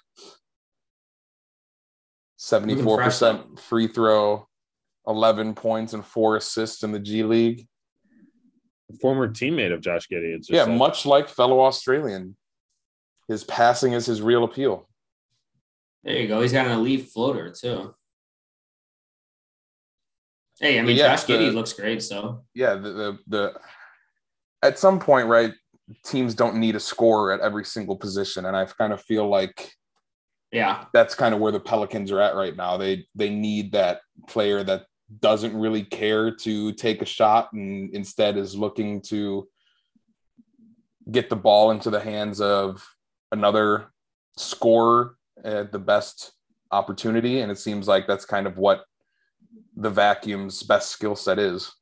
74% 2.39 3.59
free 3.61 3.87
throw, 3.87 4.49
11 5.07 5.55
points 5.55 5.93
and 5.95 6.05
four 6.05 6.37
assists 6.37 6.83
in 6.83 6.93
the 6.93 7.01
G 7.01 7.23
League. 7.25 7.67
Former 9.01 9.29
teammate 9.29 9.73
of 9.73 9.81
Josh 9.81 10.07
Giddey. 10.09 10.37
It's 10.37 10.51
Yeah, 10.51 10.65
like- 10.65 10.77
much 10.77 11.07
like 11.07 11.29
fellow 11.29 11.61
Australian. 11.61 12.37
His 13.29 13.45
passing 13.45 13.93
is 13.93 14.05
his 14.07 14.21
real 14.21 14.45
appeal. 14.45 14.89
There 16.05 16.17
you 16.17 16.29
go. 16.29 16.41
He's 16.43 16.53
got 16.53 16.67
an 16.67 16.73
elite 16.73 17.09
floater 17.09 17.51
too. 17.51 17.95
Hey, 20.61 20.79
I 20.79 20.83
mean, 20.83 20.97
Yeah, 20.97 21.15
Josh 21.17 21.25
Giddey 21.25 21.53
looks 21.53 21.73
great. 21.73 22.03
So 22.03 22.45
Yeah, 22.55 22.75
the, 22.75 22.91
the 22.93 23.19
the 23.27 23.61
at 24.63 24.79
some 24.79 25.01
point, 25.01 25.27
right, 25.29 25.53
teams 26.05 26.35
don't 26.35 26.57
need 26.57 26.77
a 26.77 26.81
scorer 26.81 27.33
at 27.33 27.41
every 27.41 27.65
single 27.65 27.97
position. 27.97 28.45
And 28.47 28.57
I 28.57 28.65
kind 28.67 28.93
of 28.93 29.03
feel 29.03 29.29
like 29.29 29.73
yeah, 30.53 30.85
that's 30.93 31.15
kind 31.15 31.35
of 31.35 31.41
where 31.41 31.51
the 31.53 31.61
Pelicans 31.61 32.13
are 32.13 32.21
at 32.21 32.35
right 32.37 32.55
now. 32.55 32.77
They 32.77 33.07
they 33.15 33.31
need 33.31 33.73
that 33.73 34.03
player 34.29 34.63
that 34.65 34.85
doesn't 35.21 35.57
really 35.57 35.83
care 35.83 36.31
to 36.31 36.73
take 36.73 37.03
a 37.03 37.07
shot 37.07 37.53
and 37.53 37.95
instead 37.95 38.37
is 38.37 38.57
looking 38.57 39.01
to 39.03 39.49
get 41.11 41.29
the 41.29 41.37
ball 41.37 41.71
into 41.71 41.91
the 41.91 42.01
hands 42.01 42.41
of 42.41 42.87
another 43.33 43.93
scorer 44.37 45.17
at 45.45 45.73
the 45.73 45.79
best 45.79 46.33
opportunity. 46.71 47.41
And 47.41 47.51
it 47.51 47.59
seems 47.59 47.89
like 47.89 48.07
that's 48.07 48.25
kind 48.25 48.47
of 48.47 48.57
what 48.57 48.85
the 49.77 49.91
vacuum's 49.91 50.63
best 50.63 50.91
skill 50.91 51.17
set 51.17 51.39
is. 51.39 51.73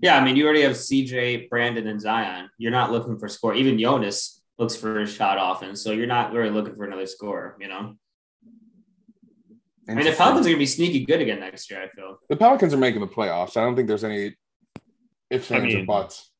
yeah. 0.00 0.16
I 0.16 0.24
mean, 0.24 0.36
you 0.36 0.44
already 0.44 0.62
have 0.62 0.72
CJ, 0.72 1.48
Brandon, 1.48 1.86
and 1.86 2.00
Zion. 2.00 2.48
You're 2.58 2.72
not 2.72 2.92
looking 2.92 3.18
for 3.18 3.28
score. 3.28 3.54
Even 3.54 3.78
Jonas 3.78 4.40
looks 4.58 4.76
for 4.76 5.00
a 5.00 5.06
shot 5.06 5.38
often, 5.38 5.76
so 5.76 5.92
you're 5.92 6.06
not 6.06 6.32
really 6.32 6.50
looking 6.50 6.76
for 6.76 6.84
another 6.84 7.06
scorer. 7.06 7.56
You 7.60 7.68
know, 7.68 7.96
I 9.88 9.94
mean, 9.94 10.04
the 10.06 10.12
Pelicans 10.12 10.46
are 10.46 10.50
gonna 10.50 10.58
be 10.58 10.66
sneaky 10.66 11.04
good 11.04 11.20
again 11.20 11.40
next 11.40 11.70
year. 11.70 11.82
I 11.82 11.88
feel. 11.88 12.18
The 12.28 12.36
Pelicans 12.36 12.72
are 12.72 12.78
making 12.78 13.00
the 13.02 13.06
playoffs. 13.06 13.56
I 13.56 13.60
don't 13.64 13.76
think 13.76 13.88
there's 13.88 14.04
any 14.04 14.34
ifs, 15.30 15.50
I 15.50 15.56
ands, 15.56 15.74
or 15.74 15.78
mean- 15.78 15.86
buts. 15.86 16.30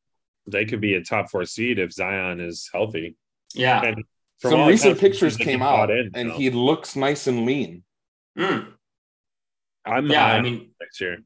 they 0.47 0.64
could 0.64 0.80
be 0.80 0.95
a 0.95 1.03
top 1.03 1.30
four 1.30 1.45
seed 1.45 1.78
if 1.78 1.92
Zion 1.92 2.40
is 2.40 2.68
healthy. 2.72 3.16
Yeah. 3.55 3.82
And 3.82 4.05
from 4.40 4.51
Some 4.53 4.68
recent 4.68 4.99
pictures 4.99 5.36
came 5.36 5.62
out, 5.62 5.90
in, 5.90 6.11
and 6.14 6.30
so 6.30 6.36
he 6.36 6.51
looks 6.51 6.97
nice 6.97 7.26
and 7.26 7.47
lean. 7.47 7.82
Mm. 8.38 8.72
I'm 9.86 10.07
Yeah. 10.11 10.20
high 10.20 10.36
I 10.38 10.40
mean, 10.40 10.70
next 10.80 11.01
year. 11.01 11.18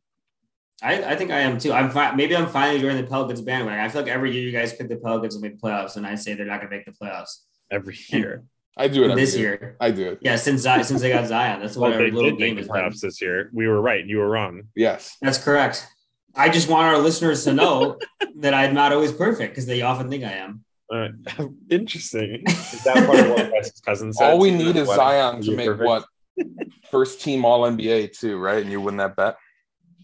I, 0.82 1.02
I 1.02 1.16
think 1.16 1.30
I 1.32 1.40
am 1.40 1.58
too. 1.58 1.72
I'm 1.72 1.90
fi- 1.90 2.14
maybe 2.14 2.36
I'm 2.36 2.46
finally 2.48 2.80
joining 2.80 3.02
the 3.02 3.08
Pelicans 3.08 3.40
bandwagon. 3.40 3.80
I 3.82 3.88
feel 3.88 4.02
like 4.02 4.10
every 4.10 4.32
year 4.32 4.42
you 4.42 4.52
guys 4.52 4.72
pick 4.72 4.88
the 4.88 4.96
Pelicans 4.96 5.34
to 5.36 5.42
make 5.42 5.60
the 5.60 5.66
playoffs, 5.68 5.96
and 5.96 6.06
I 6.06 6.14
say 6.14 6.34
they're 6.34 6.46
not 6.46 6.60
going 6.60 6.70
to 6.70 6.76
make 6.76 6.86
the 6.86 6.92
playoffs 6.92 7.38
every 7.70 7.96
year. 8.10 8.44
I 8.78 8.88
do 8.88 9.10
it 9.10 9.14
this 9.16 9.36
year. 9.36 9.76
I 9.80 9.90
do 9.90 10.10
it. 10.10 10.18
Yeah, 10.22 10.36
since 10.36 10.64
I 10.66 10.82
since 10.82 11.00
they 11.00 11.10
got 11.10 11.26
Zion, 11.26 11.60
that's 11.60 11.76
what 11.76 11.90
Well, 11.90 11.98
our 11.98 12.04
they 12.04 12.10
little 12.10 12.30
did 12.30 12.38
game 12.38 12.54
make 12.54 12.62
is. 12.62 12.68
the 12.68 12.72
playoffs 12.74 13.00
this 13.00 13.20
year. 13.20 13.50
We 13.52 13.66
were 13.68 13.80
right. 13.80 14.04
You 14.06 14.18
were 14.18 14.28
wrong. 14.30 14.62
Yes. 14.76 15.16
That's 15.20 15.38
correct. 15.38 15.86
I 16.34 16.48
just 16.48 16.68
want 16.68 16.82
our 16.86 16.98
listeners 16.98 17.44
to 17.44 17.52
know 17.52 17.98
that 18.36 18.54
I'm 18.54 18.74
not 18.74 18.92
always 18.92 19.12
perfect 19.12 19.52
because 19.52 19.66
they 19.66 19.82
often 19.82 20.08
think 20.08 20.22
I 20.24 20.32
am. 20.32 20.64
Uh, 20.90 20.94
All 20.94 21.00
right. 21.00 21.48
Interesting. 21.70 22.44
Is 22.46 22.82
that 22.84 23.04
part 23.06 23.18
of 23.18 23.30
what 23.30 23.52
Wes's 23.52 23.80
cousin 23.80 24.12
said? 24.12 24.30
All 24.30 24.38
we 24.38 24.50
need 24.52 24.76
is 24.76 24.86
Zion 24.88 25.42
to 25.42 25.56
make 25.56 25.66
perfect? 25.66 25.86
what 25.86 26.04
first 26.90 27.20
team 27.20 27.44
All 27.44 27.62
NBA 27.62 28.16
too, 28.18 28.38
right? 28.38 28.62
And 28.62 28.70
you 28.70 28.80
win 28.80 28.96
that 28.98 29.16
bet. 29.16 29.36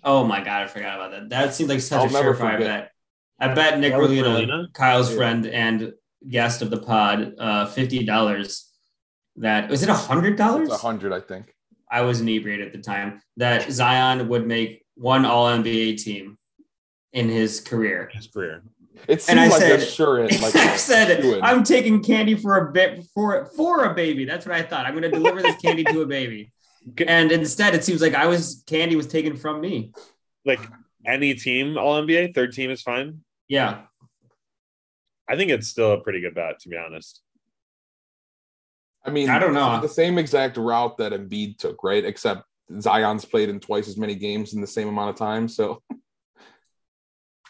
Oh 0.03 0.25
my 0.25 0.41
god, 0.43 0.62
I 0.64 0.66
forgot 0.66 0.97
about 0.97 1.11
that. 1.12 1.29
That 1.31 1.55
seems 1.55 1.70
like 1.70 1.81
such 1.81 1.99
I'll 2.01 2.09
a 2.09 2.12
never 2.12 2.35
surefire 2.35 2.59
bet. 2.59 2.91
I 3.39 3.55
bet 3.55 3.79
Nick 3.79 3.93
That 3.93 4.01
was 4.01 4.11
Rolina, 4.11 4.25
Rolina? 4.47 4.72
Kyle's 4.75 5.11
Yeah. 5.11 5.16
friend 5.16 5.47
and 5.47 5.93
guest 6.29 6.62
of 6.62 6.70
the 6.70 6.79
pod, 6.79 7.35
uh, 7.39 7.66
fifty 7.66 8.05
dollars. 8.05 8.70
That 9.37 9.68
was 9.68 9.83
it. 9.83 9.89
A 9.89 9.95
hundred 9.95 10.37
dollars. 10.37 10.70
A 10.70 10.77
hundred, 10.77 11.12
I 11.12 11.20
think. 11.20 11.55
I 11.91 12.03
was 12.03 12.20
inebriated 12.20 12.66
at 12.68 12.72
the 12.72 12.81
time. 12.81 13.20
That 13.37 13.70
Zion 13.70 14.29
would 14.29 14.47
make 14.47 14.85
one 14.97 15.25
All 15.25 15.47
NBA 15.49 16.03
team 16.03 16.39
in 17.12 17.29
his 17.29 17.61
career. 17.61 18.11
his 18.12 18.27
career. 18.29 18.62
It 19.09 19.12
And 19.14 19.20
seemed 19.20 19.41
I 19.41 19.49
like 19.49 19.61
said- 19.61 19.81
a 19.81 19.85
sure 19.85 20.25
it. 20.25 20.41
Like 20.41 20.55
I 20.57 20.77
said, 20.77 21.20
shoo-in. 21.20 21.43
I'm 21.43 21.62
taking 21.64 22.03
candy 22.03 22.35
for 22.37 22.57
a 22.68 22.72
bit 22.72 23.05
for 23.12 23.47
for 23.57 23.85
a 23.85 23.95
baby. 23.95 24.25
That's 24.25 24.47
what 24.47 24.55
I 24.55 24.62
thought. 24.62 24.87
I'm 24.87 24.93
going 24.93 25.03
to 25.03 25.11
deliver 25.11 25.43
this 25.43 25.57
candy 25.57 25.85
to 25.85 26.03
a 26.03 26.07
baby. 26.07 26.53
And 27.07 27.33
instead, 27.33 27.75
it 27.75 27.83
seems 27.85 28.01
like 28.03 28.14
I 28.14 28.27
was 28.27 28.62
candy 28.66 28.95
was 28.95 29.07
taken 29.07 29.37
from 29.37 29.61
me. 29.61 29.93
Like 30.45 30.61
any 31.07 31.35
team, 31.35 31.77
all 31.77 32.01
NBA, 32.03 32.35
third 32.35 32.53
team 32.53 32.70
is 32.70 32.83
fine. 32.83 33.20
Yeah, 33.49 33.83
I 35.29 35.37
think 35.37 35.51
it's 35.51 35.68
still 35.68 35.93
a 35.93 36.01
pretty 36.01 36.20
good 36.20 36.35
bet, 36.35 36.59
to 36.61 36.68
be 36.68 36.77
honest. 36.77 37.22
I 39.05 39.11
mean, 39.11 39.29
I 39.29 39.39
don't 39.39 39.55
know. 39.55 39.81
the 39.81 39.89
same 39.89 40.18
exact 40.18 40.57
route 40.57 40.97
that 40.99 41.12
Embiid 41.12 41.59
took, 41.59 41.83
right? 41.85 42.05
Except 42.05 42.43
Zion's 42.81 43.25
played 43.25 43.49
in 43.51 43.61
twice 43.61 43.87
as 43.89 43.97
many 43.99 44.14
games 44.14 44.55
in 44.55 44.61
the 44.61 44.66
same 44.66 44.89
amount 44.89 45.11
of 45.11 45.16
time. 45.16 45.47
So 45.49 45.83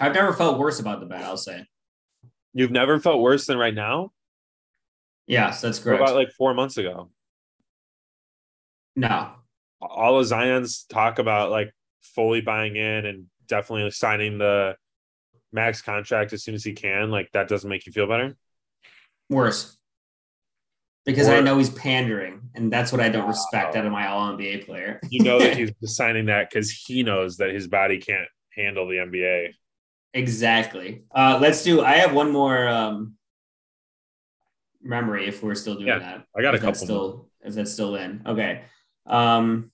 I've 0.00 0.14
never 0.14 0.32
felt 0.32 0.58
worse 0.58 0.80
about 0.80 0.98
the 1.00 1.06
bet. 1.06 1.22
I'll 1.22 1.36
say. 1.36 1.66
You've 2.52 2.72
never 2.72 2.98
felt 3.00 3.20
worse 3.20 3.46
than 3.46 3.58
right 3.58 3.74
now. 3.74 4.10
Yes, 5.26 5.60
that's 5.60 5.78
What 5.78 5.84
correct. 5.84 6.02
about 6.02 6.14
like 6.16 6.32
four 6.32 6.54
months 6.54 6.76
ago? 6.76 7.10
no, 8.96 9.30
All 9.80 10.18
of 10.20 10.26
Zion's 10.26 10.84
talk 10.84 11.18
about 11.18 11.50
like 11.50 11.72
fully 12.14 12.40
buying 12.40 12.76
in 12.76 13.06
and 13.06 13.26
definitely 13.48 13.90
signing 13.90 14.38
the 14.38 14.76
max 15.54 15.80
contract 15.80 16.32
as 16.34 16.42
soon 16.42 16.54
as 16.54 16.64
he 16.64 16.72
can. 16.74 17.10
Like 17.10 17.30
that 17.32 17.48
doesn't 17.48 17.70
make 17.70 17.86
you 17.86 17.92
feel 17.92 18.06
better. 18.06 18.36
worse. 19.30 19.76
Because 21.06 21.28
I 21.28 21.40
know 21.40 21.58
he's 21.58 21.68
pandering, 21.68 22.40
and 22.54 22.72
that's 22.72 22.90
what 22.90 22.98
I 23.02 23.10
don't 23.10 23.28
respect 23.28 23.76
out 23.76 23.84
of 23.84 23.92
my 23.92 24.06
All 24.08 24.32
NBA 24.32 24.64
player. 24.64 25.00
You 25.10 25.22
know 25.22 25.38
that 25.38 25.54
he's 25.58 25.70
signing 25.84 26.26
that 26.26 26.48
because 26.48 26.70
he 26.70 27.02
knows 27.02 27.36
that 27.36 27.50
his 27.50 27.68
body 27.68 27.98
can't 27.98 28.26
handle 28.56 28.88
the 28.88 28.96
NBA. 28.96 29.50
Exactly. 30.14 31.04
Uh, 31.14 31.38
let's 31.42 31.62
do. 31.62 31.82
I 31.82 31.96
have 31.96 32.14
one 32.14 32.30
more 32.32 32.66
um, 32.68 33.16
memory 34.82 35.26
if 35.26 35.42
we're 35.42 35.54
still 35.54 35.74
doing 35.74 35.88
Yeah, 35.88 35.98
that. 35.98 36.24
I 36.34 36.40
got 36.40 36.54
a 36.54 36.56
If 36.56 36.62
that's 36.62 36.80
couple 36.80 36.94
more. 36.94 37.04
Still, 37.04 37.28
if 37.42 37.54
that's 37.54 37.72
still 37.72 37.96
in. 37.96 38.22
Okay. 38.26 38.62
Um, 39.06 39.72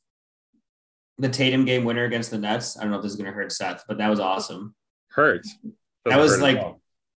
the 1.19 1.29
Tatum 1.29 1.65
game 1.65 1.85
winner 1.85 2.05
against 2.05 2.33
the 2.33 2.39
Nets. 2.39 2.77
I 2.77 2.83
don't 2.83 2.91
know 2.91 2.97
if 2.97 3.03
this 3.03 3.13
is 3.13 3.17
going 3.19 3.31
to 3.31 3.33
hurt 3.37 3.53
Seth, 3.53 3.85
but 3.87 3.99
that 3.99 4.09
was 4.09 4.19
awesome. 4.19 4.75
Hurt. 5.11 5.47
That 6.05 6.17
Doesn't 6.17 6.21
was 6.21 6.33
hurt 6.33 6.65
like 6.65 6.77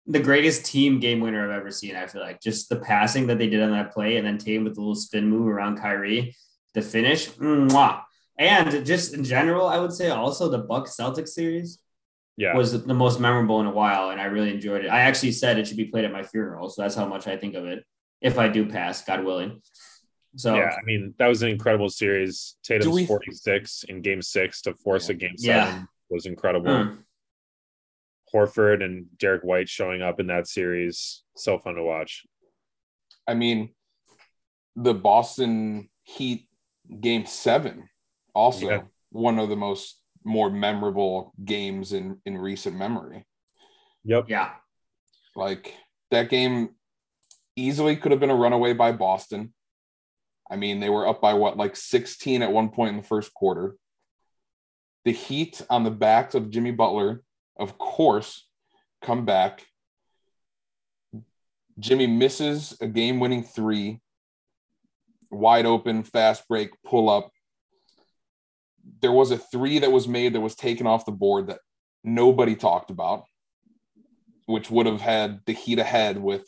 the 0.07 0.19
greatest 0.19 0.65
team 0.65 0.99
game 0.99 1.19
winner 1.19 1.43
I've 1.45 1.59
ever 1.59 1.71
seen. 1.71 1.95
I 1.95 2.07
feel 2.07 2.21
like 2.21 2.41
just 2.41 2.69
the 2.69 2.77
passing 2.77 3.27
that 3.27 3.37
they 3.37 3.47
did 3.47 3.61
on 3.61 3.71
that 3.71 3.93
play, 3.93 4.17
and 4.17 4.25
then 4.25 4.37
Tatum 4.37 4.63
with 4.63 4.75
the 4.75 4.81
little 4.81 4.95
spin 4.95 5.27
move 5.27 5.47
around 5.47 5.77
Kyrie, 5.77 6.35
the 6.73 6.81
finish, 6.81 7.29
mwah. 7.31 8.01
and 8.37 8.85
just 8.85 9.13
in 9.13 9.23
general, 9.23 9.67
I 9.67 9.77
would 9.77 9.93
say 9.93 10.09
also 10.09 10.49
the 10.49 10.59
Buck 10.59 10.87
Celtics 10.87 11.29
series 11.29 11.79
yeah. 12.37 12.55
was 12.55 12.83
the 12.83 12.93
most 12.93 13.19
memorable 13.19 13.59
in 13.61 13.67
a 13.67 13.71
while, 13.71 14.09
and 14.09 14.19
I 14.19 14.25
really 14.25 14.51
enjoyed 14.51 14.85
it. 14.85 14.89
I 14.89 15.01
actually 15.01 15.33
said 15.33 15.57
it 15.57 15.67
should 15.67 15.77
be 15.77 15.85
played 15.85 16.05
at 16.05 16.11
my 16.11 16.23
funeral, 16.23 16.69
so 16.69 16.81
that's 16.81 16.95
how 16.95 17.05
much 17.05 17.27
I 17.27 17.37
think 17.37 17.55
of 17.55 17.65
it. 17.65 17.85
If 18.21 18.37
I 18.37 18.47
do 18.47 18.65
pass, 18.65 19.03
God 19.03 19.23
willing. 19.23 19.61
So 20.37 20.55
yeah, 20.55 20.75
I 20.77 20.83
mean 20.83 21.13
that 21.19 21.27
was 21.27 21.43
an 21.43 21.49
incredible 21.49 21.89
series. 21.89 22.55
Tatum's 22.63 22.93
we- 22.93 23.05
46 23.05 23.83
in 23.89 24.01
Game 24.01 24.21
Six 24.21 24.61
to 24.63 24.73
force 24.75 25.09
a 25.09 25.13
Game 25.13 25.35
Yeah. 25.37 25.65
Seven 25.65 25.87
was 26.09 26.25
incredible. 26.25 26.71
mm, 26.71 26.97
Horford 28.33 28.83
and 28.83 29.05
Derek 29.17 29.43
White 29.43 29.69
showing 29.69 30.01
up 30.01 30.19
in 30.19 30.27
that 30.27 30.47
series, 30.47 31.23
so 31.35 31.57
fun 31.59 31.75
to 31.75 31.83
watch. 31.83 32.23
I 33.27 33.33
mean, 33.33 33.73
the 34.75 34.93
Boston 34.93 35.89
Heat 36.03 36.47
game 36.99 37.25
seven, 37.25 37.89
also 38.33 38.69
Yeah. 38.69 38.81
one 39.11 39.39
of 39.39 39.49
the 39.49 39.55
most 39.55 40.01
more 40.23 40.49
memorable 40.49 41.33
games 41.43 41.93
in 41.93 42.21
in 42.25 42.37
recent 42.37 42.75
memory. 42.77 43.25
Yep. 44.03 44.29
yeah, 44.29 44.53
Like 45.35 45.75
that 46.09 46.29
game 46.29 46.75
easily 47.55 47.95
could 47.95 48.11
have 48.11 48.19
been 48.19 48.29
a 48.31 48.35
runaway 48.35 48.73
by 48.73 48.91
Boston. 48.91 49.53
I 50.49 50.55
mean, 50.55 50.79
they 50.79 50.89
were 50.89 51.07
up 51.07 51.21
by 51.21 51.33
what, 51.33 51.55
like 51.57 51.75
16 51.75 52.41
at 52.41 52.51
one 52.51 52.69
point 52.69 52.89
in 52.89 52.97
the 52.97 53.07
first 53.07 53.33
quarter. 53.33 53.77
The 55.05 55.11
Heat 55.13 55.61
on 55.69 55.83
the 55.83 55.91
backs 55.91 56.35
of 56.35 56.49
Jimmy 56.49 56.71
Butler, 56.71 57.23
of 57.57 57.77
course, 57.77 58.47
come 59.01 59.25
back. 59.25 59.65
Jimmy 61.79 62.07
misses 62.07 62.77
a 62.81 62.87
game 62.87 63.19
winning 63.19 63.43
three, 63.43 64.01
wide 65.29 65.65
open, 65.65 66.03
fast 66.03 66.47
break, 66.47 66.71
pull 66.83 67.09
up. 67.09 67.31
There 69.01 69.11
was 69.11 69.31
a 69.31 69.37
three 69.37 69.79
that 69.79 69.91
was 69.91 70.07
made 70.07 70.33
that 70.33 70.41
was 70.41 70.55
taken 70.55 70.85
off 70.85 71.05
the 71.05 71.11
board 71.11 71.47
that 71.47 71.59
nobody 72.03 72.55
talked 72.55 72.91
about, 72.91 73.25
which 74.45 74.69
would 74.69 74.85
have 74.85 75.01
had 75.01 75.41
the 75.45 75.53
Heat 75.53 75.79
ahead 75.79 76.17
with, 76.21 76.45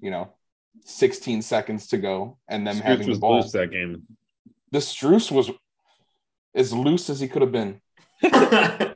you 0.00 0.10
know, 0.10 0.32
16 0.84 1.42
seconds 1.42 1.88
to 1.88 1.98
go 1.98 2.38
and 2.48 2.66
them 2.66 2.76
Scooch 2.76 2.82
having 2.82 3.12
the 3.12 3.18
ball. 3.18 3.36
loose 3.36 3.52
that 3.52 3.70
game. 3.70 4.02
The 4.72 4.78
Struce 4.78 5.30
was 5.30 5.50
as 6.54 6.72
loose 6.72 7.08
as 7.10 7.20
he 7.20 7.28
could 7.28 7.42
have 7.42 7.52
been. 7.52 7.80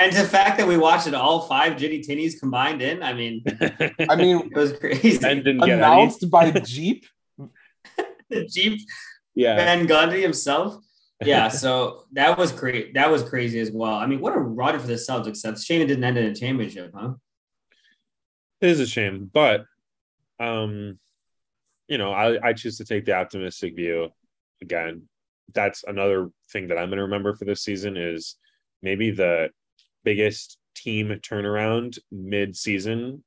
and 0.00 0.12
the 0.16 0.24
fact 0.24 0.58
that 0.58 0.66
we 0.66 0.76
watched 0.76 1.06
it 1.06 1.14
all 1.14 1.42
five 1.42 1.74
Jitty 1.74 2.06
Tinnies 2.06 2.38
combined 2.38 2.82
in, 2.82 3.02
I 3.02 3.12
mean, 3.12 3.44
I 4.08 4.16
mean, 4.16 4.38
it 4.52 4.56
was 4.56 4.72
crazy. 4.72 5.18
Ben 5.18 5.38
didn't 5.38 5.60
get 5.60 5.78
announced 5.78 6.28
by 6.30 6.50
Jeep. 6.64 7.06
Jeep 8.48 8.80
Yeah. 9.34 9.56
Van 9.56 9.86
Gundy 9.86 10.22
himself. 10.22 10.76
Yeah, 11.22 11.48
so 11.48 12.04
that 12.12 12.38
was 12.38 12.50
great. 12.50 12.94
That 12.94 13.10
was 13.10 13.22
crazy 13.22 13.60
as 13.60 13.70
well. 13.70 13.94
I 13.94 14.06
mean, 14.06 14.20
what 14.20 14.34
a 14.34 14.38
run 14.38 14.78
for 14.78 14.86
the 14.86 14.94
Celtics. 14.94 15.38
Seth. 15.38 15.62
Shane 15.62 15.82
it 15.82 15.86
didn't 15.86 16.04
end 16.04 16.16
in 16.16 16.24
a 16.26 16.34
championship, 16.34 16.92
huh? 16.94 17.12
It 18.62 18.70
is 18.70 18.80
a 18.80 18.86
shame, 18.86 19.30
but 19.32 19.64
um, 20.38 20.98
you 21.88 21.98
know, 21.98 22.12
I, 22.12 22.48
I 22.48 22.52
choose 22.54 22.78
to 22.78 22.84
take 22.84 23.04
the 23.04 23.14
optimistic 23.14 23.76
view. 23.76 24.08
Again, 24.62 25.08
that's 25.52 25.84
another 25.86 26.30
thing 26.52 26.68
that 26.68 26.78
I'm 26.78 26.88
going 26.88 26.98
to 26.98 27.04
remember 27.04 27.34
for 27.34 27.44
this 27.44 27.62
season 27.62 27.96
is 27.96 28.36
maybe 28.82 29.10
the 29.10 29.50
biggest 30.04 30.58
team 30.74 31.08
turnaround 31.08 31.98
mid-season 32.10 33.24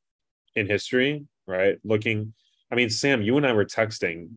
in 0.55 0.67
history. 0.67 1.25
Right? 1.45 1.77
Looking, 1.83 2.33
I 2.71 2.75
mean, 2.75 2.89
Sam, 2.89 3.21
you 3.21 3.35
and 3.37 3.45
I 3.45 3.51
were 3.53 3.65
texting, 3.65 4.29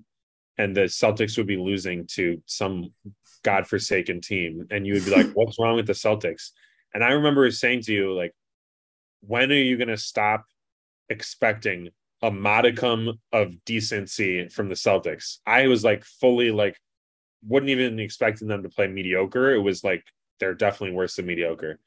and 0.59 0.77
the 0.77 0.83
Celtics 0.83 1.37
would 1.37 1.47
be 1.47 1.57
losing 1.57 2.07
to 2.13 2.43
some 2.47 2.93
godforsaken 3.45 4.21
team, 4.21 4.67
and 4.71 4.87
you 4.87 4.95
would 4.95 5.05
be 5.05 5.13
like, 5.13 5.31
"What's 5.35 5.59
wrong 5.59 5.77
with 5.77 5.87
the 5.87 5.93
Celtics?" 5.93 6.51
And 6.95 7.05
I 7.05 7.11
remember 7.11 7.51
saying 7.51 7.83
to 7.83 7.93
you, 7.93 8.13
like, 8.13 8.35
"When 9.21 9.53
are 9.53 9.55
you 9.55 9.77
going 9.77 9.89
to 9.89 9.97
stop?" 9.97 10.47
expecting 11.09 11.91
a 12.23 12.31
modicum 12.31 13.21
of 13.33 13.65
decency 13.65 14.49
from 14.49 14.69
the 14.69 14.75
Celtics. 14.75 15.39
I 15.47 15.67
was 15.69 15.85
like 15.85 16.05
fully 16.05 16.51
like 16.51 16.79
wouldn't 17.47 17.71
even 17.71 18.01
expecting 18.01 18.49
them 18.49 18.63
to 18.63 18.69
play 18.69 18.89
mediocre. 18.89 19.55
It 19.55 19.61
was 19.61 19.85
like 19.85 20.05
they're 20.41 20.55
definitely 20.55 20.97
worse 20.97 21.17
than 21.17 21.27
mediocre. 21.27 21.79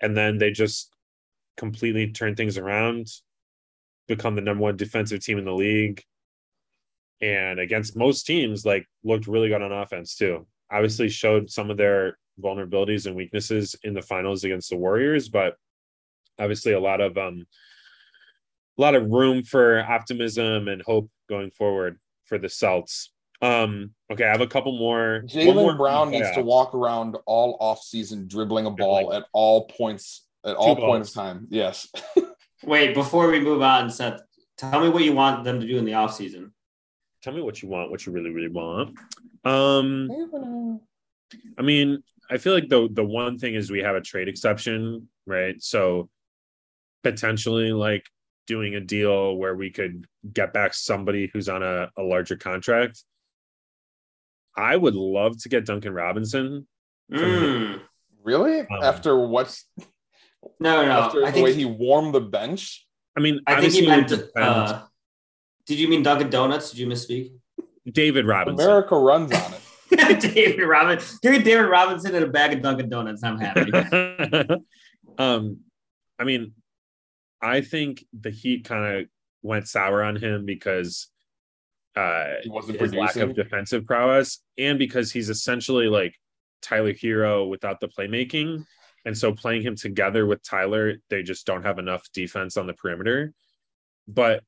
And 0.00 0.16
then 0.16 0.38
they 0.38 0.50
just 0.50 0.92
completely 1.56 2.12
turn 2.12 2.34
things 2.34 2.58
around, 2.58 3.08
become 4.08 4.34
the 4.34 4.42
number 4.42 4.62
one 4.62 4.76
defensive 4.76 5.20
team 5.20 5.38
in 5.38 5.44
the 5.44 5.54
league. 5.54 6.02
And 7.20 7.58
against 7.58 7.96
most 7.96 8.24
teams, 8.24 8.66
like 8.66 8.86
looked 9.02 9.26
really 9.26 9.48
good 9.48 9.62
on 9.62 9.72
offense 9.72 10.16
too. 10.16 10.46
Obviously 10.70 11.08
showed 11.08 11.50
some 11.50 11.70
of 11.70 11.76
their 11.76 12.18
vulnerabilities 12.40 13.06
and 13.06 13.16
weaknesses 13.16 13.74
in 13.82 13.94
the 13.94 14.02
finals 14.02 14.44
against 14.44 14.70
the 14.70 14.76
Warriors, 14.76 15.28
but 15.28 15.56
obviously 16.38 16.72
a 16.72 16.80
lot 16.80 17.00
of 17.00 17.16
um 17.16 17.46
a 18.78 18.82
lot 18.82 18.94
of 18.94 19.10
room 19.10 19.42
for 19.42 19.80
optimism 19.80 20.68
and 20.68 20.82
hope 20.82 21.10
going 21.28 21.50
forward 21.50 21.98
for 22.26 22.36
the 22.36 22.48
Celts. 22.48 23.10
Um, 23.42 23.90
okay, 24.10 24.24
I 24.24 24.30
have 24.30 24.40
a 24.40 24.46
couple 24.46 24.78
more. 24.78 25.24
one 25.32 25.54
more 25.54 25.72
Jaylen 25.72 25.76
Brown 25.76 26.10
needs 26.10 26.30
to 26.32 26.42
walk 26.42 26.74
around 26.74 27.16
all 27.26 27.58
offseason 27.58 28.28
dribbling 28.28 28.66
a 28.66 28.70
ball 28.70 29.12
at 29.12 29.24
all 29.32 29.66
points 29.66 30.24
at 30.44 30.56
all 30.56 30.76
points 30.76 31.12
time. 31.12 31.46
Yes. 31.50 31.88
Wait, 32.64 32.94
before 32.94 33.30
we 33.30 33.40
move 33.40 33.62
on, 33.62 33.90
Seth, 33.90 34.20
tell 34.56 34.80
me 34.80 34.88
what 34.88 35.02
you 35.02 35.12
want 35.12 35.44
them 35.44 35.60
to 35.60 35.66
do 35.66 35.76
in 35.76 35.84
the 35.84 35.92
offseason. 35.92 36.50
Tell 37.22 37.34
me 37.34 37.42
what 37.42 37.62
you 37.62 37.68
want, 37.68 37.90
what 37.90 38.06
you 38.06 38.12
really, 38.12 38.30
really 38.30 38.48
want. 38.48 38.96
Um, 39.44 40.80
I 41.58 41.62
mean, 41.62 42.02
I 42.30 42.38
feel 42.38 42.54
like 42.54 42.68
the 42.68 42.88
the 42.90 43.04
one 43.04 43.38
thing 43.38 43.54
is 43.54 43.70
we 43.70 43.80
have 43.80 43.96
a 43.96 44.00
trade 44.00 44.28
exception, 44.28 45.08
right? 45.26 45.60
So 45.62 46.08
potentially 47.02 47.72
like 47.72 48.04
doing 48.46 48.74
a 48.74 48.80
deal 48.80 49.36
where 49.36 49.54
we 49.54 49.70
could 49.70 50.06
get 50.32 50.52
back 50.52 50.74
somebody 50.74 51.30
who's 51.32 51.48
on 51.48 51.62
a, 51.62 51.90
a 51.96 52.02
larger 52.02 52.36
contract. 52.36 53.02
I 54.56 54.76
would 54.76 54.94
love 54.94 55.40
to 55.42 55.48
get 55.48 55.66
Duncan 55.66 55.92
Robinson. 55.92 56.66
Mm. 57.12 57.80
Really? 58.24 58.60
Um, 58.60 58.66
After 58.82 59.18
what's 59.26 59.66
No, 60.58 60.84
no, 60.84 60.90
after 60.90 61.24
I 61.24 61.30
the 61.30 61.42
way 61.42 61.54
he 61.54 61.64
warmed 61.64 62.14
the 62.14 62.20
bench? 62.20 62.86
I 63.16 63.20
mean, 63.20 63.40
I 63.46 63.60
think 63.60 63.72
he 63.72 63.86
meant. 63.86 64.12
Uh, 64.36 64.82
did 65.66 65.78
you 65.78 65.88
mean 65.88 66.02
Dunkin' 66.02 66.30
Donuts? 66.30 66.70
Did 66.70 66.80
you 66.80 66.86
misspeak? 66.86 67.32
David 67.90 68.26
Robinson. 68.26 68.64
America 68.64 68.96
runs 68.96 69.32
on 69.32 69.52
it. 69.54 70.20
David 70.34 70.62
Robinson. 70.62 71.18
Give 71.22 71.32
me 71.32 71.38
David 71.38 71.66
Robinson 71.66 72.14
and 72.14 72.24
a 72.24 72.28
bag 72.28 72.52
of 72.52 72.62
Dunkin' 72.62 72.88
Donuts. 72.88 73.22
I'm 73.22 73.38
happy. 73.38 73.72
um, 75.18 75.58
I 76.18 76.24
mean, 76.24 76.52
I 77.40 77.60
think 77.60 78.04
the 78.18 78.30
Heat 78.30 78.64
kind 78.64 79.00
of 79.00 79.08
went 79.42 79.68
sour 79.68 80.02
on 80.02 80.16
him 80.16 80.44
because 80.44 81.08
uh, 81.96 82.24
his 82.78 82.94
lack 82.94 83.16
of 83.16 83.34
defensive 83.34 83.86
prowess, 83.86 84.42
and 84.58 84.78
because 84.78 85.10
he's 85.10 85.30
essentially 85.30 85.88
like 85.88 86.14
Tyler 86.62 86.92
Herro 86.92 87.48
without 87.48 87.80
the 87.80 87.88
playmaking, 87.88 88.64
and 89.04 89.16
so 89.16 89.32
playing 89.32 89.62
him 89.62 89.76
together 89.76 90.26
with 90.26 90.42
Tyler, 90.42 90.96
they 91.08 91.22
just 91.22 91.46
don't 91.46 91.64
have 91.64 91.78
enough 91.78 92.06
defense 92.12 92.56
on 92.56 92.66
the 92.66 92.74
perimeter. 92.74 93.32
But 94.06 94.44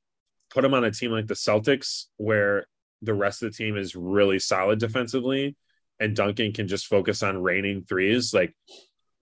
put 0.50 0.64
him 0.64 0.74
on 0.74 0.84
a 0.84 0.90
team 0.90 1.10
like 1.10 1.26
the 1.26 1.34
Celtics, 1.34 2.04
where 2.16 2.66
the 3.02 3.14
rest 3.14 3.42
of 3.42 3.50
the 3.50 3.56
team 3.56 3.76
is 3.76 3.96
really 3.96 4.38
solid 4.38 4.78
defensively, 4.78 5.56
and 5.98 6.14
Duncan 6.14 6.52
can 6.52 6.68
just 6.68 6.86
focus 6.86 7.22
on 7.22 7.42
raining 7.42 7.84
threes, 7.84 8.34
like 8.34 8.54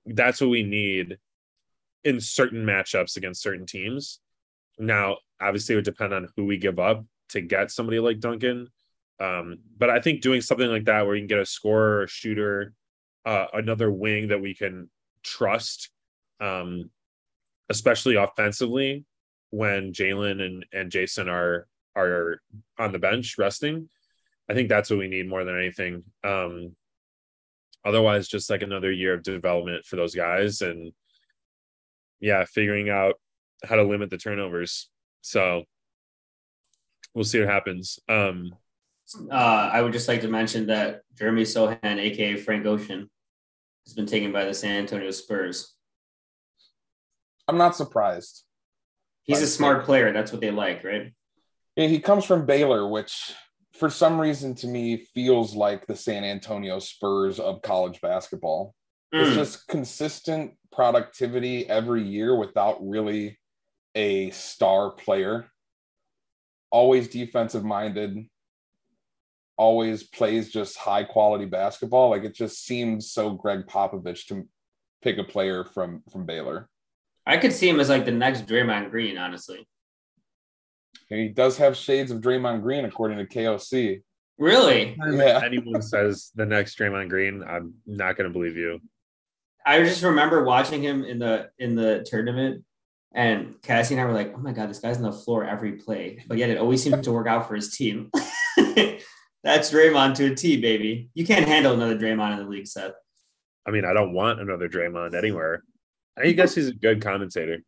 that's 0.04 0.40
what 0.40 0.50
we 0.50 0.62
need 0.62 1.18
in 2.04 2.20
certain 2.20 2.64
matchups 2.64 3.16
against 3.16 3.42
certain 3.42 3.66
teams. 3.66 4.20
Now, 4.78 5.18
obviously, 5.40 5.74
it 5.74 5.76
would 5.76 5.84
depend 5.84 6.14
on 6.14 6.28
who 6.36 6.44
we 6.44 6.58
give 6.58 6.78
up 6.78 7.04
to 7.30 7.40
get 7.40 7.70
somebody 7.70 7.98
like 7.98 8.20
Duncan. 8.20 8.68
Um, 9.18 9.58
but 9.76 9.90
I 9.90 10.00
think 10.00 10.20
doing 10.20 10.40
something 10.40 10.68
like 10.68 10.84
that 10.84 11.06
where 11.06 11.14
you 11.14 11.22
can 11.22 11.28
get 11.28 11.38
a 11.38 11.46
scorer, 11.46 12.02
a 12.02 12.08
shooter, 12.08 12.74
uh, 13.24 13.46
another 13.52 13.90
wing 13.90 14.28
that 14.28 14.40
we 14.40 14.54
can 14.54 14.90
trust, 15.22 15.90
um, 16.40 16.90
especially 17.68 18.16
offensively, 18.16 19.04
when 19.50 19.92
Jalen 19.92 20.42
and, 20.42 20.66
and 20.72 20.90
Jason 20.90 21.28
are 21.28 21.66
are 21.96 22.42
on 22.78 22.92
the 22.92 22.98
bench 22.98 23.36
resting. 23.38 23.88
I 24.50 24.54
think 24.54 24.68
that's 24.68 24.90
what 24.90 24.98
we 24.98 25.08
need 25.08 25.28
more 25.28 25.44
than 25.44 25.56
anything. 25.56 26.04
Um, 26.22 26.76
otherwise, 27.84 28.28
just 28.28 28.50
like 28.50 28.62
another 28.62 28.92
year 28.92 29.14
of 29.14 29.22
development 29.22 29.86
for 29.86 29.96
those 29.96 30.14
guys, 30.14 30.60
and 30.60 30.92
yeah, 32.20 32.44
figuring 32.44 32.90
out 32.90 33.14
how 33.64 33.76
to 33.76 33.82
limit 33.82 34.10
the 34.10 34.18
turnovers. 34.18 34.90
So 35.22 35.64
we'll 37.16 37.24
see 37.24 37.40
what 37.40 37.48
happens. 37.48 37.98
Um, 38.08 38.54
uh, 39.30 39.34
I 39.72 39.80
would 39.80 39.92
just 39.92 40.06
like 40.06 40.20
to 40.20 40.28
mention 40.28 40.66
that 40.66 41.00
Jeremy 41.16 41.42
Sochan, 41.42 41.98
aka 41.98 42.36
Frank 42.36 42.66
Ocean, 42.66 43.10
has 43.86 43.94
been 43.94 44.06
taken 44.06 44.32
by 44.32 44.44
the 44.44 44.54
San 44.54 44.80
Antonio 44.80 45.10
Spurs. 45.10 45.74
I'm 47.48 47.56
not 47.56 47.74
surprised. 47.74 48.44
He's 49.22 49.42
a 49.42 49.46
smart 49.46 49.84
player. 49.84 50.12
That's 50.12 50.30
what 50.30 50.40
they 50.40 50.50
like, 50.50 50.84
right? 50.84 51.12
Yeah, 51.74 51.88
he 51.88 51.98
comes 51.98 52.24
from 52.24 52.46
Baylor, 52.46 52.88
which 52.88 53.34
for 53.72 53.90
some 53.90 54.20
reason 54.20 54.54
to 54.56 54.66
me 54.66 54.98
feels 55.14 55.54
like 55.54 55.86
the 55.86 55.96
San 55.96 56.22
Antonio 56.22 56.78
Spurs 56.78 57.40
of 57.40 57.62
college 57.62 58.00
basketball. 58.00 58.74
Mm. 59.14 59.20
It's 59.20 59.30
hmm. 59.30 59.36
just 59.36 59.68
consistent 59.68 60.52
productivity 60.70 61.68
every 61.68 62.02
year 62.02 62.36
without 62.36 62.78
really 62.86 63.38
a 63.94 64.30
star 64.30 64.90
player. 64.90 65.50
Always 66.76 67.08
defensive 67.08 67.64
minded, 67.64 68.28
always 69.56 70.02
plays 70.02 70.52
just 70.52 70.76
high 70.76 71.04
quality 71.04 71.46
basketball. 71.46 72.10
Like 72.10 72.24
it 72.24 72.34
just 72.34 72.64
seems 72.64 73.10
so 73.10 73.30
Gregg 73.30 73.66
Popovich 73.66 74.26
to 74.26 74.46
pick 75.02 75.16
a 75.16 75.24
player 75.24 75.64
from 75.64 76.02
from 76.12 76.26
Baylor. 76.26 76.68
I 77.26 77.38
could 77.38 77.54
see 77.54 77.66
him 77.66 77.80
as 77.80 77.88
like 77.88 78.04
the 78.04 78.12
next 78.12 78.46
Draymond 78.46 78.90
Green, 78.90 79.16
honestly. 79.16 79.66
And 81.10 81.20
he 81.20 81.28
does 81.28 81.56
have 81.56 81.78
shades 81.78 82.10
of 82.10 82.20
Draymond 82.20 82.60
Green, 82.60 82.84
according 82.84 83.18
to 83.18 83.26
KOC. 83.26 84.02
Really? 84.38 84.96
Yeah. 84.98 85.40
Anyone 85.42 85.80
says 85.94 86.30
the 86.34 86.44
next 86.44 86.78
Draymond 86.78 87.08
Green, 87.08 87.42
I'm 87.42 87.72
not 87.86 88.16
going 88.18 88.28
to 88.28 88.32
believe 88.38 88.56
you. 88.56 88.80
I 89.64 89.82
just 89.82 90.02
remember 90.02 90.44
watching 90.44 90.82
him 90.82 91.04
in 91.04 91.18
the 91.18 91.48
in 91.58 91.74
the 91.74 92.04
tournament, 92.06 92.64
and 93.16 93.60
Cassie 93.62 93.94
and 93.94 94.00
I 94.00 94.04
were 94.04 94.12
like, 94.12 94.34
"Oh 94.36 94.40
my 94.40 94.52
god, 94.52 94.68
this 94.68 94.78
guy's 94.78 94.98
on 94.98 95.02
the 95.02 95.10
floor 95.10 95.44
every 95.44 95.72
play," 95.72 96.22
but 96.28 96.36
yet 96.36 96.50
it 96.50 96.58
always 96.58 96.82
seems 96.82 97.02
to 97.04 97.12
work 97.12 97.26
out 97.26 97.48
for 97.48 97.56
his 97.56 97.74
team. 97.74 98.10
That's 99.42 99.72
Draymond 99.72 100.14
to 100.16 100.32
a 100.32 100.34
T, 100.34 100.60
baby. 100.60 101.08
You 101.14 101.26
can't 101.26 101.48
handle 101.48 101.72
another 101.72 101.96
Draymond 101.96 102.32
in 102.32 102.38
the 102.44 102.50
league, 102.50 102.66
Seth. 102.66 102.92
I 103.66 103.70
mean, 103.70 103.86
I 103.86 103.94
don't 103.94 104.12
want 104.12 104.40
another 104.40 104.68
Draymond 104.68 105.14
anywhere. 105.14 105.62
I 106.18 106.32
guess 106.32 106.54
he's 106.54 106.68
a 106.68 106.74
good 106.74 107.00
commentator. 107.00 107.62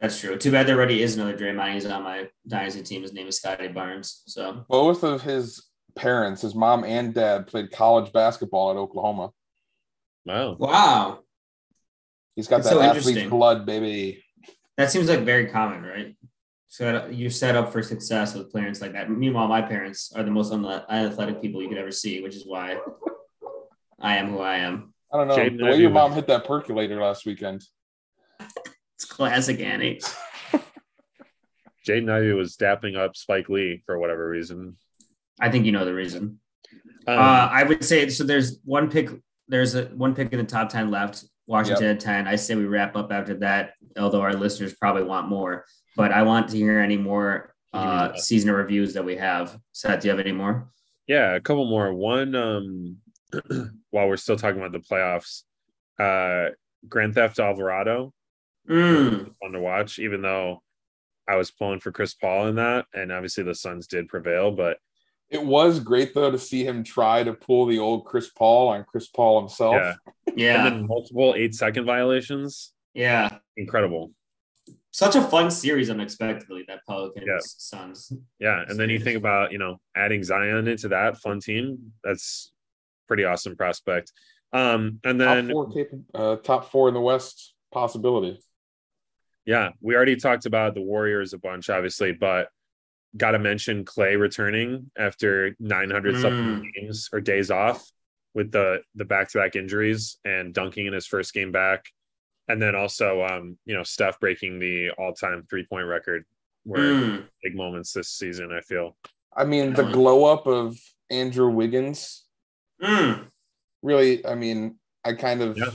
That's 0.00 0.20
true. 0.20 0.36
Too 0.36 0.52
bad 0.52 0.68
there 0.68 0.76
already 0.76 1.02
is 1.02 1.16
another 1.16 1.36
Draymond. 1.36 1.74
He's 1.74 1.86
on 1.86 2.04
my 2.04 2.28
dynasty 2.46 2.82
team. 2.82 3.02
His 3.02 3.12
name 3.12 3.26
is 3.26 3.38
Scottie 3.38 3.66
Barnes. 3.66 4.22
So 4.26 4.64
both 4.68 5.02
of 5.02 5.22
his 5.22 5.66
parents, 5.96 6.42
his 6.42 6.54
mom 6.54 6.84
and 6.84 7.12
dad, 7.12 7.48
played 7.48 7.72
college 7.72 8.12
basketball 8.12 8.70
at 8.70 8.76
Oklahoma. 8.76 9.30
Wow. 10.24 10.56
Wow. 10.58 11.18
He's 12.38 12.46
got 12.46 12.58
That's 12.58 12.68
that 12.68 12.94
so 12.94 13.10
athlete's 13.10 13.28
blood, 13.28 13.66
baby. 13.66 14.22
That 14.76 14.92
seems 14.92 15.08
like 15.08 15.22
very 15.22 15.46
common, 15.46 15.82
right? 15.82 16.16
So 16.68 17.08
you're 17.10 17.32
set 17.32 17.56
up 17.56 17.72
for 17.72 17.82
success 17.82 18.32
with 18.32 18.52
parents 18.52 18.80
like 18.80 18.92
that. 18.92 19.10
Meanwhile, 19.10 19.48
my 19.48 19.60
parents 19.60 20.12
are 20.14 20.22
the 20.22 20.30
most 20.30 20.52
unathletic 20.52 21.42
people 21.42 21.60
you 21.60 21.68
could 21.68 21.78
ever 21.78 21.90
see, 21.90 22.22
which 22.22 22.36
is 22.36 22.46
why 22.46 22.78
I 24.00 24.18
am 24.18 24.28
who 24.28 24.38
I 24.38 24.58
am. 24.58 24.94
I 25.12 25.16
don't 25.16 25.26
know. 25.26 25.36
Jaden 25.36 25.58
the 25.58 25.64
way 25.64 25.80
your 25.80 25.90
mom 25.90 26.12
hit 26.12 26.28
that 26.28 26.44
percolator 26.44 27.02
last 27.02 27.26
weekend. 27.26 27.64
It's 28.94 29.04
classic 29.04 29.58
Annie. 29.58 30.00
Jaden 31.88 32.08
Ivey 32.08 32.34
was 32.34 32.56
dapping 32.56 32.96
up 32.96 33.16
Spike 33.16 33.48
Lee 33.48 33.82
for 33.84 33.98
whatever 33.98 34.28
reason. 34.28 34.76
I 35.40 35.50
think 35.50 35.66
you 35.66 35.72
know 35.72 35.84
the 35.84 35.92
reason. 35.92 36.38
Um, 37.08 37.18
uh, 37.18 37.48
I 37.50 37.64
would 37.64 37.84
say 37.84 38.08
so. 38.10 38.22
There's 38.22 38.60
one 38.64 38.88
pick. 38.88 39.10
There's 39.48 39.74
a 39.74 39.86
one 39.86 40.14
pick 40.14 40.32
in 40.32 40.38
the 40.38 40.44
top 40.44 40.68
ten 40.68 40.92
left. 40.92 41.24
Washington 41.48 41.86
yep. 41.86 41.96
at 41.96 42.00
ten. 42.00 42.28
I 42.28 42.36
say 42.36 42.54
we 42.54 42.66
wrap 42.66 42.94
up 42.94 43.10
after 43.10 43.34
that. 43.38 43.72
Although 43.98 44.20
our 44.20 44.34
listeners 44.34 44.74
probably 44.74 45.02
want 45.02 45.28
more, 45.28 45.64
but 45.96 46.12
I 46.12 46.22
want 46.22 46.48
to 46.50 46.56
hear 46.56 46.78
any 46.78 46.96
more 46.96 47.54
uh, 47.72 48.14
season 48.14 48.52
reviews 48.52 48.94
that 48.94 49.04
we 49.04 49.16
have. 49.16 49.58
Seth, 49.72 50.02
do 50.02 50.06
you 50.06 50.10
have 50.10 50.20
any 50.20 50.32
more? 50.32 50.70
Yeah, 51.08 51.34
a 51.34 51.40
couple 51.40 51.68
more. 51.68 51.92
One, 51.92 52.34
um, 52.36 52.96
while 53.90 54.06
we're 54.06 54.16
still 54.16 54.36
talking 54.36 54.60
about 54.60 54.72
the 54.72 54.78
playoffs, 54.78 55.42
uh, 55.98 56.54
Grand 56.88 57.14
Theft 57.14 57.40
Alvarado 57.40 58.12
Mm. 58.68 59.32
Fun 59.40 59.52
to 59.52 59.60
watch, 59.60 59.98
even 59.98 60.22
though 60.22 60.62
I 61.26 61.36
was 61.36 61.50
pulling 61.50 61.80
for 61.80 61.92
Chris 61.92 62.14
Paul 62.14 62.48
in 62.48 62.56
that, 62.56 62.86
and 62.92 63.10
obviously 63.10 63.44
the 63.44 63.54
Suns 63.54 63.86
did 63.86 64.08
prevail. 64.08 64.50
But 64.50 64.78
it 65.30 65.44
was 65.44 65.80
great 65.80 66.14
though 66.14 66.30
to 66.30 66.38
see 66.38 66.64
him 66.64 66.82
try 66.82 67.22
to 67.22 67.34
pull 67.34 67.66
the 67.66 67.78
old 67.78 68.04
Chris 68.06 68.30
Paul 68.30 68.68
on 68.68 68.84
Chris 68.84 69.08
Paul 69.08 69.40
himself. 69.40 69.74
Yeah, 69.74 69.94
yeah. 70.34 70.66
And 70.66 70.66
then 70.66 70.86
multiple 70.86 71.34
eight 71.36 71.54
second 71.54 71.84
violations. 71.84 72.72
Yeah, 72.94 73.38
incredible. 73.56 74.12
Such 74.90 75.16
a 75.16 75.22
fun 75.22 75.50
series, 75.50 75.90
unexpectedly 75.90 76.64
that 76.66 76.80
Pelicans 76.88 77.26
yeah. 77.26 77.38
Suns. 77.40 78.12
Yeah, 78.38 78.64
and 78.66 78.78
then 78.80 78.90
you 78.90 78.98
think 78.98 79.16
about 79.16 79.52
you 79.52 79.58
know 79.58 79.80
adding 79.94 80.24
Zion 80.24 80.66
into 80.66 80.88
that 80.88 81.18
fun 81.18 81.40
team. 81.40 81.92
That's 82.02 82.52
pretty 83.06 83.24
awesome 83.24 83.56
prospect. 83.56 84.12
Um, 84.52 85.00
and 85.04 85.20
then 85.20 85.48
top 85.48 85.52
four, 85.52 85.86
uh, 86.14 86.36
top 86.36 86.70
four 86.70 86.88
in 86.88 86.94
the 86.94 87.00
West 87.00 87.54
possibility. 87.70 88.40
Yeah, 89.44 89.70
we 89.80 89.94
already 89.94 90.16
talked 90.16 90.46
about 90.46 90.74
the 90.74 90.82
Warriors 90.82 91.32
a 91.32 91.38
bunch, 91.38 91.70
obviously, 91.70 92.12
but 92.12 92.48
got 93.16 93.32
to 93.32 93.38
mention 93.38 93.84
Clay 93.84 94.16
returning 94.16 94.90
after 94.98 95.54
900 95.58 96.14
mm. 96.14 96.22
something 96.22 96.72
games 96.74 97.08
or 97.12 97.20
days 97.20 97.50
off 97.50 97.90
with 98.34 98.52
the 98.52 98.82
the 98.94 99.04
back 99.04 99.30
to 99.30 99.38
back 99.38 99.56
injuries 99.56 100.18
and 100.24 100.52
dunking 100.52 100.86
in 100.86 100.92
his 100.92 101.06
first 101.06 101.32
game 101.32 101.52
back, 101.52 101.86
and 102.48 102.60
then 102.60 102.74
also 102.74 103.24
um, 103.24 103.58
you 103.64 103.74
know 103.74 103.82
Steph 103.82 104.20
breaking 104.20 104.58
the 104.58 104.90
all 104.98 105.12
time 105.12 105.44
three 105.48 105.66
point 105.66 105.86
record. 105.86 106.24
Were 106.64 106.78
mm. 106.78 107.24
big 107.42 107.56
moments 107.56 107.92
this 107.92 108.10
season. 108.10 108.52
I 108.52 108.60
feel. 108.60 108.96
I 109.34 109.44
mean, 109.44 109.72
the 109.72 109.84
glow 109.84 110.24
up 110.24 110.46
of 110.46 110.76
Andrew 111.10 111.48
Wiggins. 111.48 112.24
Mm. 112.82 113.26
Really, 113.82 114.26
I 114.26 114.34
mean, 114.34 114.76
I 115.04 115.14
kind 115.14 115.40
of 115.40 115.56
yeah. 115.56 115.70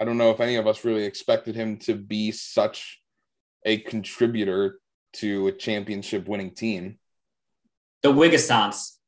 I 0.00 0.04
don't 0.04 0.18
know 0.18 0.30
if 0.30 0.40
any 0.40 0.56
of 0.56 0.66
us 0.66 0.84
really 0.84 1.04
expected 1.04 1.54
him 1.54 1.78
to 1.78 1.94
be 1.94 2.32
such 2.32 3.00
a 3.64 3.78
contributor 3.78 4.78
to 5.14 5.48
a 5.48 5.52
championship 5.52 6.28
winning 6.28 6.54
team. 6.54 6.98
The 8.02 8.10
Wiggistance. 8.10 8.98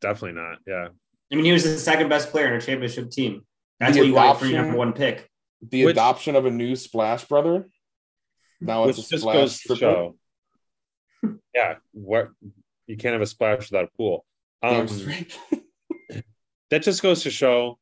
Definitely 0.00 0.40
not. 0.40 0.58
Yeah. 0.66 0.88
I 1.30 1.34
mean, 1.34 1.44
he 1.44 1.52
was 1.52 1.64
the 1.64 1.76
second 1.76 2.08
best 2.08 2.30
player 2.30 2.48
in 2.48 2.54
a 2.54 2.60
championship 2.60 3.10
team. 3.10 3.42
That's 3.80 3.94
the 3.94 4.00
what 4.00 4.06
you 4.06 4.14
got 4.14 4.38
for 4.38 4.46
your 4.46 4.62
number 4.62 4.76
one 4.76 4.92
pick. 4.92 5.28
The 5.62 5.86
which, 5.86 5.92
adoption 5.92 6.36
of 6.36 6.46
a 6.46 6.50
new 6.50 6.76
Splash 6.76 7.24
brother. 7.24 7.68
Now 8.60 8.84
it's 8.88 8.98
a 8.98 9.18
splash 9.18 9.58
show. 9.60 10.16
yeah, 11.54 11.76
what 11.92 12.30
you 12.86 12.96
can't 12.96 13.12
have 13.12 13.22
a 13.22 13.26
splash 13.26 13.70
without 13.70 13.84
a 13.84 13.96
pool. 13.96 14.24
Um, 14.62 14.88
that 16.70 16.82
just 16.82 17.02
goes 17.02 17.22
to 17.22 17.30
show 17.30 17.78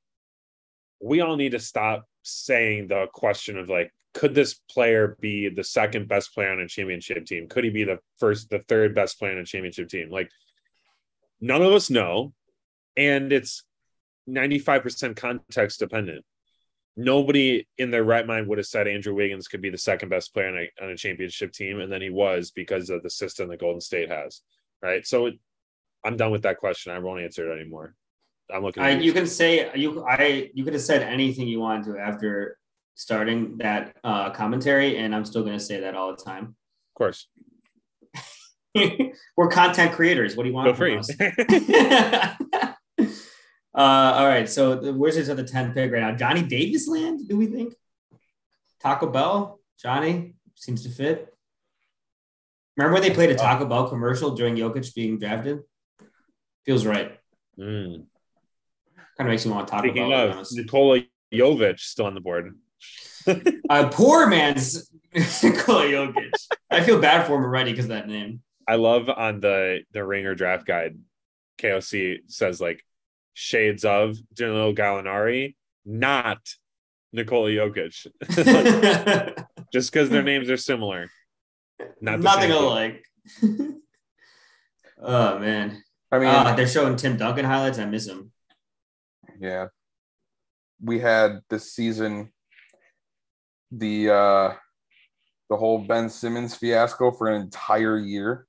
we 1.01 1.21
all 1.21 1.37
need 1.37 1.53
to 1.53 1.59
stop 1.59 2.07
saying 2.23 2.89
the 2.89 3.07
question 3.13 3.59
of 3.59 3.69
like, 3.69 3.93
could 4.17 4.35
this 4.35 4.55
player 4.55 5.17
be 5.21 5.51
the 5.51 5.63
second 5.63 6.09
best 6.09 6.33
player 6.33 6.51
on 6.51 6.61
a 6.61 6.67
championship 6.67 7.27
team? 7.27 7.49
Could 7.49 7.65
he 7.65 7.71
be 7.71 7.85
the 7.85 7.99
first, 8.19 8.49
the 8.49 8.61
third 8.61 8.95
best 8.95 9.19
player 9.19 9.33
on 9.33 9.39
a 9.39 9.45
championship 9.45 9.91
team? 9.91 10.11
Like, 10.11 10.31
none 11.39 11.61
of 11.61 11.73
us 11.73 11.91
know. 11.91 12.33
And 12.97 13.31
it's 13.31 13.65
95% 14.27 15.17
context 15.17 15.81
dependent. 15.81 16.25
Nobody 16.97 17.69
in 17.77 17.91
their 17.91 18.05
right 18.05 18.27
mind 18.27 18.49
would 18.49 18.57
have 18.57 18.67
said 18.67 18.89
Andrew 18.89 19.15
Wiggins 19.15 19.49
could 19.49 19.61
be 19.61 19.69
the 19.69 19.77
second 19.77 20.09
best 20.09 20.33
player 20.33 20.49
on 20.49 20.57
a, 20.57 20.85
on 20.85 20.91
a 20.93 20.97
championship 20.97 21.53
team. 21.53 21.81
And 21.81 21.93
then 21.93 22.01
he 22.01 22.09
was 22.09 22.51
because 22.51 22.89
of 22.89 23.03
the 23.03 23.11
system 23.11 23.51
that 23.51 23.61
Golden 23.61 23.83
State 23.83 24.09
has. 24.09 24.41
Right. 24.83 25.07
So 25.07 25.27
it, 25.27 25.35
I'm 26.07 26.17
done 26.17 26.31
with 26.31 26.43
that 26.43 26.57
question. 26.57 26.93
I 26.93 27.01
won't 27.01 27.21
answer 27.21 27.53
it 27.53 27.61
anymore. 27.61 27.95
I'm 28.51 28.63
looking. 28.63 28.83
I, 28.83 28.99
you 28.99 29.13
can 29.13 29.27
say 29.27 29.71
you 29.75 30.05
I 30.05 30.51
you 30.55 30.65
could 30.65 30.73
have 30.73 30.83
said 30.83 31.03
anything 31.03 31.49
you 31.49 31.61
wanted 31.61 31.93
to 31.93 31.99
after 31.99 32.57
starting 32.97 33.59
that 33.59 33.97
uh, 34.03 34.31
commentary, 34.31 34.99
and 34.99 35.15
I'm 35.15 35.25
still 35.25 35.43
going 35.43 35.57
to 35.57 35.65
say 35.65 35.81
that 35.81 35.95
all 35.95 36.11
the 36.11 36.23
time. 36.23 36.45
Of 36.45 36.95
course. 36.97 37.29
We're 39.37 39.49
content 39.49 39.93
creators. 39.93 40.35
What 40.37 40.43
do 40.43 40.49
you 40.49 40.55
want? 40.55 40.77
Feel 40.77 41.03
free. 41.03 41.47
Uh, 43.77 44.15
all 44.17 44.27
right, 44.27 44.49
so 44.49 44.75
the 44.75 44.95
Wizards 44.95 45.29
are 45.29 45.35
the 45.35 45.45
10th 45.45 45.75
pick 45.75 45.93
right 45.93 46.01
now. 46.01 46.13
Johnny 46.13 46.41
Davis 46.41 46.89
land, 46.89 47.29
do 47.29 47.37
we 47.37 47.45
think? 47.45 47.75
Taco 48.81 49.07
Bell, 49.07 49.61
Johnny 49.79 50.35
seems 50.55 50.83
to 50.85 50.89
fit. 50.89 51.29
Remember 52.79 52.95
when 52.95 53.03
they 53.03 53.15
played 53.15 53.29
a 53.29 53.35
Taco 53.35 53.67
Bell 53.67 53.87
commercial 53.87 54.31
during 54.31 54.57
Jokic 54.57 54.95
being 54.95 55.19
drafted? 55.19 55.61
Feels 56.65 56.87
right. 56.87 57.19
Mm. 57.59 58.07
Kind 59.19 59.21
of 59.21 59.27
makes 59.27 59.45
me 59.45 59.53
want 59.53 59.69
Taco 59.69 59.89
Speaking 59.89 60.09
Bell. 60.09 60.21
to 60.21 60.27
be 60.27 60.31
of 60.31 60.37
honest. 60.37 60.57
Nikola 60.57 61.01
Jovic 61.31 61.79
still 61.79 62.07
on 62.07 62.15
the 62.15 62.21
board. 62.21 62.59
Uh, 63.69 63.89
poor 63.91 64.27
man's 64.29 64.89
Nikola 65.15 65.85
Jokic. 65.87 66.31
I 66.71 66.83
feel 66.83 67.01
bad 67.01 67.27
for 67.27 67.37
him 67.37 67.45
already 67.45 67.73
because 67.73 67.87
of 67.87 67.91
that 67.91 68.07
name. 68.09 68.43
I 68.69 68.77
love 68.77 69.09
on 69.09 69.41
the 69.41 69.81
the 69.93 70.05
Ringer 70.05 70.35
draft 70.35 70.67
guide, 70.67 70.99
KOC 71.59 72.19
says 72.29 72.61
like 72.61 72.85
shades 73.35 73.85
of 73.85 74.17
Danilo 74.35 74.73
Gallinari, 74.75 75.57
not 75.85 76.39
Nikola 77.13 77.51
Jokic, 77.51 78.07
just 79.73 79.93
because 79.93 80.09
their 80.11 80.23
names 80.23 80.51
are 80.51 80.57
similar. 80.57 81.09
Not 82.01 82.21
Nothing 82.21 82.51
same 82.51 82.63
alike. 82.63 83.05
oh 85.01 85.39
man. 85.39 85.83
I 86.13 86.19
mean, 86.19 86.29
Uh, 86.29 86.55
they're 86.55 86.69
showing 86.69 86.97
Tim 86.97 87.17
Duncan 87.17 87.45
highlights. 87.45 87.79
I 87.79 87.85
miss 87.87 88.07
him. 88.07 88.31
yeah. 89.41 89.67
We 90.83 91.01
had 91.01 91.41
this 91.49 91.73
season 91.73 92.33
the 93.71 94.11
uh 94.11 94.55
the 95.51 95.57
whole 95.57 95.79
Ben 95.79 96.09
Simmons 96.09 96.55
fiasco 96.57 97.11
for 97.13 97.29
an 97.29 97.41
entire 97.43 97.99
year. 97.99 98.47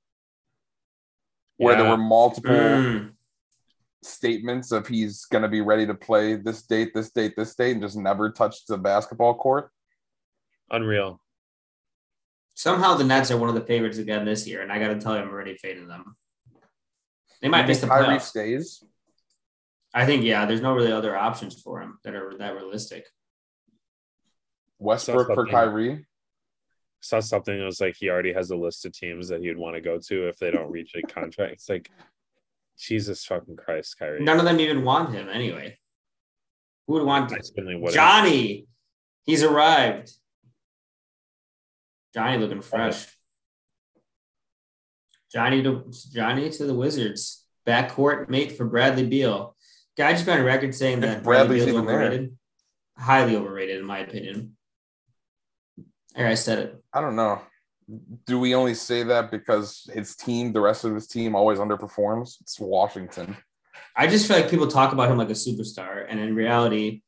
Where 1.56 1.76
there 1.76 1.90
were 1.90 1.96
multiple 1.96 2.50
Mm. 2.52 3.12
statements 4.04 4.70
of 4.70 4.86
he's 4.86 5.24
going 5.24 5.42
to 5.42 5.48
be 5.48 5.60
ready 5.60 5.86
to 5.86 5.94
play 5.94 6.36
this 6.36 6.62
date, 6.62 6.92
this 6.94 7.10
date, 7.10 7.34
this 7.36 7.54
date, 7.56 7.72
and 7.72 7.82
just 7.82 7.96
never 7.96 8.30
touched 8.30 8.68
the 8.68 8.78
basketball 8.78 9.34
court. 9.34 9.70
Unreal. 10.70 11.20
Somehow 12.54 12.94
the 12.94 13.02
Nets 13.04 13.30
are 13.32 13.36
one 13.36 13.48
of 13.48 13.56
the 13.56 13.60
favorites 13.66 13.98
again 13.98 14.24
this 14.24 14.46
year, 14.46 14.62
and 14.62 14.70
I 14.72 14.78
got 14.78 14.88
to 14.88 15.00
tell 15.00 15.14
you, 15.16 15.22
I'm 15.22 15.28
already 15.30 15.56
fading 15.56 15.88
them. 15.88 16.16
They 17.42 17.48
might 17.48 17.66
miss 17.66 17.80
the 17.80 17.86
think 17.88 17.92
Kyrie 17.92 18.16
playoffs. 18.16 18.20
stays. 18.22 18.84
I 19.94 20.06
think 20.06 20.22
yeah. 20.24 20.44
There's 20.46 20.60
no 20.60 20.74
really 20.74 20.92
other 20.92 21.16
options 21.16 21.60
for 21.60 21.80
him 21.80 21.98
that 22.04 22.14
are 22.14 22.34
that 22.38 22.54
realistic. 22.54 23.04
Westbrook 24.78 25.26
for 25.28 25.34
something. 25.34 25.52
Kyrie. 25.52 26.06
Saw 27.00 27.20
something 27.20 27.56
that 27.56 27.64
was 27.64 27.80
like 27.80 27.96
he 27.96 28.10
already 28.10 28.32
has 28.32 28.50
a 28.50 28.56
list 28.56 28.84
of 28.84 28.92
teams 28.92 29.28
that 29.28 29.40
he'd 29.40 29.56
want 29.56 29.76
to 29.76 29.80
go 29.80 29.98
to 29.98 30.28
if 30.28 30.38
they 30.38 30.50
don't 30.50 30.70
reach 30.70 30.92
a 30.96 31.02
contract. 31.02 31.52
It's 31.54 31.68
like 31.68 31.90
Jesus 32.78 33.24
fucking 33.24 33.56
Christ, 33.56 33.96
Kyrie. 33.98 34.22
None 34.22 34.38
of 34.38 34.44
them 34.44 34.58
even 34.60 34.84
want 34.84 35.14
him 35.14 35.28
anyway. 35.28 35.78
Who 36.86 36.94
would 36.94 37.04
want 37.04 37.28
to? 37.28 37.92
Johnny, 37.92 38.66
he's 39.24 39.44
arrived. 39.44 40.12
Johnny 42.14 42.38
looking 42.38 42.58
uh, 42.58 42.62
fresh. 42.62 43.06
Johnny 45.32 45.62
to 45.62 45.92
Johnny 46.12 46.50
to 46.50 46.66
the 46.66 46.74
Wizards. 46.74 47.44
Backcourt 47.66 48.28
mate 48.30 48.52
for 48.52 48.64
Bradley 48.64 49.06
Beal. 49.06 49.54
Guy 49.96 50.12
just 50.12 50.24
been 50.24 50.40
a 50.40 50.44
record 50.44 50.74
saying 50.74 50.98
If 50.98 51.00
that 51.02 51.22
Bradley 51.22 51.58
Bradley's 51.58 51.64
Beal's 51.66 51.74
even 51.74 51.86
there. 51.86 52.00
overrated. 52.02 52.38
Highly 52.96 53.36
overrated, 53.36 53.78
in 53.78 53.84
my 53.84 53.98
opinion. 53.98 54.56
There, 56.18 56.26
I 56.26 56.34
said 56.34 56.58
it. 56.58 56.82
I 56.92 57.00
don't 57.00 57.16
know. 57.16 57.40
Do 58.26 58.38
we 58.38 58.54
only 58.54 58.74
say 58.74 59.02
that 59.04 59.30
because 59.30 59.88
his 59.94 60.14
team, 60.14 60.52
the 60.52 60.60
rest 60.60 60.84
of 60.84 60.94
his 60.94 61.06
team, 61.06 61.34
always 61.34 61.58
underperforms? 61.58 62.38
It's 62.42 62.58
Washington. 62.60 63.36
I 63.96 64.06
just 64.08 64.26
feel 64.28 64.36
like 64.38 64.50
people 64.50 64.66
talk 64.66 64.92
about 64.92 65.10
him 65.10 65.16
like 65.16 65.30
a 65.30 65.32
superstar, 65.32 66.04
and 66.08 66.20
in 66.20 66.34
reality, 66.34 67.02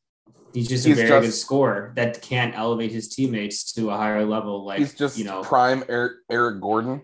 he's 0.55 0.69
just 0.69 0.87
a 0.87 0.91
He's 0.91 0.97
very 0.99 1.09
just- 1.09 1.25
good 1.27 1.33
scorer 1.35 1.93
that 1.97 2.23
can't 2.23 2.55
elevate 2.57 2.93
his 2.93 3.09
teammates 3.09 3.73
to 3.75 3.91
a 3.91 3.97
higher 3.97 4.25
level. 4.25 4.65
Like 4.65 4.79
He's 4.79 4.95
just 4.95 5.19
you 5.19 5.25
know, 5.25 5.43
prime 5.43 5.85
Eric, 5.89 6.13
Eric 6.31 6.61
Gordon. 6.61 7.03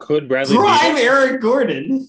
Could 0.00 0.26
Bradley 0.28 0.56
prime 0.56 0.96
Beal, 0.96 1.04
Eric 1.04 1.40
Gordon. 1.40 2.08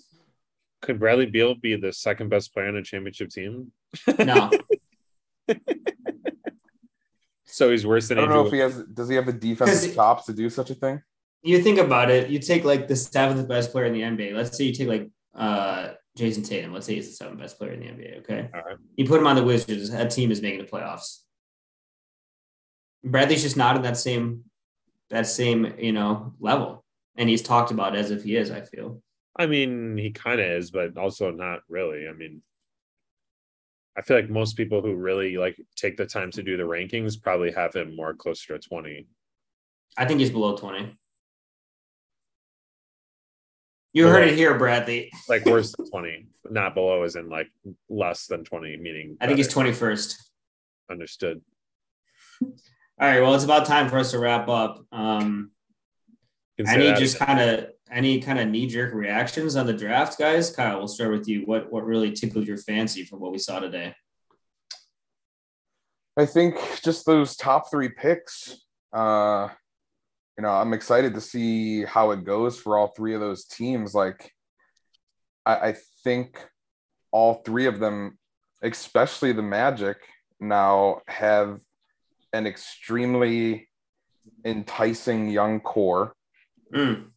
could 0.82 0.97
Bradley 0.99 1.28
Beal 1.28 1.53
be 1.55 1.76
the 1.76 1.93
second 1.93 2.30
best 2.30 2.51
player 2.53 2.67
on 2.70 2.78
a 2.78 2.82
championship 2.84 3.30
team? 3.30 3.72
No, 4.17 4.49
So 7.52 7.72
he's 7.72 7.86
worse 7.86 8.08
than. 8.08 8.18
I 8.20 8.22
don't 8.22 8.30
know 8.30 8.45
if 8.45 8.52
he 8.54 8.60
has. 8.60 8.84
Does 8.93 9.10
he 9.10 9.16
have 9.16 9.26
the 9.26 9.34
defensive 9.34 9.89
'Cause- 9.89 9.95
chops 9.95 10.26
to 10.26 10.34
do 10.34 10.50
such 10.50 10.70
a 10.70 10.76
thing? 10.76 11.02
you 11.41 11.62
think 11.64 11.80
about 11.80 12.12
it. 12.12 12.30
You 12.30 12.38
take 12.39 12.64
like 12.66 12.88
the 12.88 12.95
seventh 12.95 13.47
best 13.47 13.72
player 13.72 13.86
in 13.86 13.93
the 13.93 14.02
NBA. 14.04 14.34
Let's 14.36 14.56
say 14.58 14.66
you 14.66 14.74
take 14.74 14.88
like 14.88 15.10
uh 15.34 15.93
Jayson 16.18 16.43
Tatum. 16.47 16.74
Let's 16.74 16.86
say 16.86 16.95
he's 16.95 17.08
the 17.08 17.14
seventh 17.14 17.39
best 17.39 17.58
player 17.58 17.72
in 17.72 17.80
the 17.80 17.86
NBA. 17.88 18.18
Okay, 18.20 18.50
All 18.54 18.62
right. 18.62 18.78
you 18.97 19.06
put 19.06 19.20
him 19.20 19.28
on 19.28 19.36
the 19.36 19.43
Wizards. 19.43 19.89
That 19.91 20.12
team 20.12 20.32
is 20.32 20.41
making 20.41 20.60
the 20.60 20.66
playoffs. 20.66 21.20
Bradley's 23.04 23.41
just 23.43 23.58
not 23.58 23.76
in 23.78 23.82
that 23.84 23.97
same 23.97 24.43
that 25.10 25.26
same 25.28 25.74
you 25.80 25.93
know 25.93 26.34
level, 26.39 26.84
and 27.16 27.30
he's 27.30 27.41
talked 27.41 27.72
about 27.72 27.95
as 27.95 28.12
if 28.12 28.24
he 28.24 28.36
is. 28.36 28.52
I 28.52 28.62
feel. 28.62 29.02
I 29.38 29.45
mean, 29.45 29.97
he 29.97 30.12
kind 30.12 30.41
of 30.41 30.45
is, 30.47 30.70
but 30.72 30.97
also 30.97 31.32
not 31.32 31.62
really. 31.70 32.08
I 32.10 32.12
mean, 32.14 32.41
I 33.98 34.02
feel 34.02 34.18
like 34.18 34.30
most 34.30 34.56
people 34.56 34.82
who 34.82 34.96
really 34.96 35.38
like 35.38 35.60
take 35.76 35.98
the 35.98 36.06
time 36.06 36.32
to 36.32 36.44
do 36.44 36.58
the 36.58 36.64
rankings 36.64 37.22
probably 37.22 37.52
have 37.52 37.74
him 37.74 37.96
more 37.96 38.14
closer 38.14 38.58
to 38.58 38.68
20. 38.68 39.08
I 39.98 40.06
think 40.06 40.20
he's 40.20 40.30
below 40.30 40.56
20. 40.56 40.96
You 43.92 44.08
heard 44.08 44.28
it 44.28 44.36
here, 44.36 44.58
Bradley. 44.58 45.12
Like 45.28 45.46
worse 45.46 45.74
than 45.76 45.90
20, 45.90 46.28
not 46.52 46.76
below 46.76 47.04
as 47.04 47.16
in 47.16 47.30
like 47.30 47.50
less 47.90 48.28
than 48.28 48.44
20, 48.44 48.78
meaning 48.78 49.18
I 49.20 49.26
think 49.26 49.38
he's 49.38 49.54
better. 49.54 49.72
21st. 49.72 50.16
understood. 50.92 51.42
All 52.42 52.52
right. 53.00 53.22
Well, 53.22 53.34
it's 53.34 53.44
about 53.44 53.66
time 53.66 53.90
for 53.90 53.98
us 53.98 54.12
to 54.12 54.20
wrap 54.20 54.48
up. 54.48 54.86
Um, 54.92 55.52
say 56.64 56.92
any 56.92 57.00
just 57.00 57.18
kind 57.18 57.40
of 57.40 57.68
any 57.92 58.20
kind 58.20 58.40
of 58.40 58.48
knee 58.48 58.68
jerk 58.68 58.94
reactions 58.94 59.56
on 59.56 59.66
the 59.66 59.74
draft, 59.74 60.18
guys? 60.18 60.52
Kyle, 60.56 60.78
we'll 60.78 60.88
start 60.88 61.12
with 61.12 61.28
you. 61.28 61.42
What 61.46 61.72
what 61.72 61.86
really 61.86 62.12
tickled 62.12 62.48
your 62.48 62.58
fancy 62.58 63.04
from 63.04 63.20
what 63.20 63.32
we 63.32 63.38
saw 63.38 63.60
today? 63.60 63.94
I 66.18 66.26
think 66.26 66.58
just 66.84 67.06
those 67.06 67.36
top 67.36 67.72
three 67.72 67.90
picks. 67.90 68.66
Uh, 68.92 69.50
you 70.38 70.44
know, 70.44 70.50
I'm 70.50 70.74
excited 70.74 71.14
to 71.14 71.22
see 71.22 71.86
how 71.86 72.12
it 72.12 72.26
goes 72.26 72.60
for 72.60 72.78
all 72.78 72.88
three 72.88 73.14
of 73.14 73.22
those 73.22 73.46
teams. 73.46 73.94
Like, 73.94 74.34
I, 75.46 75.56
I 75.70 75.76
think 76.04 76.40
all 77.12 77.36
three 77.46 77.66
of 77.68 77.80
them, 77.80 78.18
especially 78.62 79.32
the 79.32 79.42
Magic, 79.42 79.98
now 80.40 81.02
have 81.08 81.60
an 82.34 82.48
extremely 82.48 83.70
enticing 84.46 85.30
young 85.30 85.60
core. 85.60 86.14
Mm, 86.74 87.08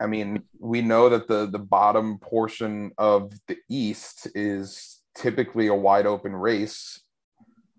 I 0.00 0.06
mean, 0.06 0.42
we 0.58 0.82
know 0.82 1.08
that 1.08 1.28
the 1.28 1.46
the 1.46 1.58
bottom 1.58 2.18
portion 2.18 2.92
of 2.98 3.32
the 3.48 3.56
East 3.68 4.28
is 4.34 5.00
typically 5.14 5.68
a 5.68 5.74
wide 5.74 6.06
open 6.06 6.34
race. 6.34 7.02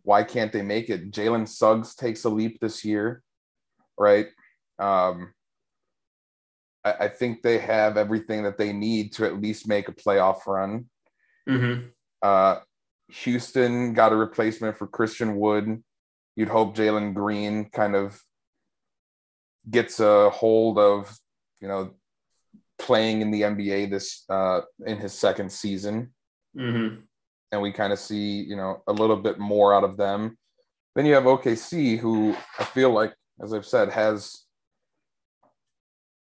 Why 0.03 0.23
can't 0.23 0.51
they 0.51 0.61
make 0.61 0.89
it? 0.89 1.11
Jalen 1.11 1.47
Suggs 1.47 1.93
takes 1.95 2.23
a 2.23 2.29
leap 2.29 2.59
this 2.59 2.83
year, 2.85 3.21
right? 3.99 4.27
Um, 4.79 5.33
I, 6.83 6.93
I 7.01 7.07
think 7.09 7.41
they 7.41 7.59
have 7.59 7.97
everything 7.97 8.43
that 8.43 8.57
they 8.57 8.73
need 8.73 9.13
to 9.13 9.25
at 9.25 9.39
least 9.41 9.67
make 9.67 9.89
a 9.89 9.93
playoff 9.93 10.47
run. 10.47 10.85
mhm. 11.47 11.91
Uh, 12.21 12.59
Houston 13.09 13.93
got 13.93 14.11
a 14.11 14.15
replacement 14.15 14.77
for 14.77 14.87
Christian 14.87 15.37
Wood. 15.37 15.83
You'd 16.35 16.49
hope 16.49 16.75
Jalen 16.75 17.13
Green 17.13 17.69
kind 17.69 17.95
of 17.95 18.21
gets 19.69 19.99
a 19.99 20.29
hold 20.29 20.77
of, 20.77 21.15
you 21.61 21.67
know, 21.67 21.93
playing 22.79 23.21
in 23.21 23.31
the 23.31 23.41
NBA 23.41 23.89
this 23.89 24.23
uh, 24.29 24.61
in 24.85 24.97
his 24.97 25.13
second 25.13 25.51
season, 25.51 26.13
Mhm. 26.55 27.03
and 27.51 27.61
we 27.61 27.71
kind 27.71 27.91
of 27.93 27.99
see, 27.99 28.41
you 28.41 28.55
know, 28.55 28.83
a 28.87 28.93
little 28.93 29.17
bit 29.17 29.39
more 29.39 29.73
out 29.73 29.83
of 29.83 29.97
them. 29.97 30.37
Then 30.95 31.05
you 31.05 31.13
have 31.13 31.25
OKC, 31.25 31.97
who 31.97 32.35
I 32.59 32.63
feel 32.63 32.91
like, 32.91 33.13
as 33.41 33.53
I've 33.53 33.65
said, 33.65 33.89
has 33.91 34.43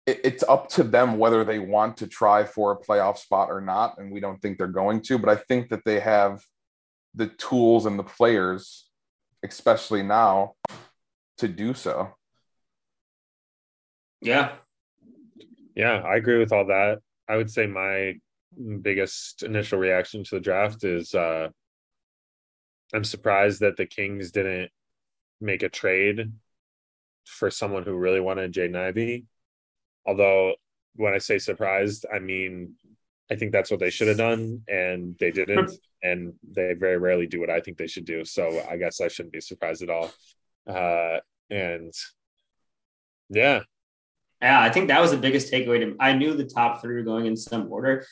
it, 0.06 0.20
it's 0.24 0.44
up 0.44 0.68
to 0.70 0.84
them 0.84 1.18
whether 1.18 1.44
they 1.46 1.60
want 1.60 1.98
to 1.98 2.08
try 2.08 2.44
for 2.44 2.72
a 2.72 2.78
playoff 2.80 3.18
spot 3.18 3.50
or 3.50 3.62
not, 3.62 3.98
and 3.98 4.12
we 4.12 4.20
don't 4.20 4.42
think 4.42 4.58
they're 4.58 4.68
going 4.68 5.02
to. 5.02 5.18
But 5.18 5.30
I 5.30 5.36
think 5.38 5.70
that 5.70 5.86
they 5.86 6.00
have 6.02 6.44
the 7.16 7.28
tools 7.28 7.86
and 7.86 7.98
the 7.98 8.04
players, 8.04 8.90
especially 9.44 10.04
now, 10.04 10.56
to 11.38 11.48
do 11.48 11.74
so. 11.74 12.16
Yeah. 14.22 14.56
Yeah, 15.76 16.02
I 16.02 16.16
agree 16.16 16.40
with 16.40 16.52
all 16.52 16.66
that. 16.66 17.00
I 17.28 17.38
would 17.38 17.50
say 17.50 17.68
my 17.68 18.16
biggest 18.82 19.44
initial 19.44 19.80
reaction 19.80 20.24
to 20.24 20.36
the 20.36 20.42
draft 20.42 20.84
is 20.84 21.16
uh 21.16 21.50
I'm 22.94 23.04
surprised 23.04 23.62
that 23.62 23.78
the 23.78 23.88
Kings 23.88 24.32
didn't 24.32 24.72
make 25.42 25.64
a 25.64 25.70
trade 25.70 26.32
for 27.26 27.50
someone 27.50 27.84
who 27.84 27.96
really 27.96 28.20
wanted 28.20 28.54
Jaden 28.54 28.76
Ivey. 28.76 29.26
Although 30.06 30.56
when 30.96 31.14
I 31.14 31.18
say 31.18 31.40
surprised, 31.40 32.06
I 32.14 32.20
mean 32.20 32.76
I 33.32 33.36
think 33.36 33.52
that's 33.52 33.72
what 33.72 33.80
they 33.80 33.90
should 33.90 34.10
have 34.10 34.18
done, 34.18 34.62
and 34.68 35.16
they 35.20 35.32
didn't. 35.32 35.72
and 36.04 36.34
they 36.52 36.74
very 36.74 36.98
rarely 36.98 37.26
do 37.26 37.40
what 37.40 37.50
I 37.50 37.62
think 37.62 37.78
they 37.78 37.88
should 37.88 38.06
do. 38.06 38.26
So 38.26 38.62
I 38.70 38.76
guess 38.76 39.00
I 39.00 39.08
shouldn't 39.08 39.32
be 39.32 39.40
surprised 39.40 39.82
at 39.82 39.90
all. 39.90 40.12
Uh, 40.68 41.20
and 41.50 41.94
yeah, 43.30 43.62
yeah, 44.44 44.62
I 44.62 44.70
think 44.70 44.90
that 44.90 45.00
was 45.00 45.12
the 45.12 45.18
biggest 45.18 45.52
takeaway. 45.52 45.80
To, 45.80 45.96
I 46.02 46.14
knew 46.14 46.34
the 46.34 46.44
top 46.44 46.82
three 46.82 46.96
were 46.96 47.04
going 47.04 47.26
in 47.28 47.38
some 47.38 47.72
order. 47.72 48.06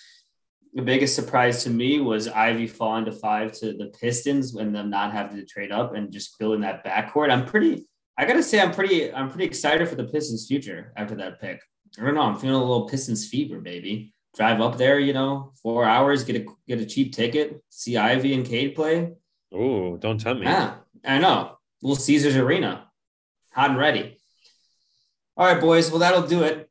The 0.73 0.81
biggest 0.81 1.13
surprise 1.13 1.65
to 1.65 1.69
me 1.69 1.99
was 1.99 2.29
Ivey 2.29 2.67
falling 2.67 3.03
to 3.03 3.11
five 3.11 3.51
to 3.59 3.73
the 3.73 3.87
Pistons 3.99 4.55
and 4.55 4.73
them 4.73 4.89
not 4.89 5.11
having 5.11 5.35
to 5.35 5.45
trade 5.45 5.73
up 5.73 5.93
and 5.93 6.09
just 6.09 6.39
building 6.39 6.61
that 6.61 6.85
backcourt. 6.85 7.29
I'm 7.29 7.45
pretty. 7.45 7.85
I 8.17 8.23
gotta 8.23 8.43
say, 8.43 8.61
I'm 8.61 8.71
pretty. 8.71 9.13
I'm 9.13 9.29
pretty 9.29 9.43
excited 9.43 9.89
for 9.89 9.95
the 9.95 10.05
Pistons' 10.05 10.47
future 10.47 10.93
after 10.95 11.15
that 11.15 11.41
pick. 11.41 11.59
I 11.99 12.05
don't 12.05 12.15
know. 12.15 12.21
I'm 12.21 12.37
feeling 12.37 12.55
a 12.55 12.59
little 12.59 12.87
Pistons 12.87 13.27
fever, 13.27 13.59
baby. 13.59 14.13
Drive 14.33 14.61
up 14.61 14.77
there, 14.77 14.97
you 14.99 15.11
know, 15.11 15.51
four 15.61 15.83
hours, 15.83 16.23
get 16.23 16.37
a 16.37 16.45
get 16.65 16.79
a 16.79 16.85
cheap 16.85 17.13
ticket, 17.13 17.61
see 17.67 17.97
Ivey 17.97 18.33
and 18.33 18.45
Cade 18.45 18.73
play. 18.75 19.11
Oh, 19.53 19.97
don't 19.97 20.17
tell 20.17 20.35
me. 20.35 20.43
Yeah, 20.43 20.75
I 21.03 21.19
know. 21.19 21.57
Little 21.81 21.97
Caesars 21.97 22.37
Arena, 22.37 22.87
hot 23.51 23.71
and 23.71 23.79
ready. 23.79 24.20
All 25.41 25.47
right, 25.47 25.59
boys. 25.59 25.89
Well, 25.89 26.01
that'll 26.01 26.27
do 26.27 26.43
it 26.43 26.69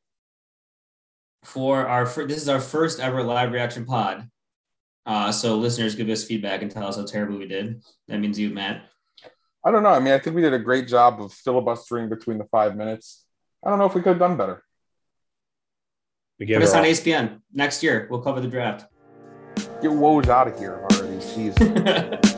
for 1.43 1.89
our. 1.89 2.05
This 2.05 2.37
is 2.37 2.49
our 2.49 2.61
first 2.61 3.01
ever 3.01 3.21
live 3.21 3.51
reaction 3.51 3.85
pod. 3.85 4.31
Uh, 5.05 5.33
so 5.33 5.57
listeners, 5.57 5.97
give 5.97 6.09
us 6.09 6.23
feedback 6.23 6.63
and 6.63 6.71
tell 6.71 6.87
us 6.87 6.95
how 6.95 7.05
terrible 7.05 7.37
we 7.37 7.49
did. 7.49 7.83
That 8.07 8.21
means 8.21 8.39
you, 8.39 8.51
Matt. 8.51 8.85
I 9.65 9.73
don't 9.73 9.83
know. 9.83 9.89
I 9.89 9.99
mean, 9.99 10.15
I 10.15 10.21
think 10.21 10.37
we 10.37 10.43
did 10.43 10.55
a 10.55 10.59
great 10.61 10.87
job 10.87 11.21
of 11.21 11.33
filibustering 11.33 12.09
between 12.09 12.39
the 12.39 12.45
five 12.45 12.77
minutes. 12.77 13.25
I 13.67 13.71
don't 13.71 13.81
know 13.81 13.87
if 13.87 13.95
we 13.97 14.03
could 14.03 14.11
have 14.11 14.21
done 14.21 14.37
better. 14.37 14.63
We 16.39 16.47
Put 16.47 16.63
us 16.63 16.73
on 16.73 16.85
ESPN 16.85 17.41
next 17.53 17.83
year. 17.83 18.07
We'll 18.09 18.23
cover 18.23 18.41
the 18.41 18.47
draft. 18.47 18.89
Get 19.57 19.91
Woj 19.91 20.29
out 20.29 20.47
of 20.47 20.57
here 20.57 20.87
already. 20.89 21.17
Jeez. 21.17 22.37